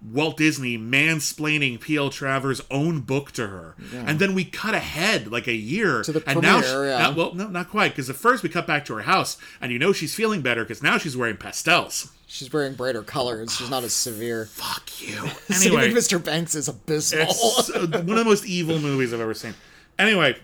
[0.00, 2.10] Walt Disney mansplaining P.L.
[2.10, 6.22] Travers' own book to her, and then we cut ahead like a year To the
[6.26, 6.98] and now, she, premiere, yeah.
[6.98, 9.72] now- well, no, not quite, because at first we cut back to her house, and
[9.72, 12.12] you know she's feeling better because now she's wearing pastels.
[12.28, 13.56] She's wearing brighter colors.
[13.56, 14.46] She's not as severe.
[14.46, 15.14] Fuck you.
[15.54, 16.22] Saving Anyway, Mr.
[16.22, 17.22] Banks is abysmal.
[17.22, 19.54] it's so- one of the most evil movies I've ever seen.
[19.98, 20.36] Anyway,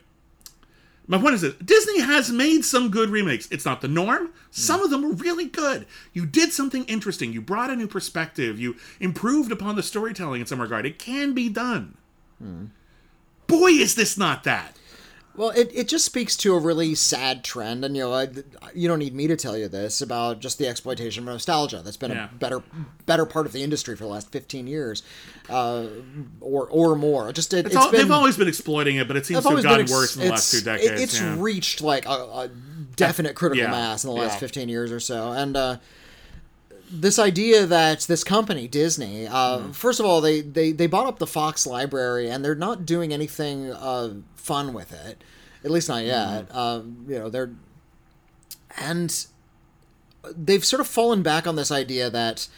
[1.07, 3.49] my point is this Disney has made some good remakes.
[3.51, 4.31] It's not the norm.
[4.51, 5.87] Some of them were really good.
[6.13, 7.33] You did something interesting.
[7.33, 8.59] You brought a new perspective.
[8.59, 10.87] You improved upon the storytelling in some regard.
[10.87, 11.97] It can be done.
[12.39, 12.67] Hmm.
[13.47, 14.77] Boy, is this not that.
[15.37, 18.29] Well, it, it just speaks to a really sad trend, and you know, I,
[18.73, 21.83] you don't need me to tell you this about just the exploitation of nostalgia.
[21.85, 22.29] That's been Yeah.
[22.31, 22.63] a better
[23.07, 25.03] better part of the industry for the last fifteen years,
[25.51, 25.87] uh,
[26.41, 27.33] or or more.
[27.33, 29.51] Just it, It's it's all, been, they've always been exploiting it, but it seems to
[29.51, 30.91] have gotten ex- worse in the last two decades.
[30.93, 31.35] it- it's yeah.
[31.39, 32.51] reached like a, a
[32.95, 33.71] definite critical Yeah.
[33.73, 34.39] mass in the last.
[34.39, 35.33] 15 years or so.
[35.33, 35.79] And uh,
[36.91, 39.71] this idea that this company, Disney, uh, Mm-hmm.
[39.73, 43.13] first of all, they, they, they bought up the Fox library and they're not doing
[43.13, 45.23] anything uh, fun with it.
[45.65, 46.47] At least not yet.
[46.51, 47.51] Uh, you know, they're.
[48.77, 49.27] And
[50.37, 52.49] they've sort of fallen back on this idea that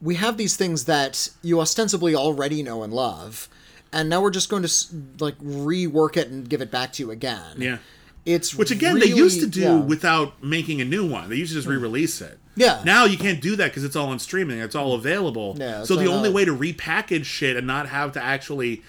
[0.00, 3.48] we have these things that you ostensibly already know and love,
[3.92, 4.72] and now we're just going to
[5.18, 7.56] like rework it and give it back to you again.
[7.58, 7.78] yeah.
[8.26, 9.76] It's Which again they used to do yeah.
[9.80, 11.28] without making a new one.
[11.28, 12.38] They used to just re-release it.
[12.56, 12.82] Yeah.
[12.84, 14.58] Now you can't do that because it's all on streaming.
[14.60, 15.56] It's all available.
[15.58, 18.82] Yeah, so the only way to repackage shit and not have to actually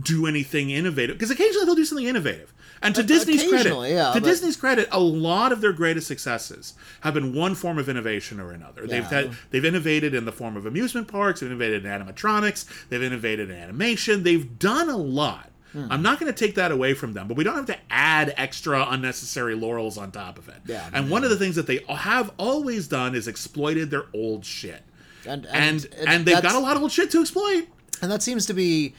[0.00, 2.52] do anything innovative because occasionally they'll do something innovative.
[2.84, 6.74] And to Disney's credit, yeah, to but- Disney's credit, a lot of their greatest successes
[7.02, 8.88] have been one form of innovation or another.
[8.88, 13.02] They've had, they've innovated in the form of amusement parks, they've innovated in animatronics, they've
[13.02, 14.24] innovated in animation.
[14.24, 15.51] They've done a lot.
[15.72, 15.86] Hmm.
[15.90, 18.34] I'm not going to take that away from them, but we don't have to add
[18.36, 20.56] extra unnecessary laurels on top of it.
[20.66, 24.44] Yeah, and one of the things that they have always done is exploited their old
[24.44, 24.82] shit.
[25.26, 27.68] And And and, they've got a lot of old shit to exploit.
[28.02, 28.94] and that seems to be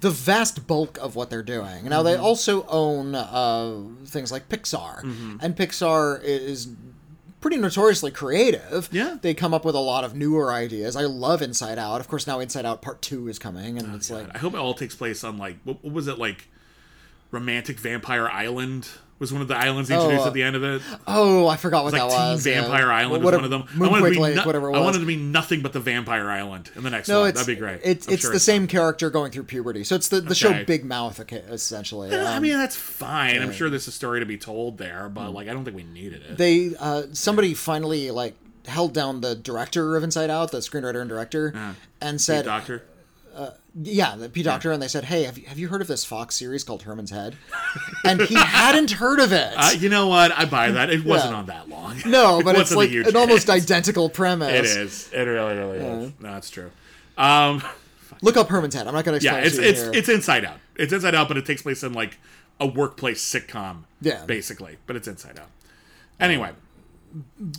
[0.00, 1.84] the vast bulk of what they're doing.
[1.84, 2.04] Now Mm-hmm.
[2.06, 5.36] they also own uh, things like Pixar, Mm-hmm.
[5.40, 6.68] and Pixar is
[7.42, 8.88] pretty notoriously creative.
[8.90, 9.18] Yeah.
[9.20, 10.96] they come up with a lot of newer ideas.
[10.96, 12.00] I love Inside Out.
[12.00, 14.54] Of course, now Inside Out Part Two is coming, and oh, it's like I hope
[14.54, 16.48] it all takes place on like what, what was it like?
[17.30, 18.88] Romantic Vampire Island
[19.22, 20.82] was one of the islands they introduced Oh, at the end of it.
[21.06, 22.46] oh, I forgot what it like that Teen was.
[22.46, 22.60] yeah.
[22.60, 23.82] Vampire Island What- was one of them.
[23.82, 26.28] I wanted, to be Lake, no- whatever I wanted to be nothing but the Vampire
[26.28, 27.28] Island in the next no, one.
[27.30, 27.80] it's That'd be great.
[27.84, 29.84] It's I'm it's sure the same character going through puberty.
[29.84, 30.34] So it's the, the Okay.
[30.34, 32.14] show Big Mouth, essentially.
[32.14, 33.40] I Um, mean, that's fine.
[33.40, 35.84] I'm sure there's a story to be told there, but like, I don't think we
[35.84, 36.36] needed it.
[36.36, 38.34] they uh, somebody finally like
[38.66, 41.54] held down the director of Inside Out, the screenwriter and director,
[42.00, 42.82] and said, Docter.
[43.82, 46.04] "Yeah, the Pete Docter," and they said, "Hey, have you, have you heard of this
[46.04, 47.36] Fox series called Herman's Head?"
[48.04, 49.52] and he hadn't heard of it.
[49.56, 50.32] Uh, you know what?
[50.32, 50.90] I buy that.
[50.90, 51.38] It wasn't Yeah.
[51.38, 52.00] on that long.
[52.06, 54.52] no, It but it's like an almost identical premise.
[54.74, 55.10] It is.
[55.12, 56.12] It really, really is.
[56.20, 56.70] No, it's true.
[57.16, 57.62] Um,
[58.22, 58.86] Look up Herman's Head.
[58.86, 59.90] I'm not going to yeah, explain it's it to you it's here.
[60.00, 60.58] it's Inside Out.
[60.76, 62.18] It's Inside Out, but it takes place in like
[62.60, 63.84] a workplace sitcom.
[64.00, 64.24] Yeah.
[64.26, 65.48] basically, but it's Inside Out.
[66.20, 66.50] Anyway,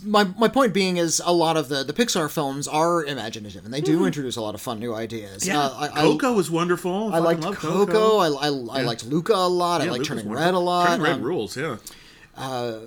[0.04, 3.72] my my point being is a lot of the the Pixar films are imaginative and
[3.72, 5.46] they do introduce a lot of fun new ideas.
[5.46, 7.14] Yeah, Uh, I, I, Coco was wonderful.
[7.14, 8.18] I liked love Coco.
[8.18, 9.80] I, I, I liked Luca a lot.
[9.80, 10.28] I Yeah, liked Luke Turning.
[10.30, 10.86] Red a lot.
[10.88, 11.76] Turning Red Um, rules, yeah.
[12.36, 12.80] Wa-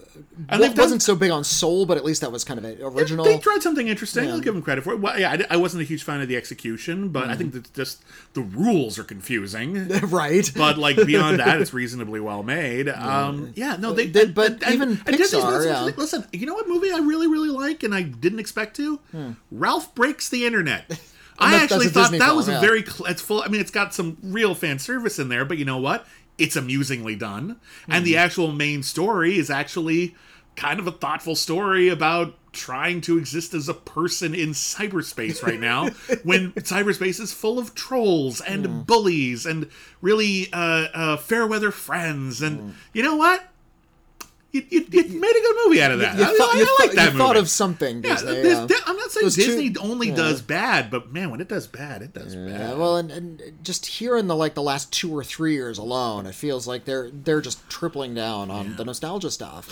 [0.49, 2.78] and they've wasn't so big on Soul, but at least that was kind of an
[2.82, 3.26] original.
[3.26, 4.30] They tried something interesting.
[4.30, 4.99] I'll give them credit for it.
[4.99, 7.38] Well, yeah, I, I wasn't a huge fan of the execution, but I Mm-hmm.
[7.38, 8.03] think that just
[8.34, 9.88] the rules are confusing.
[10.10, 10.49] right.
[10.56, 12.90] but like beyond that, it's reasonably well made.
[12.90, 15.91] Um, yeah, no, they, They- but even Disney's Pixar, been- yeah.
[15.98, 18.99] Listen, you know what movie I really, really like, and I didn't expect to?
[19.52, 20.99] Ralph breaks the internet.
[21.40, 21.64] I Hmm.
[21.64, 22.61] actually thought Disney that film, was a yeah.
[22.61, 22.84] very.
[23.06, 23.44] It's full.
[23.44, 26.07] I mean, it's got some real fan service in there, but you know what?
[26.38, 27.58] It's amusingly done,
[27.88, 28.06] and Hmm.
[28.06, 30.16] the actual main story is actually
[30.56, 35.60] kind of a thoughtful story about trying to exist as a person in cyberspace right
[35.60, 35.90] now
[36.24, 38.82] when cyberspace is full of trolls and Hmm.
[38.82, 39.68] bullies and
[40.02, 42.70] really uh, uh, fair weather friends and Hmm.
[42.94, 43.44] you know what
[44.70, 46.92] you, you, you made a good movie out of that I, thought, I you like
[46.94, 48.50] that movie thought of something, yeah, Disney.
[48.50, 48.68] yeah.
[48.86, 50.16] I'm not saying Those two- Disney only yeah.
[50.16, 52.78] does bad, but man, when it does bad, it does Yeah, bad.
[52.78, 56.26] well, and, and just here in the like the last two or three years alone,
[56.26, 59.70] it feels like they're they're just tripling down on the nostalgia stuff,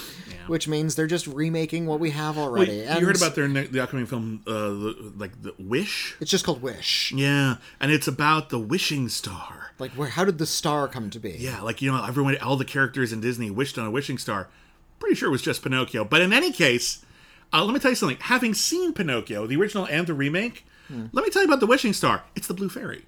[0.47, 2.77] which means they're just remaking what we have already.
[2.77, 6.15] you heard about their the upcoming film, uh, the, like the Wish?
[6.19, 7.11] It's just called Wish.
[7.15, 9.71] Yeah, and it's about the wishing star.
[9.79, 10.09] Like, where?
[10.09, 11.31] How did the star come to be?
[11.31, 14.47] Yeah, like you know, everyone, all the characters in Disney wished on a wishing star.
[14.99, 17.05] Pretty sure it was just Pinocchio, but in any case,
[17.53, 18.17] uh, let me tell you something.
[18.21, 21.93] Having seen Pinocchio, the original and the remake, let me tell you about the wishing
[21.93, 22.23] star.
[22.35, 23.05] It's the blue fairy.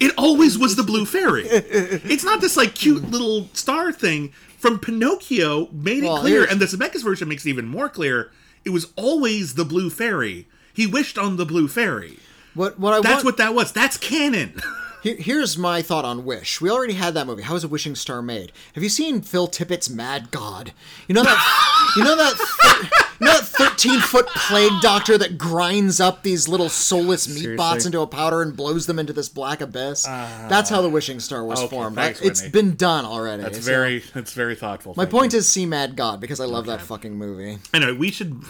[0.00, 1.46] It always was the blue fairy.
[1.48, 5.68] It's not this like cute little star thing from Pinocchio.
[5.72, 8.30] Made it Well, clear, and the Zemeckis version makes it even more clear.
[8.64, 10.48] It was always the blue fairy.
[10.72, 12.18] He wished on the blue fairy.
[12.54, 12.78] What?
[12.78, 13.72] What I That's want, what that was.
[13.72, 14.60] That's canon.
[15.04, 16.62] Here, here's my thought on Wish.
[16.62, 17.42] We already had that movie.
[17.42, 18.52] How is a wishing star made?
[18.74, 20.72] Have you seen Phil Tippett's Mad God?
[21.06, 21.92] You know that.
[21.94, 22.32] you know that.
[22.34, 22.88] thir-
[23.20, 27.84] you know that thirteen foot plague doctor that grinds up these little soulless meat bots
[27.84, 30.04] into a powder and blows them into this black abyss.
[30.04, 31.96] That's how the wishing star was okay, formed.
[31.96, 33.42] thanks, It's been done already.
[33.42, 33.98] That's so- very.
[34.14, 34.94] That's very thoughtful.
[34.96, 37.58] My point is, see Mad God because I love that fucking movie.
[37.74, 38.42] Anyway, we should.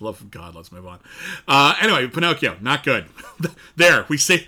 [0.00, 0.98] Love of God, let's move on.
[1.46, 3.06] Uh, anyway, Pinocchio, not good.
[3.76, 4.46] there, we say.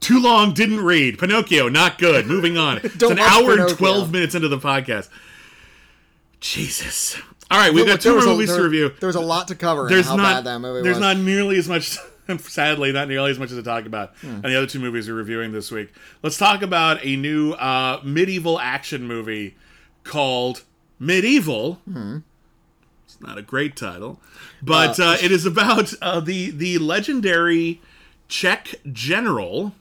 [0.00, 1.18] Too long, didn't read.
[1.18, 2.26] Pinocchio, not good.
[2.26, 2.78] Moving on.
[2.84, 5.08] it's an hour and 12 minutes into the podcast.
[6.40, 7.16] Jesus.
[7.50, 8.92] All right, we've got two more a- movies there- to review.
[9.00, 9.88] There was a lot to cover.
[9.88, 11.00] There's not bad that movie there's was.
[11.02, 11.98] not nearly as much
[12.38, 14.26] sadly not nearly as much as to talk about Hmm.
[14.34, 15.92] and the other two movies we're reviewing this week.
[16.22, 19.56] Let's talk about a new uh, medieval action movie
[20.04, 20.62] called
[21.00, 21.74] Medieval.
[21.90, 22.18] Hmm.
[23.04, 24.20] It's not a great title,
[24.62, 27.80] but uh, it is about uh, the the legendary
[28.28, 29.72] Czech general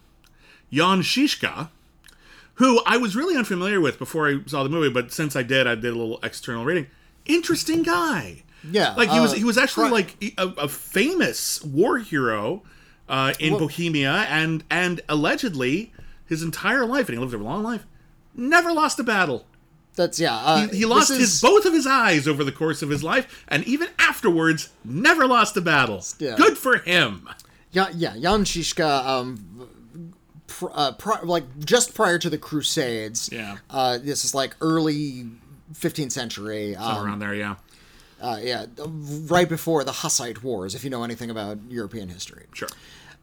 [0.71, 1.69] Jan Žižka,
[2.55, 5.67] who I was really unfamiliar with before I saw the movie, but since I did,
[5.67, 6.87] I did a little external reading.
[7.25, 8.43] Interesting guy.
[8.69, 12.63] Yeah, like he was uh, he was actually like a, a famous war hero
[13.07, 15.93] uh, in Bohemia, and and allegedly
[16.25, 17.85] his entire life, and he lived a long life,
[18.35, 19.45] never lost a battle.
[19.95, 20.35] That's yeah.
[20.35, 23.45] Uh, He lost this his both of his eyes over the course of his life,
[23.47, 26.03] and even afterwards, never lost a battle.
[26.19, 26.35] Yeah.
[26.35, 27.29] Good for him.
[27.71, 28.15] Yeah, yeah.
[28.17, 29.69] Jan Žižka, um,
[30.59, 33.29] pr- uh, pri- like just prior to the Crusades.
[33.31, 33.57] Yeah.
[33.69, 35.25] Uh, this is like early
[35.73, 36.75] 15th century.
[36.75, 37.33] Um, around there.
[37.33, 37.55] Yeah,
[38.21, 42.45] uh, yeah, right before the Hussite Wars, if you know anything about European history.
[42.53, 42.69] sure.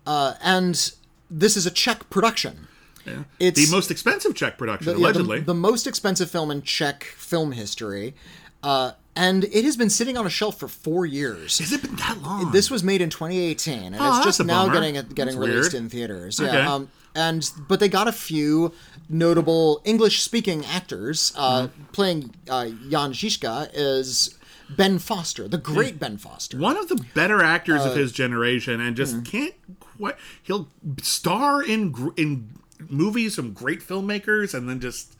[0.06, 0.92] Uh, and
[1.30, 2.68] this is a Czech production.
[3.04, 3.24] Yeah.
[3.40, 5.40] It's- the most expensive Czech production, the- allegedly.
[5.40, 8.14] the, most expensive film in Czech film history.
[8.62, 11.58] Uh, and it has been sitting on a shelf for four years.
[11.58, 12.50] Has it been that long?
[12.52, 14.74] This was made in 2018, and Oh, it's just now bummer.
[14.74, 15.84] getting getting That's released weird.
[15.84, 16.38] in theaters.
[16.40, 16.52] Okay.
[16.52, 18.72] Yeah, um, and but they got a few
[19.08, 21.32] notable English-speaking actors.
[21.36, 21.82] Uh, Mm-hmm.
[21.92, 24.38] Playing uh, Jan Žižka is
[24.68, 26.58] Ben Foster, the great Ben Foster.
[26.58, 30.16] one of the better actors Uh, of his generation, and just can't quite.
[30.42, 30.68] He'll
[31.02, 32.50] star in in
[32.90, 35.15] movies from great filmmakers, and then just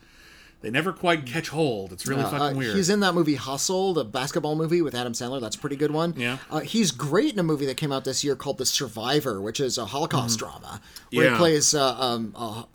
[0.61, 1.93] they never quite catch hold.
[1.93, 2.75] It's really Uh, fucking weird.
[2.75, 5.39] He's in that movie Hustle, the basketball movie with Adam Sandler.
[5.39, 6.13] That's a pretty good one.
[6.17, 6.37] Yeah.
[6.49, 9.59] Uh, he's great in a movie that came out this year called The Survivor, which
[9.59, 10.81] is a Holocaust drama
[11.13, 11.25] where Mm-hmm.
[11.25, 11.31] Yeah.
[11.31, 12.65] he plays uh, um, a,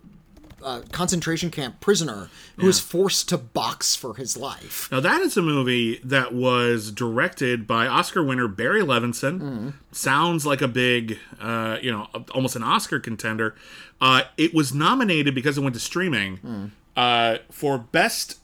[0.65, 4.89] a concentration camp prisoner who is forced to box for his life.
[4.93, 9.41] Now that is a movie that was directed by Oscar winner Barry Levinson.
[9.41, 9.69] Mm-hmm.
[9.91, 13.57] Sounds like a big, uh, you know, almost an Oscar contender.
[14.01, 16.71] Uh, it was nominated because it went to streaming Mm.
[16.97, 18.39] Uh, for best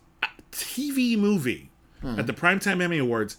[0.52, 1.70] TV movie
[2.02, 2.16] Mm.
[2.18, 3.36] at the Primetime Emmy Awards,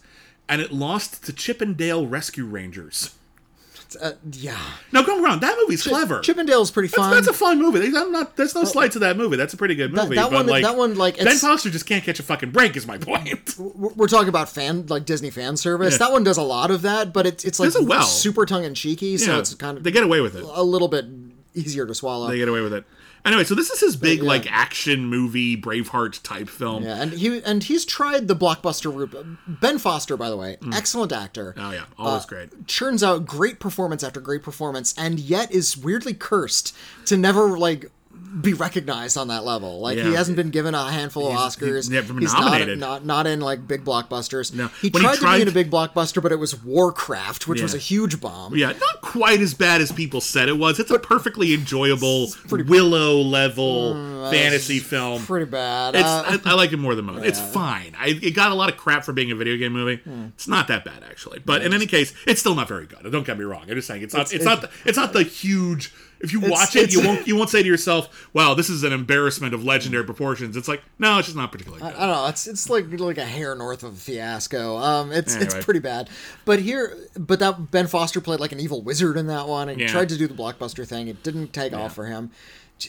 [0.48, 3.14] and it lost to Chip 'n Dale Rescue Rangers.
[4.00, 4.52] Uh, yeah.
[4.92, 6.20] Now, don't get me wrong, that movie's clever.
[6.20, 7.10] Chip 'n Dale's pretty fun.
[7.10, 7.84] That's a fun movie.
[7.96, 9.36] I'm not, there's no slight to that movie.
[9.36, 10.14] That's a pretty good movie.
[10.14, 12.76] that but one- like, that one, like, Ben Foster just can't catch a fucking break.
[12.76, 13.54] Is my point.
[13.58, 15.94] we're talking about fan like Disney fan service.
[15.94, 15.98] Yeah.
[15.98, 18.02] That one does a lot of that, but it's it's like well.
[18.04, 20.44] super tongue in cheeky, so Yeah, it's kind of they get away with it.
[20.46, 21.06] a little bit
[21.54, 22.28] easier to swallow.
[22.28, 22.84] They get away with it.
[23.24, 24.28] Anyway, so this is his big yeah.
[24.28, 26.84] like action movie Braveheart type film.
[26.84, 29.36] Yeah, and he and he's tried the blockbuster route.
[29.46, 31.54] Ben Foster, by the way, excellent actor.
[31.56, 32.66] Oh yeah, Uh, always great.
[32.66, 36.74] Churns out great performance after great performance, and yet is weirdly cursed
[37.06, 37.90] to never like
[38.40, 39.80] be recognized on that level.
[39.80, 41.90] Like he hasn't been given a handful of Oscars.
[41.90, 42.78] he's He's nominated.
[42.78, 44.54] Not, not not in like big blockbusters.
[44.54, 44.68] No.
[44.80, 47.60] He When he tried to be in a big blockbuster, but it was Warcraft, which
[47.62, 48.56] was a huge bomb.
[48.56, 50.78] Yeah, not quite as bad as people said it was.
[50.78, 53.94] It's a perfectly enjoyable Willow level
[54.30, 55.24] fantasy film.
[55.24, 55.94] Pretty bad.
[55.94, 57.24] It's, Uh, I, I like it more than most.
[57.24, 57.94] It's fine.
[57.98, 59.96] I, it got a lot of crap for being a video game movie.
[60.02, 60.26] Hmm.
[60.34, 61.40] It's not that bad actually.
[61.40, 63.10] But in any case, it's still not very good.
[63.10, 63.62] Don't get me wrong.
[63.68, 64.32] I'm just saying it's not.
[64.32, 64.62] It's, not.
[64.62, 65.92] The, it's not the huge.
[66.20, 67.26] If you watch it, you won't.
[67.26, 70.82] You won't say to yourself, "Wow, this is an embarrassment of legendary proportions." It's like,
[70.98, 71.94] no, it's just not particularly good.
[71.94, 72.26] I don't know.
[72.26, 74.76] It's it's like like a hair north of a fiasco.
[74.76, 75.56] Um, it's Anyway.
[75.56, 76.10] it's pretty bad.
[76.44, 79.80] But here, but that Ben Foster played like an evil wizard in that one, and
[79.80, 79.88] Yeah.
[79.88, 81.08] tried to do the blockbuster thing.
[81.08, 82.30] It didn't take off for him.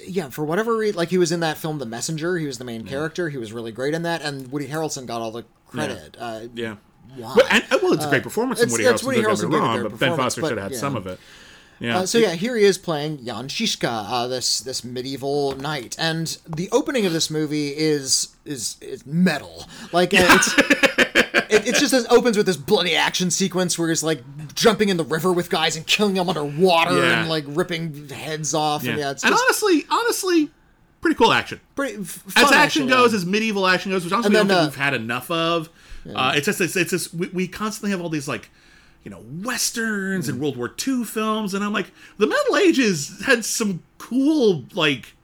[0.06, 2.38] Yeah, for whatever reason, like he was in that film, The Messenger.
[2.38, 3.30] He was the main character.
[3.30, 6.18] He was really great in that, and Woody Harrelson got all the credit.
[6.20, 6.76] Uh, Yeah.
[7.16, 7.34] why?
[7.36, 9.06] But, and, well, it's a great performance from Woody it's Harrelson.
[9.06, 10.78] Woody Harrelson me did a wrong, but Ben Foster should have had yeah.
[10.78, 11.20] some of it.
[11.82, 11.98] Yeah.
[12.00, 16.38] Uh, so yeah, here he is playing Jan Žižka, uh, this this medieval knight, and
[16.48, 19.66] the opening of this movie is is is metal.
[19.92, 20.54] Like uh, it's
[21.50, 24.22] it, it's just it opens with this bloody action sequence where he's like
[24.54, 27.22] jumping in the river with guys and killing them underwater Yeah.
[27.22, 28.84] and like ripping heads off.
[28.84, 28.92] yeah.
[28.92, 30.50] And yeah, it's and just honestly, honestly,
[31.02, 31.60] pretty cool action.
[31.76, 32.88] pretty f- as action actually.
[32.90, 34.94] goes, as medieval action goes, which honestly And we don't then, think uh, we've had
[34.94, 35.70] enough of.
[36.16, 38.50] Uh, it's just it's, it's just we, we constantly have all these like
[39.04, 40.44] you know westerns and hmm.
[40.44, 45.16] World War II films, and I'm like the Middle Ages had some cool like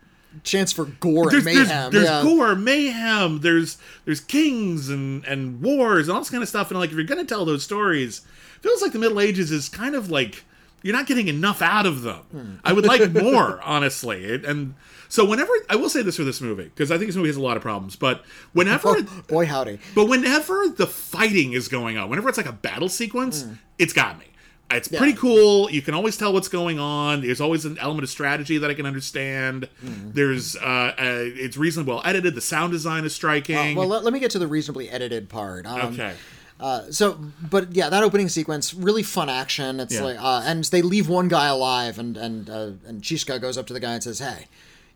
[0.44, 1.68] chance for gore there's and mayhem.
[1.68, 2.24] there's, there's yeah.
[2.24, 6.80] gore, mayhem, there's there's kings and and wars and all this kind of stuff, and
[6.80, 8.22] like if you're gonna tell those stories,
[8.56, 10.44] it feels like the Middle Ages is kind of like
[10.84, 12.22] you're not getting enough out of them.
[12.32, 12.54] Hmm.
[12.64, 14.76] I would like more, honestly, It- and.
[15.10, 17.38] So whenever I will say this for this movie because I think this movie has
[17.38, 19.80] a lot of problems, but whenever Oh, boy howdy.
[19.96, 23.46] but whenever the fighting is going on, whenever it's like a battle sequence,
[23.80, 24.26] it's got me.
[24.70, 25.72] It's pretty cool.
[25.72, 27.22] You can always tell what's going on.
[27.22, 29.70] There's always an element of strategy that I can understand.
[29.82, 32.36] There's, uh, uh, it's reasonably well edited.
[32.36, 33.78] The sound design is striking.
[33.78, 35.66] Well, let, let me get to the reasonably edited part.
[35.66, 36.16] Um, okay.
[36.60, 37.20] Uh, so,
[37.50, 39.80] but yeah, that opening sequence, really fun action.
[39.80, 40.04] It's Yeah.
[40.04, 43.68] like, uh, and they leave one guy alive, and and uh, and Žižka goes up
[43.68, 44.48] to the guy and says, "Hey,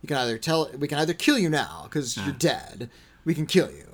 [0.02, 2.26] you can either tell, we can either kill you now because Uh-huh.
[2.26, 2.90] you're dead.
[3.24, 3.86] We can kill you.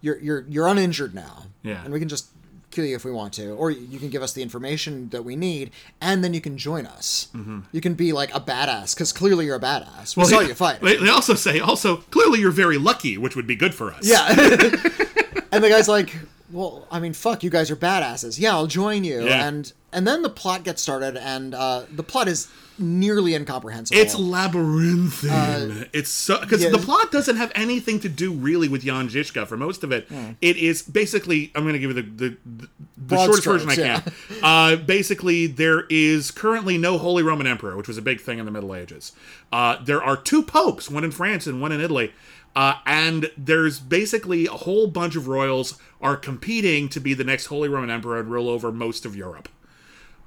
[0.00, 1.46] You're you're you're uninjured now.
[1.64, 1.82] Yeah.
[1.84, 2.26] and we can just
[2.70, 5.34] kill you if we want to, or you can give us the information that we
[5.34, 5.70] need,
[6.00, 7.26] and then you can join us.
[7.72, 10.16] You can be like a badass because clearly you're a badass.
[10.16, 10.80] We saw they- you fight.
[10.80, 14.02] They also say, also, clearly you're very lucky, which would be good for us.
[14.06, 14.28] Yeah.
[15.52, 16.14] and the guy's like,
[16.50, 18.38] well, I mean, fuck, you guys are badasses.
[18.38, 19.24] Yeah, I'll join you.
[19.24, 19.46] Yeah.
[19.46, 22.48] And and then the plot gets started, and uh, the plot is
[22.78, 23.98] nearly incomprehensible.
[23.98, 25.88] It's labyrinthine.
[25.92, 26.70] it's so because yeah.
[26.70, 30.08] the plot doesn't have anything to do really with Jan Žižka for most of it.
[30.40, 32.68] It is basically I'm going to give you the the,
[33.08, 34.12] the, shortest version I strokes, can.
[34.42, 38.44] Uh, basically, there is currently no Holy Roman Emperor, which was a big thing in
[38.44, 39.12] the Middle Ages.
[39.52, 42.12] Uh, there are two popes, one in France and one in Italy.
[42.54, 47.46] Uh, and there's basically a whole bunch of royals are competing to be the next
[47.46, 49.48] Holy Roman Emperor and rule over most of Europe.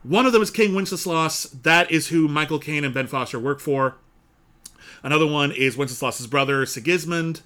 [0.03, 1.43] One of them is King Wenceslaus.
[1.45, 3.95] That is who Michael Caine and Ben Foster work for.
[5.03, 7.41] Another one is Wenceslaus's brother, Sigismund.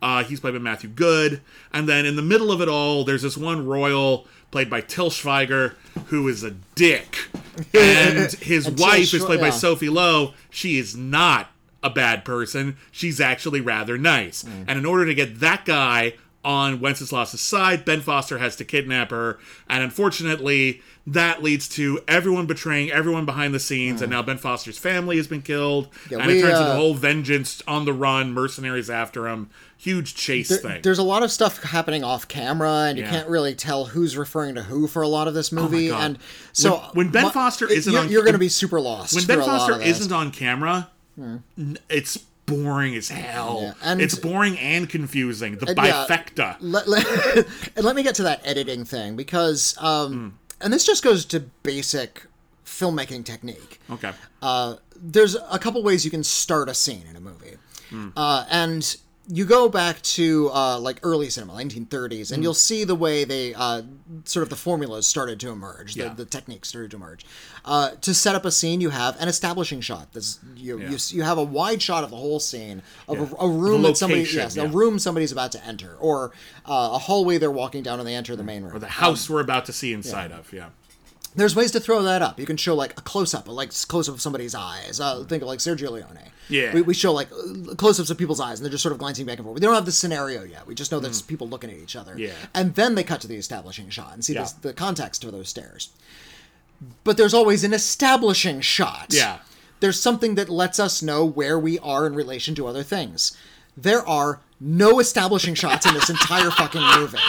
[0.00, 1.40] Uh, he's played by Matthew Goode.
[1.72, 5.10] And then in the middle of it all, there's this one royal played by Till
[5.10, 5.74] Schweiger,
[6.06, 7.18] who is a dick.
[7.74, 9.50] And his And wife is played by.
[9.50, 10.34] Sophie Lowe.
[10.48, 11.50] She is not
[11.82, 12.76] a bad person.
[12.92, 14.44] She's actually rather nice.
[14.44, 14.64] Mm.
[14.68, 16.14] And in order to get that guy
[16.44, 19.38] on Wenceslaus's side, Ben Foster has to kidnap her.
[19.68, 24.02] And unfortunately, that leads to everyone betraying everyone behind the scenes.
[24.02, 25.90] And now Ben Foster's family has been killed.
[25.92, 26.10] Mm.
[26.10, 29.26] Yeah, and we, it turns into uh, a whole vengeance on the run, mercenaries after
[29.26, 29.50] him.
[29.80, 30.82] Huge chase There- thing.
[30.82, 33.10] There's a lot of stuff happening off camera, and you Yeah.
[33.10, 35.88] can't really tell who's referring to who for a lot of this movie.
[35.88, 36.02] God.
[36.04, 36.18] And
[36.52, 39.14] so When- when Ben my- Foster isn't, you're, on- you're going to be super lost.
[39.14, 43.60] when Ben a lot Foster isn't on camera, n- it's boring as hell.
[43.62, 45.58] Yeah, and- it's boring and confusing.
[45.58, 46.06] The yeah.
[46.08, 46.56] bifecta.
[46.60, 47.06] let, let,
[47.76, 50.28] and let me get to that editing thing because um Hmm.
[50.64, 52.22] and this just goes to basic
[52.66, 54.10] filmmaking technique Okay.
[54.42, 57.56] uh there's a couple ways you can start a scene in a movie
[57.90, 58.08] Hmm.
[58.16, 58.96] uh and
[59.30, 62.34] you go back to uh, like early cinema, 1930s, Hmm.
[62.34, 63.82] and you'll see the way they uh,
[64.24, 66.08] sort of the formulas started to emerge, Yeah.
[66.08, 67.26] the, the techniques started to emerge.
[67.64, 70.12] Uh, to set up a scene, you have an establishing shot.
[70.14, 70.90] This you, Yeah.
[70.90, 73.26] you you have a wide shot of the whole scene of Yeah.
[73.38, 76.32] a, a room that somebody yes, a room somebody's about to enter, or
[76.64, 78.74] uh, a hallway they're walking down and they enter the main room.
[78.74, 80.50] Or the house we're about to see inside of.
[80.52, 80.70] Yeah.
[81.36, 82.40] There's ways to throw that up.
[82.40, 84.98] You can show like a close up, like close up of somebody's eyes.
[84.98, 86.18] Uh, think of like Sergio Leone.
[86.48, 86.72] Yeah.
[86.74, 87.28] We, we show like
[87.76, 89.54] close ups of people's eyes, and they're just sort of glancing back and forth.
[89.54, 90.66] We don't have the scenario yet.
[90.66, 92.14] We just know that it's people looking at each other.
[92.14, 92.18] Mm.
[92.18, 92.32] Yeah.
[92.54, 94.42] And then they cut to the establishing shot and see Yeah.
[94.42, 95.90] this, the context of those stairs.
[97.04, 99.06] But there's always an establishing shot.
[99.10, 99.38] Yeah.
[99.80, 103.36] There's something that lets us know where we are in relation to other things.
[103.76, 107.18] There are no establishing shots in this entire fucking movie.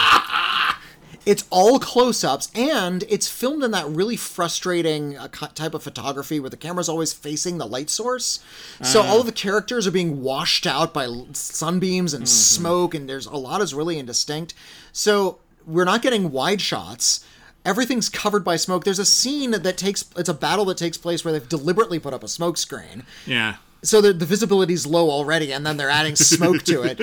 [1.26, 6.40] It's all close ups, and it's filmed in that really frustrating uh, type of photography
[6.40, 8.40] where the camera's always facing the light source.
[8.82, 13.26] So all of the characters are being washed out by sunbeams and smoke, and there's
[13.26, 14.54] a lot is really indistinct.
[14.92, 17.24] So we're not getting wide shots.
[17.64, 18.84] Everything's covered by smoke.
[18.84, 22.14] There's a scene that takes, it's a battle that takes place where they've deliberately put
[22.14, 23.56] up a smoke screen Yeah.
[23.82, 27.00] So the, the is low already and then they're adding smoke to it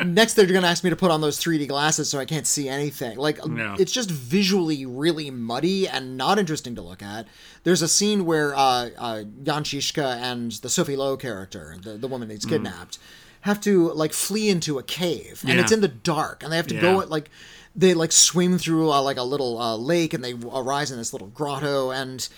[0.06, 2.46] next they're going to ask me to put on those 3d glasses so i can't
[2.46, 3.76] see anything like Yeah.
[3.78, 7.26] it's just visually really muddy and not interesting to look at
[7.64, 12.08] there's a scene where uh, uh, jan Žižka and the sophie lowe character the, the
[12.08, 12.98] woman that's kidnapped
[13.42, 15.56] have to like flee into a cave and Mm.
[15.56, 15.60] Yeah.
[15.62, 16.80] it's in the dark and they have to Yeah.
[16.80, 17.30] go at like
[17.76, 21.12] they like swim through uh, like a little uh, lake and they arise in this
[21.12, 22.28] little grotto and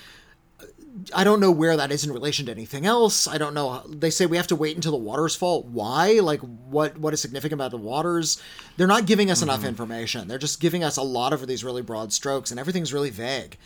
[1.14, 3.28] I don't know where that is in relation to anything else.
[3.28, 3.82] I don't know.
[3.88, 5.62] They say we have to wait until the waters fall.
[5.64, 6.20] Why?
[6.20, 6.96] Like, what?
[6.98, 8.40] What is significant about the waters?
[8.76, 9.68] They're not giving us enough mm-hmm.
[9.68, 10.28] information.
[10.28, 13.58] They're just giving us a lot of these really broad strokes, and everything's really vague.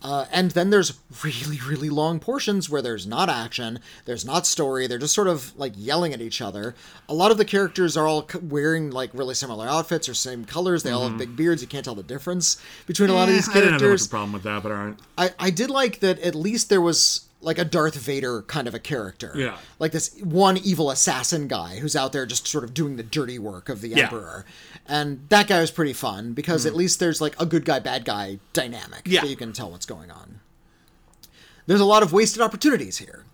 [0.00, 4.86] Uh, and then there's really, really long portions where there's not action, there's not story,
[4.86, 6.74] they're just sort of like yelling at each other.
[7.08, 10.82] A lot of the characters are all wearing like really similar outfits or same colors.
[10.84, 11.62] They all have big beards.
[11.62, 13.88] You can't tell the difference between a lot of these Eh, I didn't have that
[13.90, 14.72] much of a problem with that, but.
[15.16, 18.74] I, I did like that at least there was like a Darth Vader kind of
[18.74, 19.32] a character.
[19.36, 19.58] Yeah.
[19.78, 23.38] Like this one evil assassin guy who's out there just sort of doing the dirty
[23.38, 23.96] work of the Yeah.
[23.96, 24.02] Mm.
[24.04, 24.44] Emperor.
[24.86, 28.04] And that guy was pretty fun because at least there's like a good guy, bad
[28.04, 29.20] guy dynamic Yeah.
[29.20, 30.40] that you can tell what's going on.
[31.66, 33.24] There's a lot of wasted opportunities here.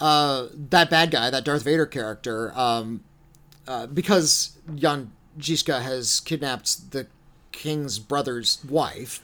[0.00, 3.02] Uh, that bad guy, that Darth Vader character, um,
[3.68, 7.06] uh, because Jan Žižka has kidnapped the
[7.52, 9.22] king's brother's wife.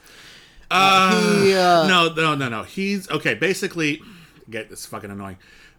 [0.70, 2.62] Uh, he, uh, no, no, no, no.
[2.62, 3.34] He's okay.
[3.34, 4.00] Basically,
[4.48, 5.36] get this fucking annoying.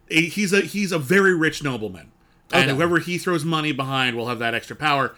[0.09, 2.11] He's a he's a very rich nobleman,
[2.51, 2.76] and Okay.
[2.76, 5.15] whoever he throws money behind will have that extra power.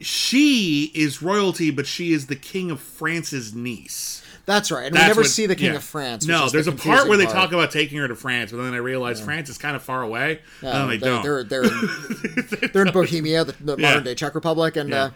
[0.00, 4.22] She is royalty, but she is the king of France's niece.
[4.44, 4.86] That's right.
[4.86, 5.76] And That's we never what- see the King yeah.
[5.76, 6.26] of France.
[6.26, 8.58] No, there's the a part where they confusing talk about taking her to France, but
[8.60, 10.40] then I realize France is kind of far away.
[10.62, 11.22] and then they they're, don't.
[11.22, 13.88] They're, they're, in, they're in Bohemia, the, the Yeah.
[13.90, 15.10] modern day Czech Republic, and Yeah.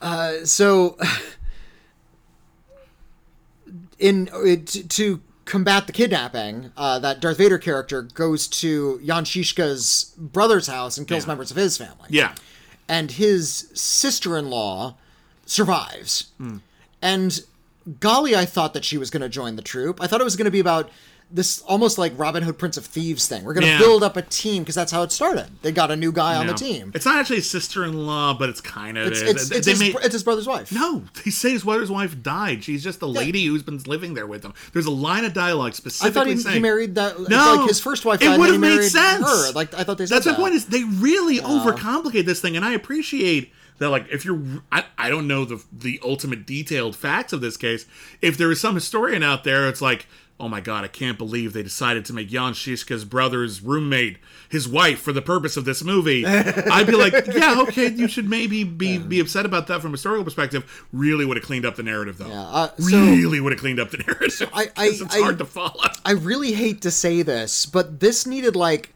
[0.00, 0.96] uh, uh, so
[4.02, 10.12] in it, to combat the kidnapping, uh, that Darth Vader character goes to Jan Žižka's
[10.18, 11.28] brother's house and kills Yeah.
[11.28, 12.08] members of his family.
[12.10, 12.34] yeah,
[12.88, 14.96] and his sister-in-law
[15.46, 16.26] survives.
[17.00, 17.40] And
[18.00, 20.00] golly, I thought that she was going to join the troop.
[20.00, 20.90] I thought it was going to be about
[21.34, 23.42] this almost like Robin Hood Prince of Thieves thing.
[23.44, 23.78] We're going to Yeah.
[23.78, 25.46] build up a team because that's how it started.
[25.62, 26.92] They got a new guy on the team.
[26.94, 29.06] It's not actually his sister-in-law, but it's kind of.
[29.08, 29.28] It's, it.
[29.28, 30.70] it's, it's, they his, made- it's his brother's wife.
[30.72, 32.62] No, they say his brother's wife died.
[32.64, 34.52] She's just a lady who's been living there with him.
[34.72, 37.18] There's a line of dialogue I specifically thought he, saying he married that.
[37.18, 39.24] No, like his first wife It would have made sense.
[39.26, 39.52] her.
[39.52, 40.32] Like I thought they said That's that.
[40.32, 40.54] my point.
[40.54, 43.88] Is they really overcomplicate this thing, and I appreciate that.
[43.88, 47.86] Like, if you're, I, I don't know the the ultimate detailed facts of this case.
[48.20, 50.06] If there is some historian out there, it's like.
[50.42, 54.66] Oh my god, I can't believe they decided to make Jan Žižka's brother's roommate his
[54.66, 56.26] wife for the purpose of this movie.
[56.26, 59.94] I'd be like, yeah, okay, you should maybe be be upset about that from a
[59.94, 60.84] historical perspective.
[60.92, 62.26] Really would have cleaned up the narrative though.
[62.26, 64.50] Yeah, uh, so- really would have cleaned up the narrative.
[64.52, 65.80] I- I- it's I- hard to follow.
[66.04, 68.92] I really hate to say this, but this needed like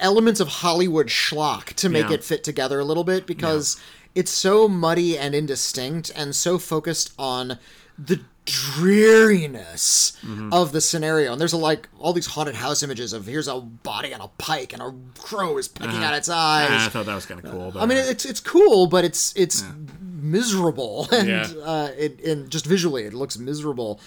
[0.00, 2.14] elements of Hollywood schlock to make Yeah.
[2.14, 3.76] it fit together a little bit because
[4.14, 7.58] it's so muddy and indistinct and so focused on
[7.98, 10.52] the dreariness Mm-hmm.
[10.52, 11.30] of the scenario.
[11.32, 14.28] And there's a, like all these haunted house images of here's a body on a
[14.38, 16.68] pike and a crow is picking at its eyes.
[16.70, 17.70] Ah, I thought that was kind of cool.
[17.70, 19.62] But I mean, it's it's cool, but it's it's
[20.00, 21.46] miserable, and Yeah.
[21.62, 24.00] uh, it and just visually, it looks miserable,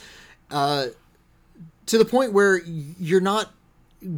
[0.52, 0.88] uh,
[1.86, 3.52] to the point where you're not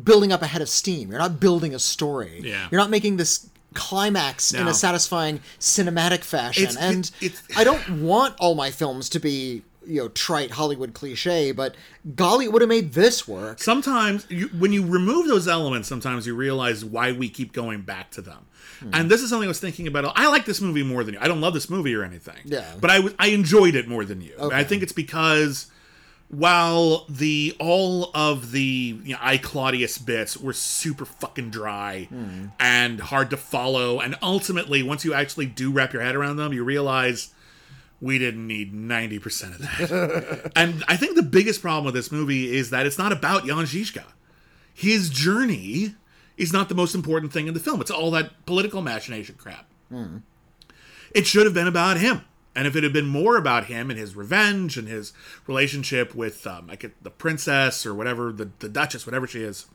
[0.03, 1.09] building up a head of steam.
[1.11, 2.41] You're not building a story.
[2.43, 2.67] Yeah.
[2.71, 6.63] You're not making this climax in a satisfying cinematic fashion.
[6.63, 10.93] It's- and it's- I don't want all my films to be you know trite Hollywood
[10.93, 11.75] cliche, but
[12.15, 13.61] golly, it would have made this work.
[13.61, 18.11] sometimes you, when you remove those elements, sometimes you realize why we keep going back
[18.11, 18.45] to them.
[18.79, 18.89] Hmm.
[18.93, 20.13] And this is something I was thinking about.
[20.15, 21.19] I like this movie more than you.
[21.19, 22.37] I don't love this movie or anything.
[22.45, 22.73] Yeah.
[22.79, 24.33] But I I enjoyed it more than you.
[24.37, 24.55] Okay.
[24.55, 25.67] I think it's because
[26.31, 32.45] while the all of the you know, I Claudius bits were super fucking dry hmm.
[32.59, 36.53] and hard to follow, and ultimately once you actually do wrap your head around them,
[36.53, 37.33] you realize
[38.01, 40.51] we didn't need 90% of that.
[40.55, 43.57] and I think the biggest problem with this movie is that it's not about Jan
[43.57, 44.03] Žižka.
[44.73, 45.95] His journey
[46.35, 47.79] is not the most important thing in the film.
[47.79, 49.67] It's all that political machination crap.
[51.13, 52.21] It should have been about him.
[52.55, 55.13] And if it had been more about him and his revenge and his
[55.47, 59.67] relationship with um, like the princess or whatever, the, the duchess, whatever she is,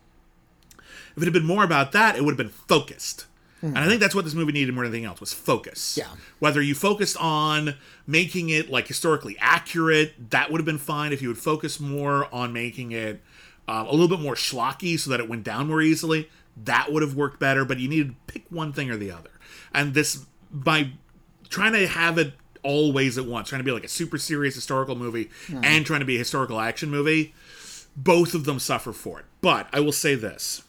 [1.16, 3.26] if it had been more about that, it would have been focused.
[3.62, 5.96] And I think that's what this movie needed more than anything else was focus.
[5.96, 6.08] Yeah.
[6.38, 7.74] Whether you focused on
[8.06, 11.12] making it like historically accurate, that would have been fine.
[11.12, 13.22] If you would focus more on making it
[13.66, 16.28] um, a little bit more schlocky so that it went down more easily,
[16.64, 17.64] that would have worked better.
[17.64, 19.30] But you needed to pick one thing or the other.
[19.74, 20.90] And this by
[21.48, 24.54] trying to have it all ways at once, trying to be like a super serious
[24.54, 25.30] historical movie
[25.64, 27.34] and trying to be a historical action movie,
[27.96, 29.24] both of them suffer for it.
[29.40, 30.62] But I will say this.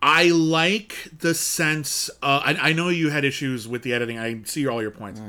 [0.00, 2.08] I like the sense.
[2.22, 4.18] Uh, I, I know you had issues with the editing.
[4.18, 5.20] I see all your points.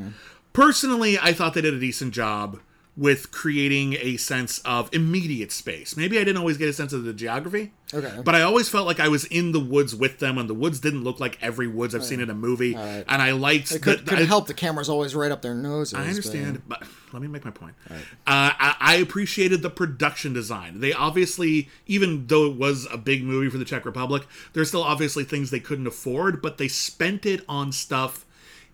[0.53, 2.59] Personally, I thought they did a decent job
[2.99, 5.95] with creating a sense of immediate space.
[5.95, 7.71] Maybe I didn't always get a sense of the geography.
[7.93, 8.11] Okay.
[8.25, 10.81] But I always felt like I was in the woods with them, and the woods
[10.81, 12.75] didn't look like every woods I've seen in a movie.
[12.75, 13.05] right.
[13.07, 14.47] And I liked It could, that- could I- help.
[14.47, 15.93] The camera's always right up their noses.
[15.93, 17.73] I understand, but let me make my point.
[17.89, 17.95] Uh,
[18.27, 20.81] I, I appreciated the production design.
[20.81, 24.83] They obviously, even though it was a big movie for the Czech Republic, there's still
[24.83, 28.25] obviously things they couldn't afford, but they spent it on stuff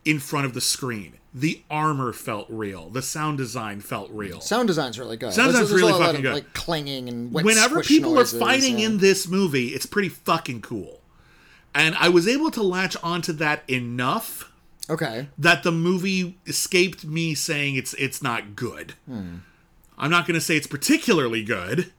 [0.04, 1.14] in front of the screen.
[1.38, 2.90] The armor felt real.
[2.90, 4.40] The sound design felt real.
[4.40, 5.34] Sound design's really good.
[5.34, 6.34] Sound design's really lot of, fucking good.
[6.34, 8.86] Like clanging and wet Whenever people noises, are fighting yeah.
[8.86, 11.02] in this movie, it's pretty fucking cool.
[11.74, 14.50] And I was able to latch onto that enough
[14.90, 15.28] Okay.
[15.38, 18.94] that the movie escaped me saying it's it's not good.
[19.10, 19.44] I'm
[20.12, 21.92] not going to say it's particularly good,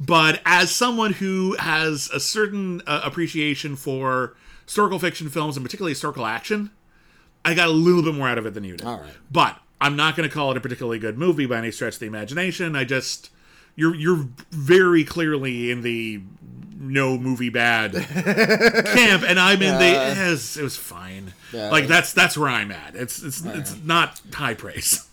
[0.00, 4.34] but as someone who has a certain uh, appreciation for
[4.64, 6.70] historical fiction films and particularly historical action,
[7.44, 8.86] I got a little bit more out of it than you did.
[8.86, 9.12] All right.
[9.30, 12.00] But I'm not going to call it a particularly good movie by any stretch of
[12.00, 12.76] the imagination.
[12.76, 13.30] I just
[13.76, 16.22] you're you're very clearly in the
[16.78, 20.26] no movie bad camp, and I'm in the Yeah.
[20.26, 21.32] it was, it was fine.
[21.52, 21.70] Yeah.
[21.70, 22.94] Like that's that's where I'm at.
[22.94, 25.06] It's it's it's not high praise.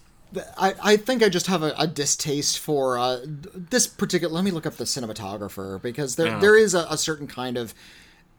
[0.58, 4.32] I, I think I just have a, a distaste for uh, this particular.
[4.32, 6.40] Let me look up the cinematographer because there Yeah.
[6.40, 7.74] there is a, a certain kind of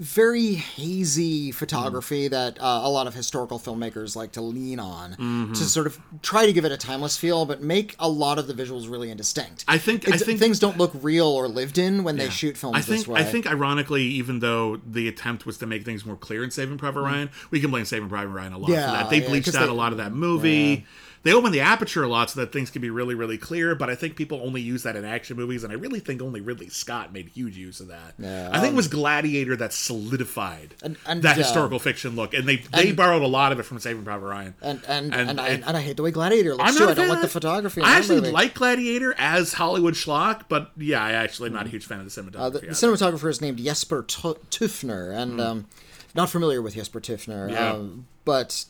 [0.01, 2.31] very hazy photography Mm.
[2.31, 5.53] that uh, a lot of historical filmmakers like to lean on Mm-hmm.
[5.53, 8.47] to sort of try to give it a timeless feel, but make a lot of
[8.47, 9.65] the visuals really indistinct.
[9.69, 12.77] I think I think things don't look real or lived in when they shoot films
[12.79, 13.21] I think this way.
[13.21, 16.79] I think ironically, even though the attempt was to make things more clear in Saving
[16.79, 18.75] Private Ryan, we can blame Saving Private Ryan a lot Mm.
[18.75, 19.11] Yeah, for that.
[19.11, 19.25] They yeah,
[19.61, 20.87] out they- a lot of that movie.
[21.23, 23.75] They open the aperture a lot so that things can be really, really clear.
[23.75, 26.41] But I think people only use that in action movies, and I really think only
[26.41, 28.15] Ridley Scott made huge use of that.
[28.19, 32.17] Yeah, I think um, it was Gladiator that solidified And- and, that uh, historical fiction
[32.17, 34.55] look, and they they and- borrowed a lot of it from Saving Private Ryan.
[34.63, 36.81] And and And- I I hate the way Gladiator looks I'm too.
[36.87, 37.83] not I don't like the photography.
[37.83, 38.31] I actually movie.
[38.33, 42.13] like Gladiator as Hollywood schlock, but yeah, I actually am not a huge fan of
[42.13, 42.41] the cinematography.
[42.41, 45.67] Uh, the, the cinematographer is named Jesper Tu- Tøffner, and um,
[46.15, 47.51] not familiar with Jesper Tøffner.
[47.51, 47.73] Yeah.
[47.75, 48.65] um, but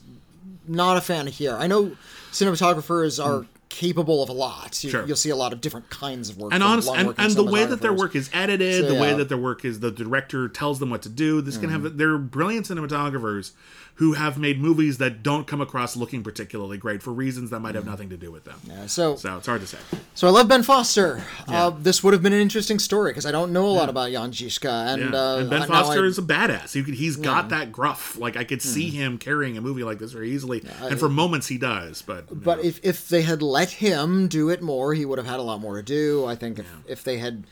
[0.67, 1.57] not a fan of here.
[1.57, 1.97] I know
[2.33, 4.83] cinematographers are capable of a lot.
[4.85, 4.91] You.
[4.91, 5.07] Sure.
[5.07, 6.53] You'll see a lot of different kinds of work.
[6.53, 9.01] and from honest, and, and the way that their work is edited, So, the way
[9.01, 9.07] yeah.
[9.11, 9.19] Mm-hmm.
[9.21, 11.41] that their work is, the director tells them what to do.
[11.41, 13.53] This can have they're brilliant cinematographers
[13.95, 17.75] who have made movies that don't come across looking particularly great for reasons that might
[17.75, 18.59] have nothing to do with them.
[18.65, 19.77] Yeah, so, So it's hard to say.
[20.15, 21.23] so I love Ben Foster.
[21.47, 24.11] Uh, this would have been an interesting story because I don't know a lot about
[24.11, 25.21] Jan Žižka, and, Yeah.
[25.21, 26.73] uh, and Ben I- Foster I- is a badass.
[26.73, 28.17] He, he's got that gruff.
[28.17, 31.49] Like I could see him carrying a movie like this very easily, and for moments
[31.49, 32.01] he does.
[32.01, 35.39] But But if, if they had let him do it more, he would have had
[35.39, 36.25] a lot more to do.
[36.25, 37.45] I think if, if they had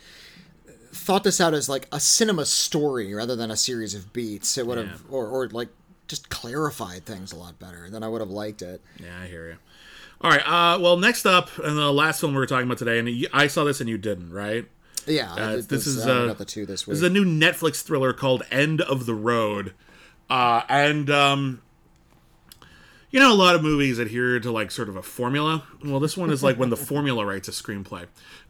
[0.92, 4.66] thought this out as like a cinema story rather than a series of beats, it
[4.66, 5.68] would have, or, or like
[6.06, 7.88] just clarified things a lot better.
[7.90, 8.80] Then I would have liked it.
[8.98, 9.56] Yeah, I hear you.
[10.20, 10.40] All right.
[10.46, 13.46] Uh, well, next up, and the last film we were talking about today, and I
[13.46, 14.66] saw this and you didn't, right?
[15.06, 16.92] Yeah, Uh, did this is I uh, the two this week.
[16.94, 19.72] This is a new Netflix thriller called End of the Road,
[20.28, 21.62] uh, and um,
[23.10, 25.64] you know a lot of movies adhere to like sort of a formula.
[25.84, 28.06] Well, this one is like when the formula writes a screenplay.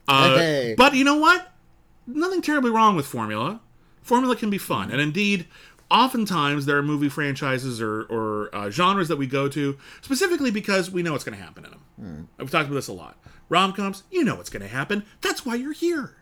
[0.06, 0.74] Uh, Hey.
[0.76, 1.52] But you know what?
[2.06, 3.60] Nothing terribly wrong with formula.
[4.02, 5.46] Formula can be fun, and indeed.
[5.90, 10.90] Oftentimes, there are movie franchises or, or uh, genres that we go to specifically because
[10.90, 12.28] we know what's going to happen in them.
[12.36, 13.16] We've talked about this a lot.
[13.48, 15.06] Rom coms, you know what's going to happen.
[15.22, 16.14] That's why you're here.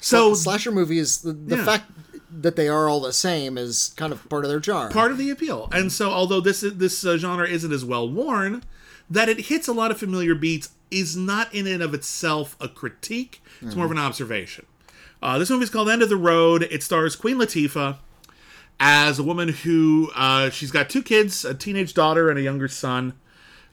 [0.00, 1.18] So slasher movies.
[1.22, 1.64] The, the Yeah.
[1.64, 1.90] fact
[2.30, 4.92] that they are all the same is kind of part of their charm.
[4.92, 5.68] part of the appeal.
[5.72, 8.62] And so, although this this uh, genre isn't as well worn,
[9.08, 12.68] that it hits a lot of familiar beats is not in and of itself a
[12.68, 13.42] critique.
[13.60, 14.66] It's more of an observation.
[15.22, 16.62] Uh, this movie is called End of the Road.
[16.70, 17.96] It stars Queen Latifah
[18.78, 22.68] as a woman who uh, she's got two kids, a teenage daughter and a younger
[22.68, 23.14] son,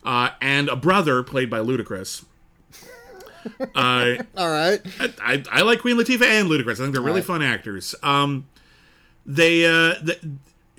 [0.04, 2.24] uh, and a brother played by Ludacris.
[3.76, 4.82] Uh, all right.
[5.22, 6.74] I, I like Queen Latifah and Ludacris.
[6.74, 7.26] I think they're really Right.
[7.26, 7.96] fun actors.
[8.04, 8.48] Um,
[9.26, 10.18] they uh, the,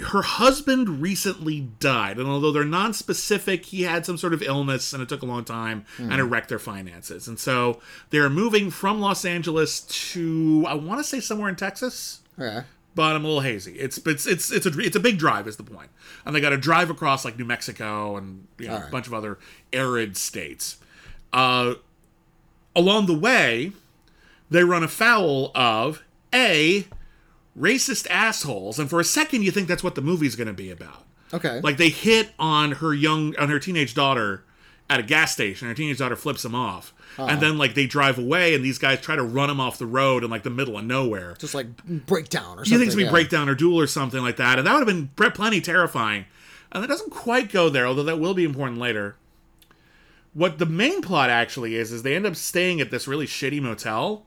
[0.00, 5.02] her husband recently died, and although they're non-specific, he had some sort of illness, and
[5.02, 7.28] it took a long time, and it wrecked their finances.
[7.28, 7.80] And so
[8.10, 9.80] they're moving from Los Angeles
[10.12, 12.62] to I want to say somewhere in Texas Okay.
[12.96, 13.78] but I'm a little hazy.
[13.78, 15.90] It's it's it's it's a it's a big drive is the point,
[16.26, 19.14] and they got to drive across like New Mexico and you know, a bunch of
[19.14, 19.38] other
[19.72, 20.78] arid states.
[21.32, 21.74] Uh,
[22.76, 23.72] along the way,
[24.51, 26.02] they run afoul of
[26.32, 26.86] a
[27.59, 30.70] racist assholes, and for a second you think that's what the movie's going to be
[30.70, 31.05] about.
[31.32, 31.60] Okay.
[31.60, 34.44] Like they hit on her young on her teenage daughter
[34.90, 35.68] at a gas station.
[35.68, 36.92] Her teenage daughter flips him off.
[37.16, 37.28] Uh-huh.
[37.30, 39.86] And then like they drive away and these guys try to run him off the
[39.86, 41.34] road in like the middle of nowhere.
[41.38, 42.72] just like breakdown or something.
[42.72, 44.86] You think it's gonna be breakdown or duel or something like that, and that would
[44.86, 46.26] have been plenty terrifying.
[46.72, 49.16] And that doesn't quite go there, although that will be important later.
[50.35, 53.62] What the main plot actually is is they end up staying at this really shitty
[53.62, 54.27] motel,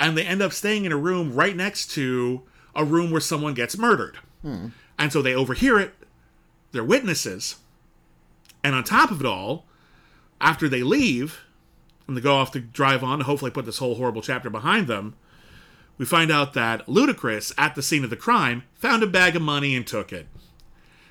[0.00, 2.42] and they end up staying in a room right next to
[2.74, 4.18] a room where someone gets murdered.
[4.42, 4.68] Hmm.
[4.98, 5.94] And so they overhear it.
[6.70, 7.56] They're witnesses,
[8.62, 9.64] and on top of it all,
[10.40, 11.40] after they leave
[12.06, 14.86] and they go off to drive on to hopefully put this whole horrible chapter behind
[14.86, 15.14] them,
[15.98, 19.42] we find out that Ludacris, at the scene of the crime, found a bag of
[19.42, 20.26] money and took it.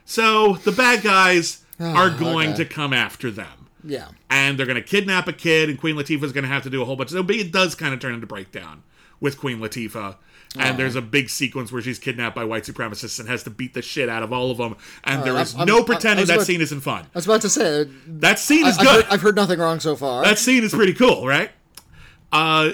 [0.06, 2.64] So the bad guys ah, are going okay.
[2.64, 3.67] to come after them.
[3.84, 4.08] Yeah.
[4.30, 6.82] And they're going to kidnap a kid, and Queen Latifah's going to have to do
[6.82, 7.28] a whole bunch of.
[7.28, 8.84] But it does kind of turn into breakdown
[9.20, 10.16] with Queen Latifah.
[10.60, 13.74] And there's a big sequence where she's kidnapped by white supremacists and has to beat
[13.76, 14.76] the shit out of all of them.
[15.04, 17.04] And there right, is I'm- I'm- no pretending I was that scene isn't fun.
[17.04, 19.06] I was about to say, That scene I, is I've, good.
[19.06, 20.24] heard, I've heard nothing wrong so far.
[20.24, 21.52] That scene is pretty cool, right?
[22.32, 22.72] Uh,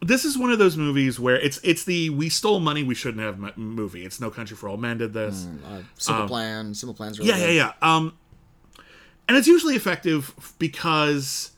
[0.00, 3.22] this is one of those movies where it's it's the we stole money we shouldn't
[3.22, 4.04] have m- movie.
[4.04, 5.46] It's No Country for Old Men did this.
[5.66, 6.74] Uh, simple plan.
[6.74, 7.18] Simple plans.
[7.18, 7.54] Really um, Yeah, good.
[7.54, 7.96] yeah, yeah.
[7.96, 8.12] Um,
[9.32, 11.52] and it's usually effective because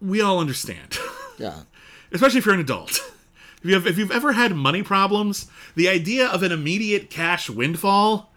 [0.00, 0.98] we all understand,
[1.38, 1.60] Yeah.
[2.10, 3.00] especially if you're an adult.
[3.62, 5.46] If you have, if you've ever had money problems,
[5.76, 8.32] the idea of an immediate cash windfall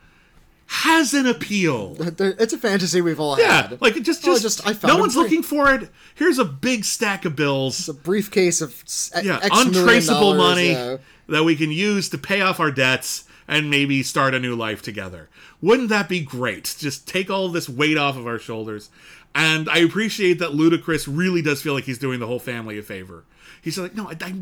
[0.68, 1.96] has an appeal.
[2.00, 3.42] It's a fantasy we've all had.
[3.42, 3.82] Yeah, had.
[3.82, 5.90] like it just Oh, just, just- I found no one's brief- looking for it.
[6.14, 7.80] Here's a big stack of bills.
[7.80, 8.84] It's a briefcase of
[9.24, 10.98] yeah, X untraceable money yeah.
[11.30, 14.82] that we can use to pay off our debts and maybe start a new life
[14.82, 15.30] together.
[15.62, 16.76] Wouldn't that be great?
[16.78, 18.90] Just take all this weight off of our shoulders.
[19.34, 22.82] And I appreciate that Ludacris really does feel like he's doing the whole family a
[22.82, 23.26] favor.
[23.62, 24.36] He's like, no, I, I,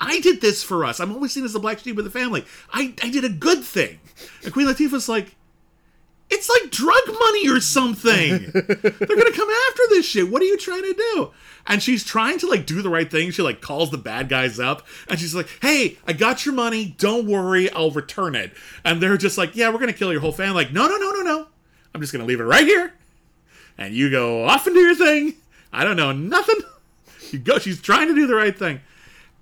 [0.00, 1.00] I did this for us.
[1.00, 2.44] I'm always seen as the black sheep of the family.
[2.72, 3.98] I, I did a good thing.
[4.44, 5.34] And Queen Latifah's like,
[6.30, 8.50] It's like drug money or something.
[8.52, 10.30] They're gonna come after this shit.
[10.30, 11.30] What are you trying to do?
[11.66, 13.30] And she's trying to like do the right thing.
[13.30, 16.94] She like calls the bad guys up and she's like, Hey, I got your money.
[16.98, 18.52] Don't worry, I'll return it.
[18.84, 20.64] And they're just like, Yeah, we're gonna kill your whole family.
[20.64, 21.46] Like, no, no, no, no, no.
[21.94, 22.92] I'm just gonna leave it right here.
[23.76, 25.34] And you go off and do your thing.
[25.72, 26.60] I don't know nothing.
[27.30, 28.80] You go, she's trying to do the right thing.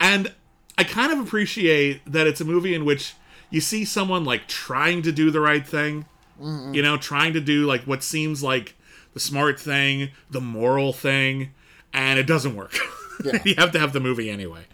[0.00, 0.34] And
[0.76, 3.14] I kind of appreciate that it's a movie in which
[3.48, 6.04] you see someone like trying to do the right thing,
[6.40, 8.74] you know, trying to do like what seems like
[9.14, 11.50] the smart thing, the moral thing,
[11.92, 12.74] and it doesn't work.
[13.24, 13.38] Yeah.
[13.46, 14.66] you have to have the movie anyway.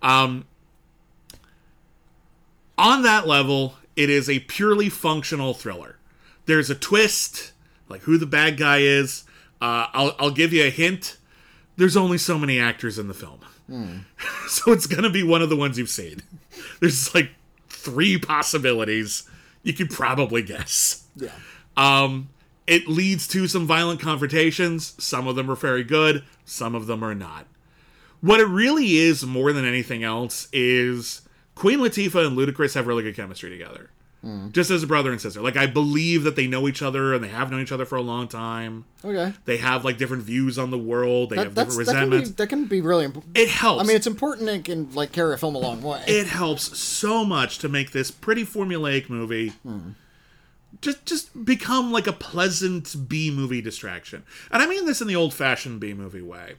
[0.00, 0.44] Um,
[2.78, 5.96] on that level, it is a purely functional thriller.
[6.46, 7.50] There's a twist,
[7.88, 9.24] like who the bad guy is.
[9.60, 11.16] Uh, I'll, I'll give you a hint.
[11.76, 13.40] There's only so many actors in the film.
[14.48, 16.22] so it's going to be one of the ones you've seen.
[16.80, 17.30] There's like
[17.68, 19.28] three possibilities.
[19.62, 20.99] You could probably guess.
[21.16, 21.32] Yeah.
[21.76, 22.28] Um,
[22.66, 24.94] it leads to some violent confrontations.
[25.02, 27.46] Some of them are very good, some of them are not.
[28.20, 31.22] What it really is, more than anything else, is
[31.54, 33.90] Queen Latifah and Ludacris have really good chemistry together.
[34.52, 35.40] Just as a brother and sister.
[35.40, 37.96] Like, I believe that they know each other and they have known each other for
[37.96, 38.84] a long time.
[39.02, 39.32] Okay.
[39.46, 42.16] They have, like, different views on the world, they That, have different that, can be,
[42.16, 42.30] resentments.
[42.32, 43.38] that can be really important.
[43.38, 43.82] It helps.
[43.82, 46.04] I mean, it's important and can like carry a film a long way.
[46.06, 49.54] it helps so much to make this pretty formulaic movie
[50.80, 54.24] just just become like a pleasant B movie distraction.
[54.50, 56.54] And I mean this in the old fashioned B movie way.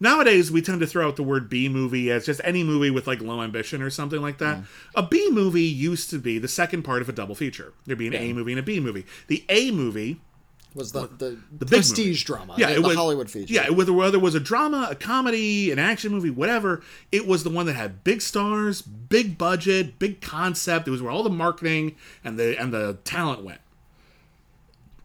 [0.00, 3.06] Nowadays we tend to throw out the word B movie as just any movie with
[3.06, 4.58] like low ambition or something like that.
[4.58, 4.64] Mm.
[4.94, 7.72] A B movie used to be the second part of a double feature.
[7.84, 9.06] There'd be an A movie and a B movie.
[9.26, 10.20] The A movie
[10.78, 12.54] was the the, big prestige drama?
[12.56, 13.52] yeah, the, it the was, Hollywood feature.
[13.52, 16.82] Yeah, whether whether it was a drama, a comedy, an action movie, whatever,
[17.12, 20.88] it was the one that had big stars, big budget, big concept.
[20.88, 23.60] It was where all the marketing and the and the talent went.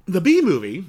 [0.05, 0.85] The B movie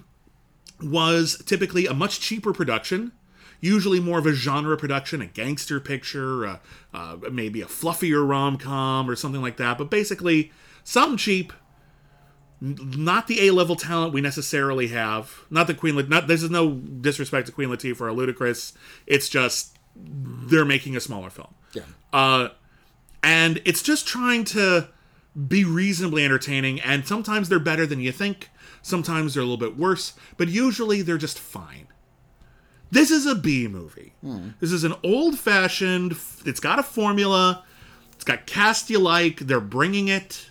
[0.80, 3.12] was typically a much cheaper production,
[3.60, 6.58] usually more of a genre production, a gangster picture, uh,
[6.92, 9.78] uh, maybe a fluffier rom com or something like that.
[9.78, 10.52] But basically,
[10.82, 11.52] something cheap,
[12.64, 15.44] not the A level talent we necessarily have.
[15.50, 16.08] Not the Queen.
[16.08, 18.72] Not this is no disrespect to Queen Latifah or Ludacris.
[19.06, 21.82] It's just they're making a smaller film, yeah.
[22.12, 22.48] uh,
[23.22, 24.88] and it's just trying to
[25.46, 26.80] be reasonably entertaining.
[26.80, 28.50] And sometimes they're better than you think.
[28.80, 31.88] Sometimes they're a little bit worse, but usually they're just fine.
[32.90, 34.14] This is a B movie.
[34.60, 36.16] This is an old fashioned.
[36.46, 37.64] It's got a formula.
[38.12, 39.40] It's got cast you like.
[39.40, 40.50] They're bringing it.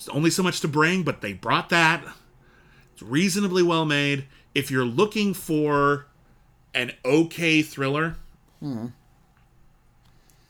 [0.00, 2.02] There's only so much to bring, but they brought that.
[2.94, 4.24] It's reasonably well made.
[4.54, 6.06] If you're looking for
[6.72, 8.16] an okay thriller,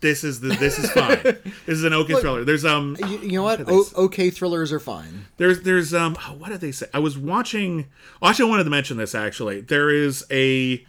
[0.00, 1.18] this is the this is fine.
[1.24, 2.44] this is an okay thriller.
[2.44, 3.66] There's um You, you know what?
[3.66, 5.26] they O- okay thrillers are fine.
[5.36, 6.86] there's there's um oh, what did they say?
[6.94, 7.86] I was watching.
[8.22, 9.16] Oh, actually, I wanted to mention this.
[9.16, 10.86] Actually, there is a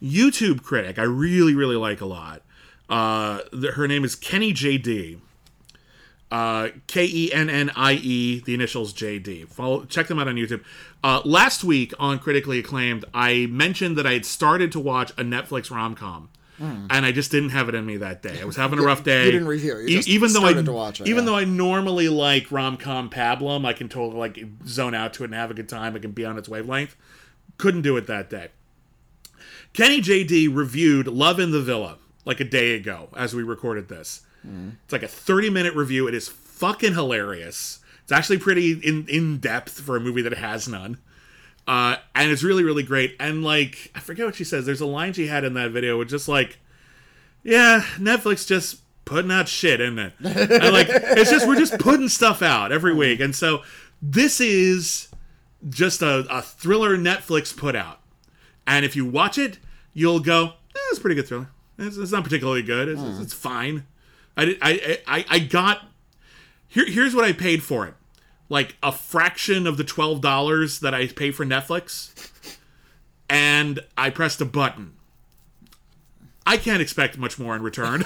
[0.00, 2.42] YouTube critic I really really like a lot.
[2.88, 5.18] Uh, the, her name is Kennie JD.
[6.30, 9.44] Uh, K E N N I E, the initials J D.
[9.44, 10.64] Follow, check them out on YouTube.
[11.02, 15.22] Uh, last week on Critically Acclaimed, I mentioned that I had started to watch a
[15.22, 16.30] Netflix rom com.
[16.58, 18.40] And I just didn't have it in me that day.
[18.40, 19.26] I was having a rough day.
[19.26, 19.76] You didn't review.
[19.78, 21.30] You E- even though I to watch it, even yeah.
[21.30, 25.26] though I normally like rom com pablum, I can totally like zone out to it
[25.26, 25.94] and have a good time.
[25.94, 26.96] I can be on its wavelength.
[27.58, 28.48] Couldn't do it that day.
[29.72, 34.22] Kennie JD reviewed Love in the Villa like a day ago as we recorded this.
[34.84, 36.06] It's like a 30 minute review.
[36.06, 37.80] It is fucking hilarious.
[38.02, 40.98] It's actually pretty in in depth for a movie that has none.
[41.66, 43.16] Uh, and it's really really great.
[43.18, 44.66] And like I forget what she says.
[44.66, 46.58] There's a line she had in that video, which just like,
[47.42, 50.12] yeah, Netflix just putting out shit, isn't it?
[50.20, 53.20] And like it's just we're just putting stuff out every week.
[53.20, 53.62] And so
[54.02, 55.08] this is
[55.68, 58.00] just a, a thriller Netflix put out.
[58.66, 59.58] And if you watch it,
[59.94, 61.48] you'll go, eh, it's a pretty good thriller.
[61.78, 62.88] It's, it's not particularly good.
[62.88, 63.86] It's, it's, it's fine.
[64.36, 65.86] I, did- I, I, I got.
[66.68, 67.94] Here, here's what I paid for it
[68.50, 72.30] like a fraction of the $12 that I pay for Netflix.
[73.30, 74.92] And I pressed a button.
[76.46, 78.04] I can't expect much more in return.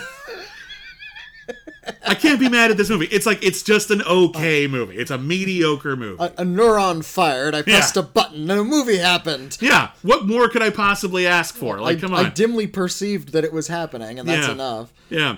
[2.06, 3.06] I can't be mad at this movie.
[3.06, 4.96] It's like it's just an okay movie.
[4.96, 6.22] It's a mediocre movie.
[6.22, 7.54] A, a neuron fired.
[7.54, 8.02] I pressed Yeah.
[8.02, 9.56] a button and a movie happened.
[9.60, 11.80] yeah, what more could I possibly ask for?
[11.80, 12.26] Like, I, come on.
[12.26, 14.52] I dimly perceived that it was happening, and that's Yeah.
[14.52, 14.92] enough.
[15.08, 15.36] Yeah.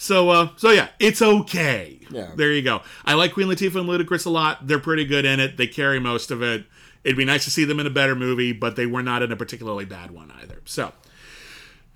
[0.00, 2.00] So uh so yeah, it's okay.
[2.10, 2.30] Yeah.
[2.34, 2.80] There you go.
[3.04, 4.66] I like Queen Latifah and Ludacris a lot.
[4.66, 5.58] They're pretty good in it.
[5.58, 6.64] They carry most of it.
[7.04, 9.30] It'd be nice to see them in a better movie, but they were not in
[9.30, 10.62] a particularly bad one either.
[10.64, 10.92] So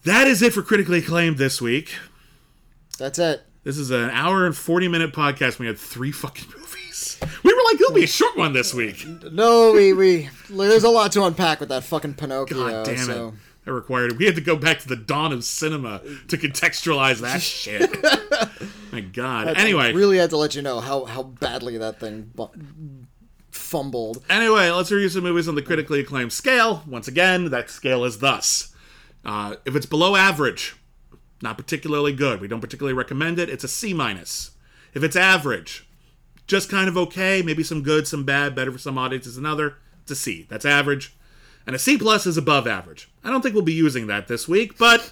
[0.03, 1.95] that is it for critically acclaimed this week.
[2.99, 3.43] That's it.
[3.63, 5.59] This is an hour and 40 minute podcast.
[5.59, 7.19] We had three fucking movies.
[7.43, 9.03] We were like, it'll be a short one this week.
[9.33, 12.69] No, we we there's a lot to unpack with that fucking Pinocchio.
[12.69, 13.33] God damn so.
[13.65, 17.41] That required we had to go back to the dawn of cinema to contextualize that
[17.43, 18.03] shit.
[18.93, 19.49] My God.
[19.57, 22.31] Anyway, I really had to let you know how how badly that thing
[23.51, 24.23] fumbled.
[24.29, 26.83] Anyway, let's review some movies on the critically acclaimed scale.
[26.87, 28.75] Once again, that scale is thus.
[29.25, 30.77] Uh, if it's below average,
[31.41, 32.41] not particularly good.
[32.41, 33.49] We don't particularly recommend it.
[33.49, 34.53] It's a C minus.
[34.93, 35.89] If it's average,
[36.47, 39.77] just kind of okay, maybe some good, some bad, better for some audiences than other.
[40.03, 40.47] It's a C.
[40.49, 41.15] That's average.
[41.67, 43.11] And a C plus is above average.
[43.25, 45.11] I don't think we'll be using that this week, but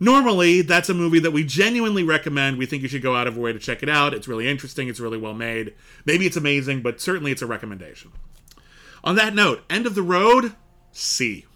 [0.00, 2.56] normally that's a movie that we genuinely recommend.
[2.58, 4.14] We think you should go out of your way to check it out.
[4.14, 4.88] It's really interesting.
[4.88, 5.74] It's really well made.
[6.04, 8.12] Maybe it's amazing, but certainly it's a recommendation.
[9.04, 10.54] On that note, end of the road,
[10.92, 11.46] C.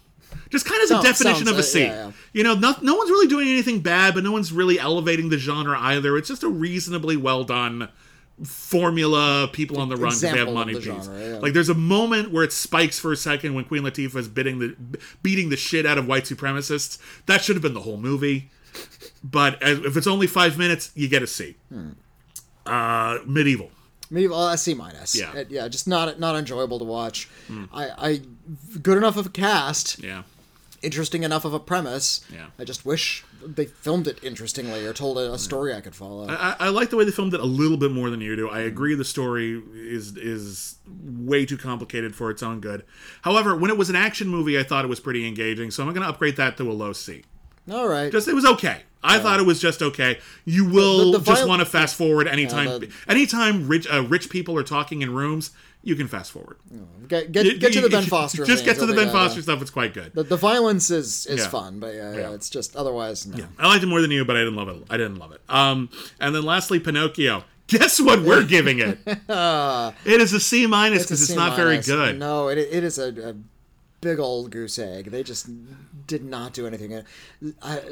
[0.51, 1.85] Just kind of the definition of a C.
[1.85, 2.13] uh, yeah, yeah.
[2.33, 5.39] You know, no, no one's really doing anything bad, but no one's really elevating the
[5.39, 6.17] genre either.
[6.17, 7.89] It's just a reasonably well done
[8.45, 9.49] formula.
[9.53, 10.73] People on the run because they have money.
[10.75, 10.87] the piece.
[11.05, 11.39] genre, yeah.
[11.39, 14.59] Like there's a moment where it spikes for a second when Queen Latifah is bidding
[14.59, 14.77] the
[15.23, 16.99] beating the shit out of white supremacists.
[17.27, 18.51] That should have been the whole movie.
[19.23, 21.57] But as- if it's only five minutes, you get a C.
[21.69, 21.91] Hmm.
[22.67, 23.71] Uh, medieval.
[24.11, 25.15] Well, a C minus.
[25.15, 25.35] Yeah.
[25.35, 27.29] It- yeah, just not not enjoyable to watch.
[27.73, 28.21] I, I
[28.83, 30.23] good enough of a cast, Yeah.
[30.83, 32.21] Interesting enough of a premise.
[32.33, 32.47] Yeah.
[32.59, 36.29] I just wish they filmed it interestingly or told a, a story I could follow.
[36.29, 38.49] I, I like the way they filmed it a little bit more than you do.
[38.49, 42.85] I agree the story is is way too complicated for its own good.
[43.23, 45.71] However, when it was an action movie, I thought it was pretty engaging.
[45.71, 47.23] So I'm going to upgrade that to a low C.
[47.71, 48.11] All right.
[48.11, 48.83] Just it was okay.
[49.05, 50.19] I thought it was just okay.
[50.45, 52.67] You will The- the just viol- want to fast forward anytime.
[52.81, 55.51] the- anytime rich uh, rich people are talking in rooms,
[55.83, 56.57] you can fast forward.
[57.09, 58.45] get get, get to the Ben Foster.
[58.45, 59.61] Just get to the Ben Foster stuff.
[59.63, 60.13] It's quite good.
[60.15, 61.49] The, the violence is is Yeah.
[61.49, 62.31] fun, but yeah, yeah, Yeah.
[62.35, 63.45] it's just otherwise no.
[63.59, 64.83] I liked it more than you, but I didn't love it.
[64.91, 65.41] I didn't love it.
[65.49, 65.89] Um,
[66.21, 67.45] and then lastly, Pinocchio.
[67.69, 68.99] Guess what we're giving it?
[69.07, 72.19] it is a C minus because it's, a not very good.
[72.19, 73.35] No, it, it is a, a
[74.01, 75.07] big old goose egg.
[75.11, 75.49] They just
[76.07, 76.93] did not do anything.
[76.95, 77.03] Uh,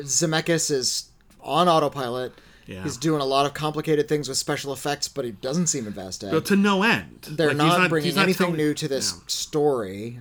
[0.00, 1.08] Zemeckis is
[1.40, 2.34] on autopilot.
[2.66, 2.82] Yeah.
[2.84, 6.30] He's doing a lot of complicated things with special effects, but he doesn't seem invested.
[6.30, 7.26] But to no end.
[7.30, 9.20] They're Like, he's not, bringing not anything telling- new to this Yeah.
[9.26, 10.20] story.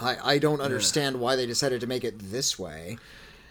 [0.00, 2.98] I, I don't understand why they decided to make it this way.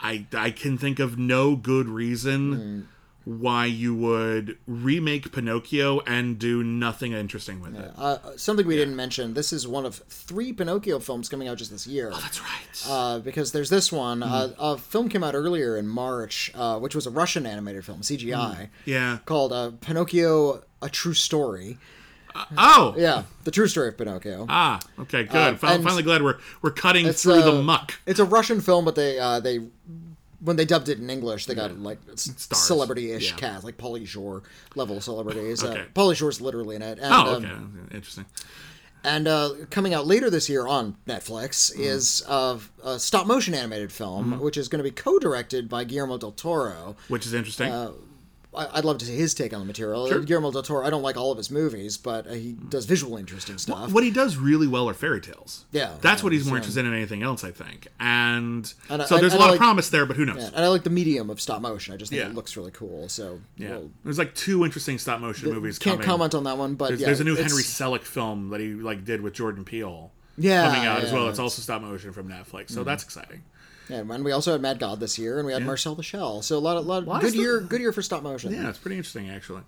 [0.02, 2.82] I I can think of no good reason Hmm.
[3.26, 7.92] Why you would remake Pinocchio and do nothing interesting with it.
[7.98, 11.72] Uh, something we didn't mention: this is one of three Pinocchio films coming out just
[11.72, 12.12] this year.
[12.14, 12.86] Oh, that's right.
[12.88, 14.22] Uh, because there's this one.
[14.22, 14.32] Hmm.
[14.34, 18.02] Uh, a film came out earlier in March, uh, which was a Russian animated film,
[18.02, 18.64] CGI, Hmm.
[18.86, 19.20] yeah.
[19.26, 21.78] called uh, Pinocchio: A True Story.
[22.58, 22.96] Oh.
[22.98, 24.48] Yeah, the true story of Pinocchio.
[24.50, 24.80] Ah.
[24.98, 25.24] Okay.
[25.26, 25.36] Good.
[25.36, 27.94] Uh, Fin- finally, glad we're we're cutting through the uh, muck.
[28.08, 29.60] It's a Russian film, but they uh, they
[30.44, 32.62] when they dubbed it in English, they got like Stars.
[32.62, 33.38] celebrity-ish Yeah.
[33.38, 34.44] cast, like Pauly Shore
[34.76, 35.64] level celebrities.
[35.64, 35.82] Okay.
[35.82, 37.00] Uh, Pauly Shore's literally in it.
[37.00, 37.36] And, Oh.
[37.36, 37.96] um, Okay.
[37.98, 38.26] Interesting.
[39.06, 41.82] And uh, coming out later this year on Netflix Mm-hmm.
[41.84, 45.84] is uh, a stop motion animated film, which is going to be co directed by
[45.84, 46.96] Guillermo del Toro.
[47.10, 47.70] Which is interesting.
[48.56, 50.08] I- I'd love to see his take on the material.
[50.24, 53.20] Guillermo del Toro, I don't like all of his movies, but uh, he does visually
[53.20, 53.92] interesting stuff.
[53.92, 55.66] what he does really well are fairy tales.
[55.72, 57.88] Yeah, That's yeah, what he's more interested in than anything else, I think.
[58.00, 60.26] And, And I- so there's and a I lot like- of promise there, but who
[60.26, 60.44] knows?
[60.44, 61.94] And I like the medium of stop motion.
[61.94, 62.30] I just think Yeah.
[62.30, 63.10] it looks really cool.
[63.10, 63.70] So Yeah.
[63.72, 66.06] well, There's like two interesting stop motion movies can't coming.
[66.08, 68.74] comment on that one, but There's, yeah, there's a new Henry Selick film that he
[68.74, 70.12] like did with Jordan Peele.
[70.36, 71.24] Yeah, coming out as well.
[71.28, 73.44] It's it's- also stop motion from Netflix, so that's exciting.
[73.90, 76.42] Yeah, and we also had Mad God this year, and we had Marcel the Shell.
[76.42, 78.54] So a lot, of, lot Why good the- year, good year for stop motion.
[78.54, 79.62] Yeah, it's pretty interesting actually.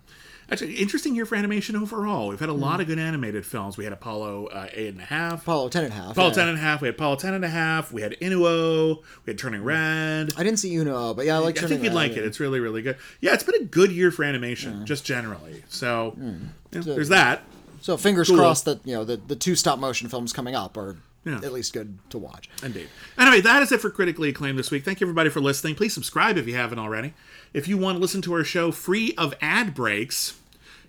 [0.47, 2.27] Actually, interesting year for animation overall.
[2.27, 2.59] We've had a Hmm.
[2.61, 3.77] lot of good animated films.
[3.77, 6.11] We had Apollo uh, eight and a half, Apollo ten and a half.
[6.11, 6.33] Apollo yeah.
[6.35, 6.81] ten and a half.
[6.81, 7.91] We had Apollo ten and a half.
[7.91, 9.01] We had Inu-Oh.
[9.25, 10.33] We had Turning Red.
[10.37, 11.57] I didn't see Uno, but yeah, I like.
[11.57, 11.95] I Turning think you'd Red.
[11.95, 12.23] like it.
[12.25, 12.95] It's really, really good.
[13.21, 15.63] Yeah, it's been a good year for animation, just generally.
[15.67, 16.35] So Hmm.
[16.71, 17.41] yeah, there's that.
[17.81, 18.37] So fingers Cool.
[18.37, 20.95] crossed that you know the, the two stop motion films coming up are
[21.25, 21.37] Yeah.
[21.37, 22.49] at least good to watch.
[22.61, 22.87] Indeed.
[23.17, 24.85] Anyway, that is it for critically acclaimed this week.
[24.85, 25.73] Thank you everybody for listening.
[25.75, 27.13] Please subscribe if you haven't already.
[27.51, 30.37] If you want to listen to our show free of ad breaks,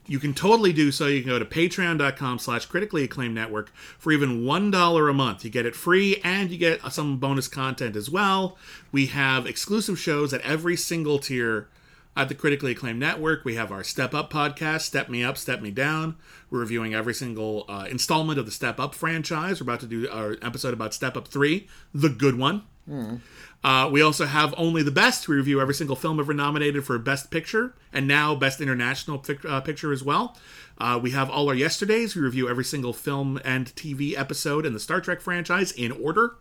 [0.06, 1.06] you can totally do so.
[1.06, 5.44] You can go to patreon.com slash critically acclaimed network for even $1 a month.
[5.44, 8.56] You get it free and you get some bonus content as well.
[8.92, 11.68] We have exclusive shows at every single tier
[12.16, 13.44] at the critically acclaimed network.
[13.44, 16.16] We have our Step Up podcast, Step Me Up, Step Me Down.
[16.50, 19.60] We're reviewing every single uh, installment of the Step Up franchise.
[19.60, 22.62] We're about to do our episode about Step Up 3, the good one.
[23.64, 25.26] Uh, we also have Only the Best.
[25.28, 29.44] We review every single film ever nominated for Best Picture and now Best International Pic-
[29.44, 30.36] uh, Picture as well.
[30.78, 32.14] Uh, we have all our yesterdays.
[32.14, 36.36] We review every single film and TV episode in the Star Trek franchise in order.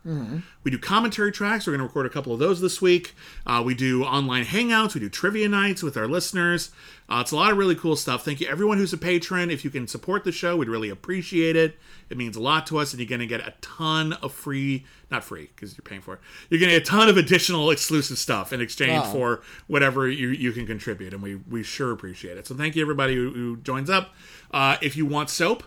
[0.64, 1.66] We do commentary tracks.
[1.68, 3.14] We're going to record a couple of those this week.
[3.48, 4.94] Uh, we do online hangouts.
[4.94, 6.72] We do trivia nights with our listeners.
[7.08, 8.26] Uh, it's a lot of really cool stuff.
[8.26, 9.52] Thank you, everyone who's a patron.
[9.52, 11.78] If you can support the show, we'd really appreciate it.
[12.10, 14.86] It means a lot to us, and you're going to get a ton of free,
[15.12, 16.20] not free because you're paying for it.
[16.50, 19.12] You're going to get a ton of additional exclusive stuff in exchange Wow.
[19.12, 22.48] for whatever you, you can contribute, and we we sure appreciate it.
[22.48, 24.10] So thank you everybody who, who joins up.
[24.50, 25.64] Uh, if you want soap,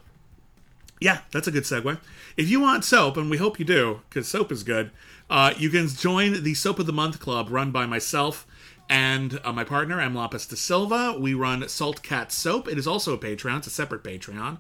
[1.00, 1.98] yeah, that's a good segue.
[2.36, 4.90] If you want soap, and we hope you do, because soap is good,
[5.30, 8.46] uh, you can join the Soap of the Month Club run by myself
[8.88, 10.14] and uh, my partner, M.
[10.14, 11.16] Lapis de Silva.
[11.18, 12.68] We run Salt Cat Soap.
[12.68, 13.58] It is also a Patreon.
[13.58, 14.58] It's a separate Patreon.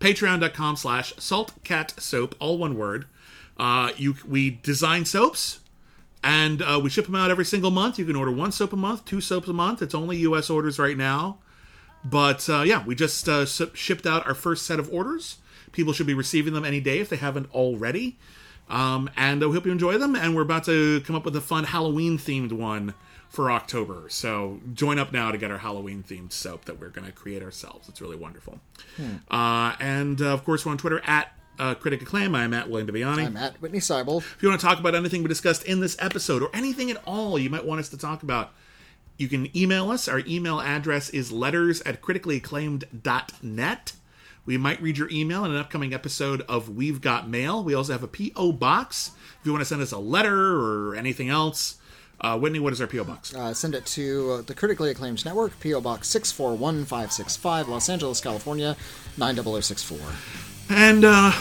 [0.00, 3.06] Patreon.com slash Salt Cat Soap, all one word.
[3.56, 5.60] Uh, you We design soaps,
[6.22, 7.98] and uh, we ship them out every single month.
[7.98, 9.82] You can order one soap a month, two soaps a month.
[9.82, 10.50] It's only U.S.
[10.50, 11.38] orders right now.
[12.04, 15.38] But uh, yeah, we just uh, shipped out our first set of orders.
[15.72, 18.16] People should be receiving them any day if they haven't already.
[18.68, 20.14] Um, and uh, we hope you enjoy them.
[20.14, 22.94] And we're about to come up with a fun Halloween themed one
[23.28, 24.06] for October.
[24.08, 27.42] So join up now to get our Halloween themed soap that we're going to create
[27.42, 27.88] ourselves.
[27.88, 28.60] It's really wonderful.
[29.30, 32.34] Uh, and uh, of course, we're on Twitter at uh, Critic Acclaim.
[32.34, 33.26] I'm at William Bibbiani.
[33.26, 34.18] I'm at Witney Seibold.
[34.22, 37.02] If you want to talk about anything we discussed in this episode or anything at
[37.04, 38.52] all you might want us to talk about,
[39.18, 40.08] you can email us.
[40.08, 43.92] Our email address is letters at criticallyacclaimed.net.
[44.46, 47.62] We might read your email in an upcoming episode of We've Got Mail.
[47.62, 48.52] We also have a P.O.
[48.52, 49.10] box.
[49.40, 51.76] If you want to send us a letter or anything else,
[52.20, 53.04] uh, Witney, what is our P.O.
[53.04, 53.34] box?
[53.34, 55.80] Uh, send it to uh, the Critically Acclaimed Network, P.O.
[55.80, 58.76] Box 641565, Los Angeles, California,
[59.16, 59.98] 90064.
[60.70, 61.32] And uh,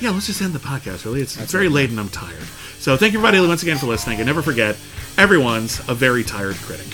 [0.00, 1.04] yeah, let's just end the podcast.
[1.04, 2.42] Really, it's, it's very late and I'm tired.
[2.78, 4.18] So thank you, everybody, once again for listening.
[4.18, 4.76] And never forget,
[5.18, 6.86] everyone's a very tired critic.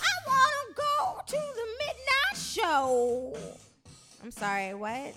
[0.00, 3.36] I want to go to the midnight show.
[4.22, 5.14] I'm sorry, what?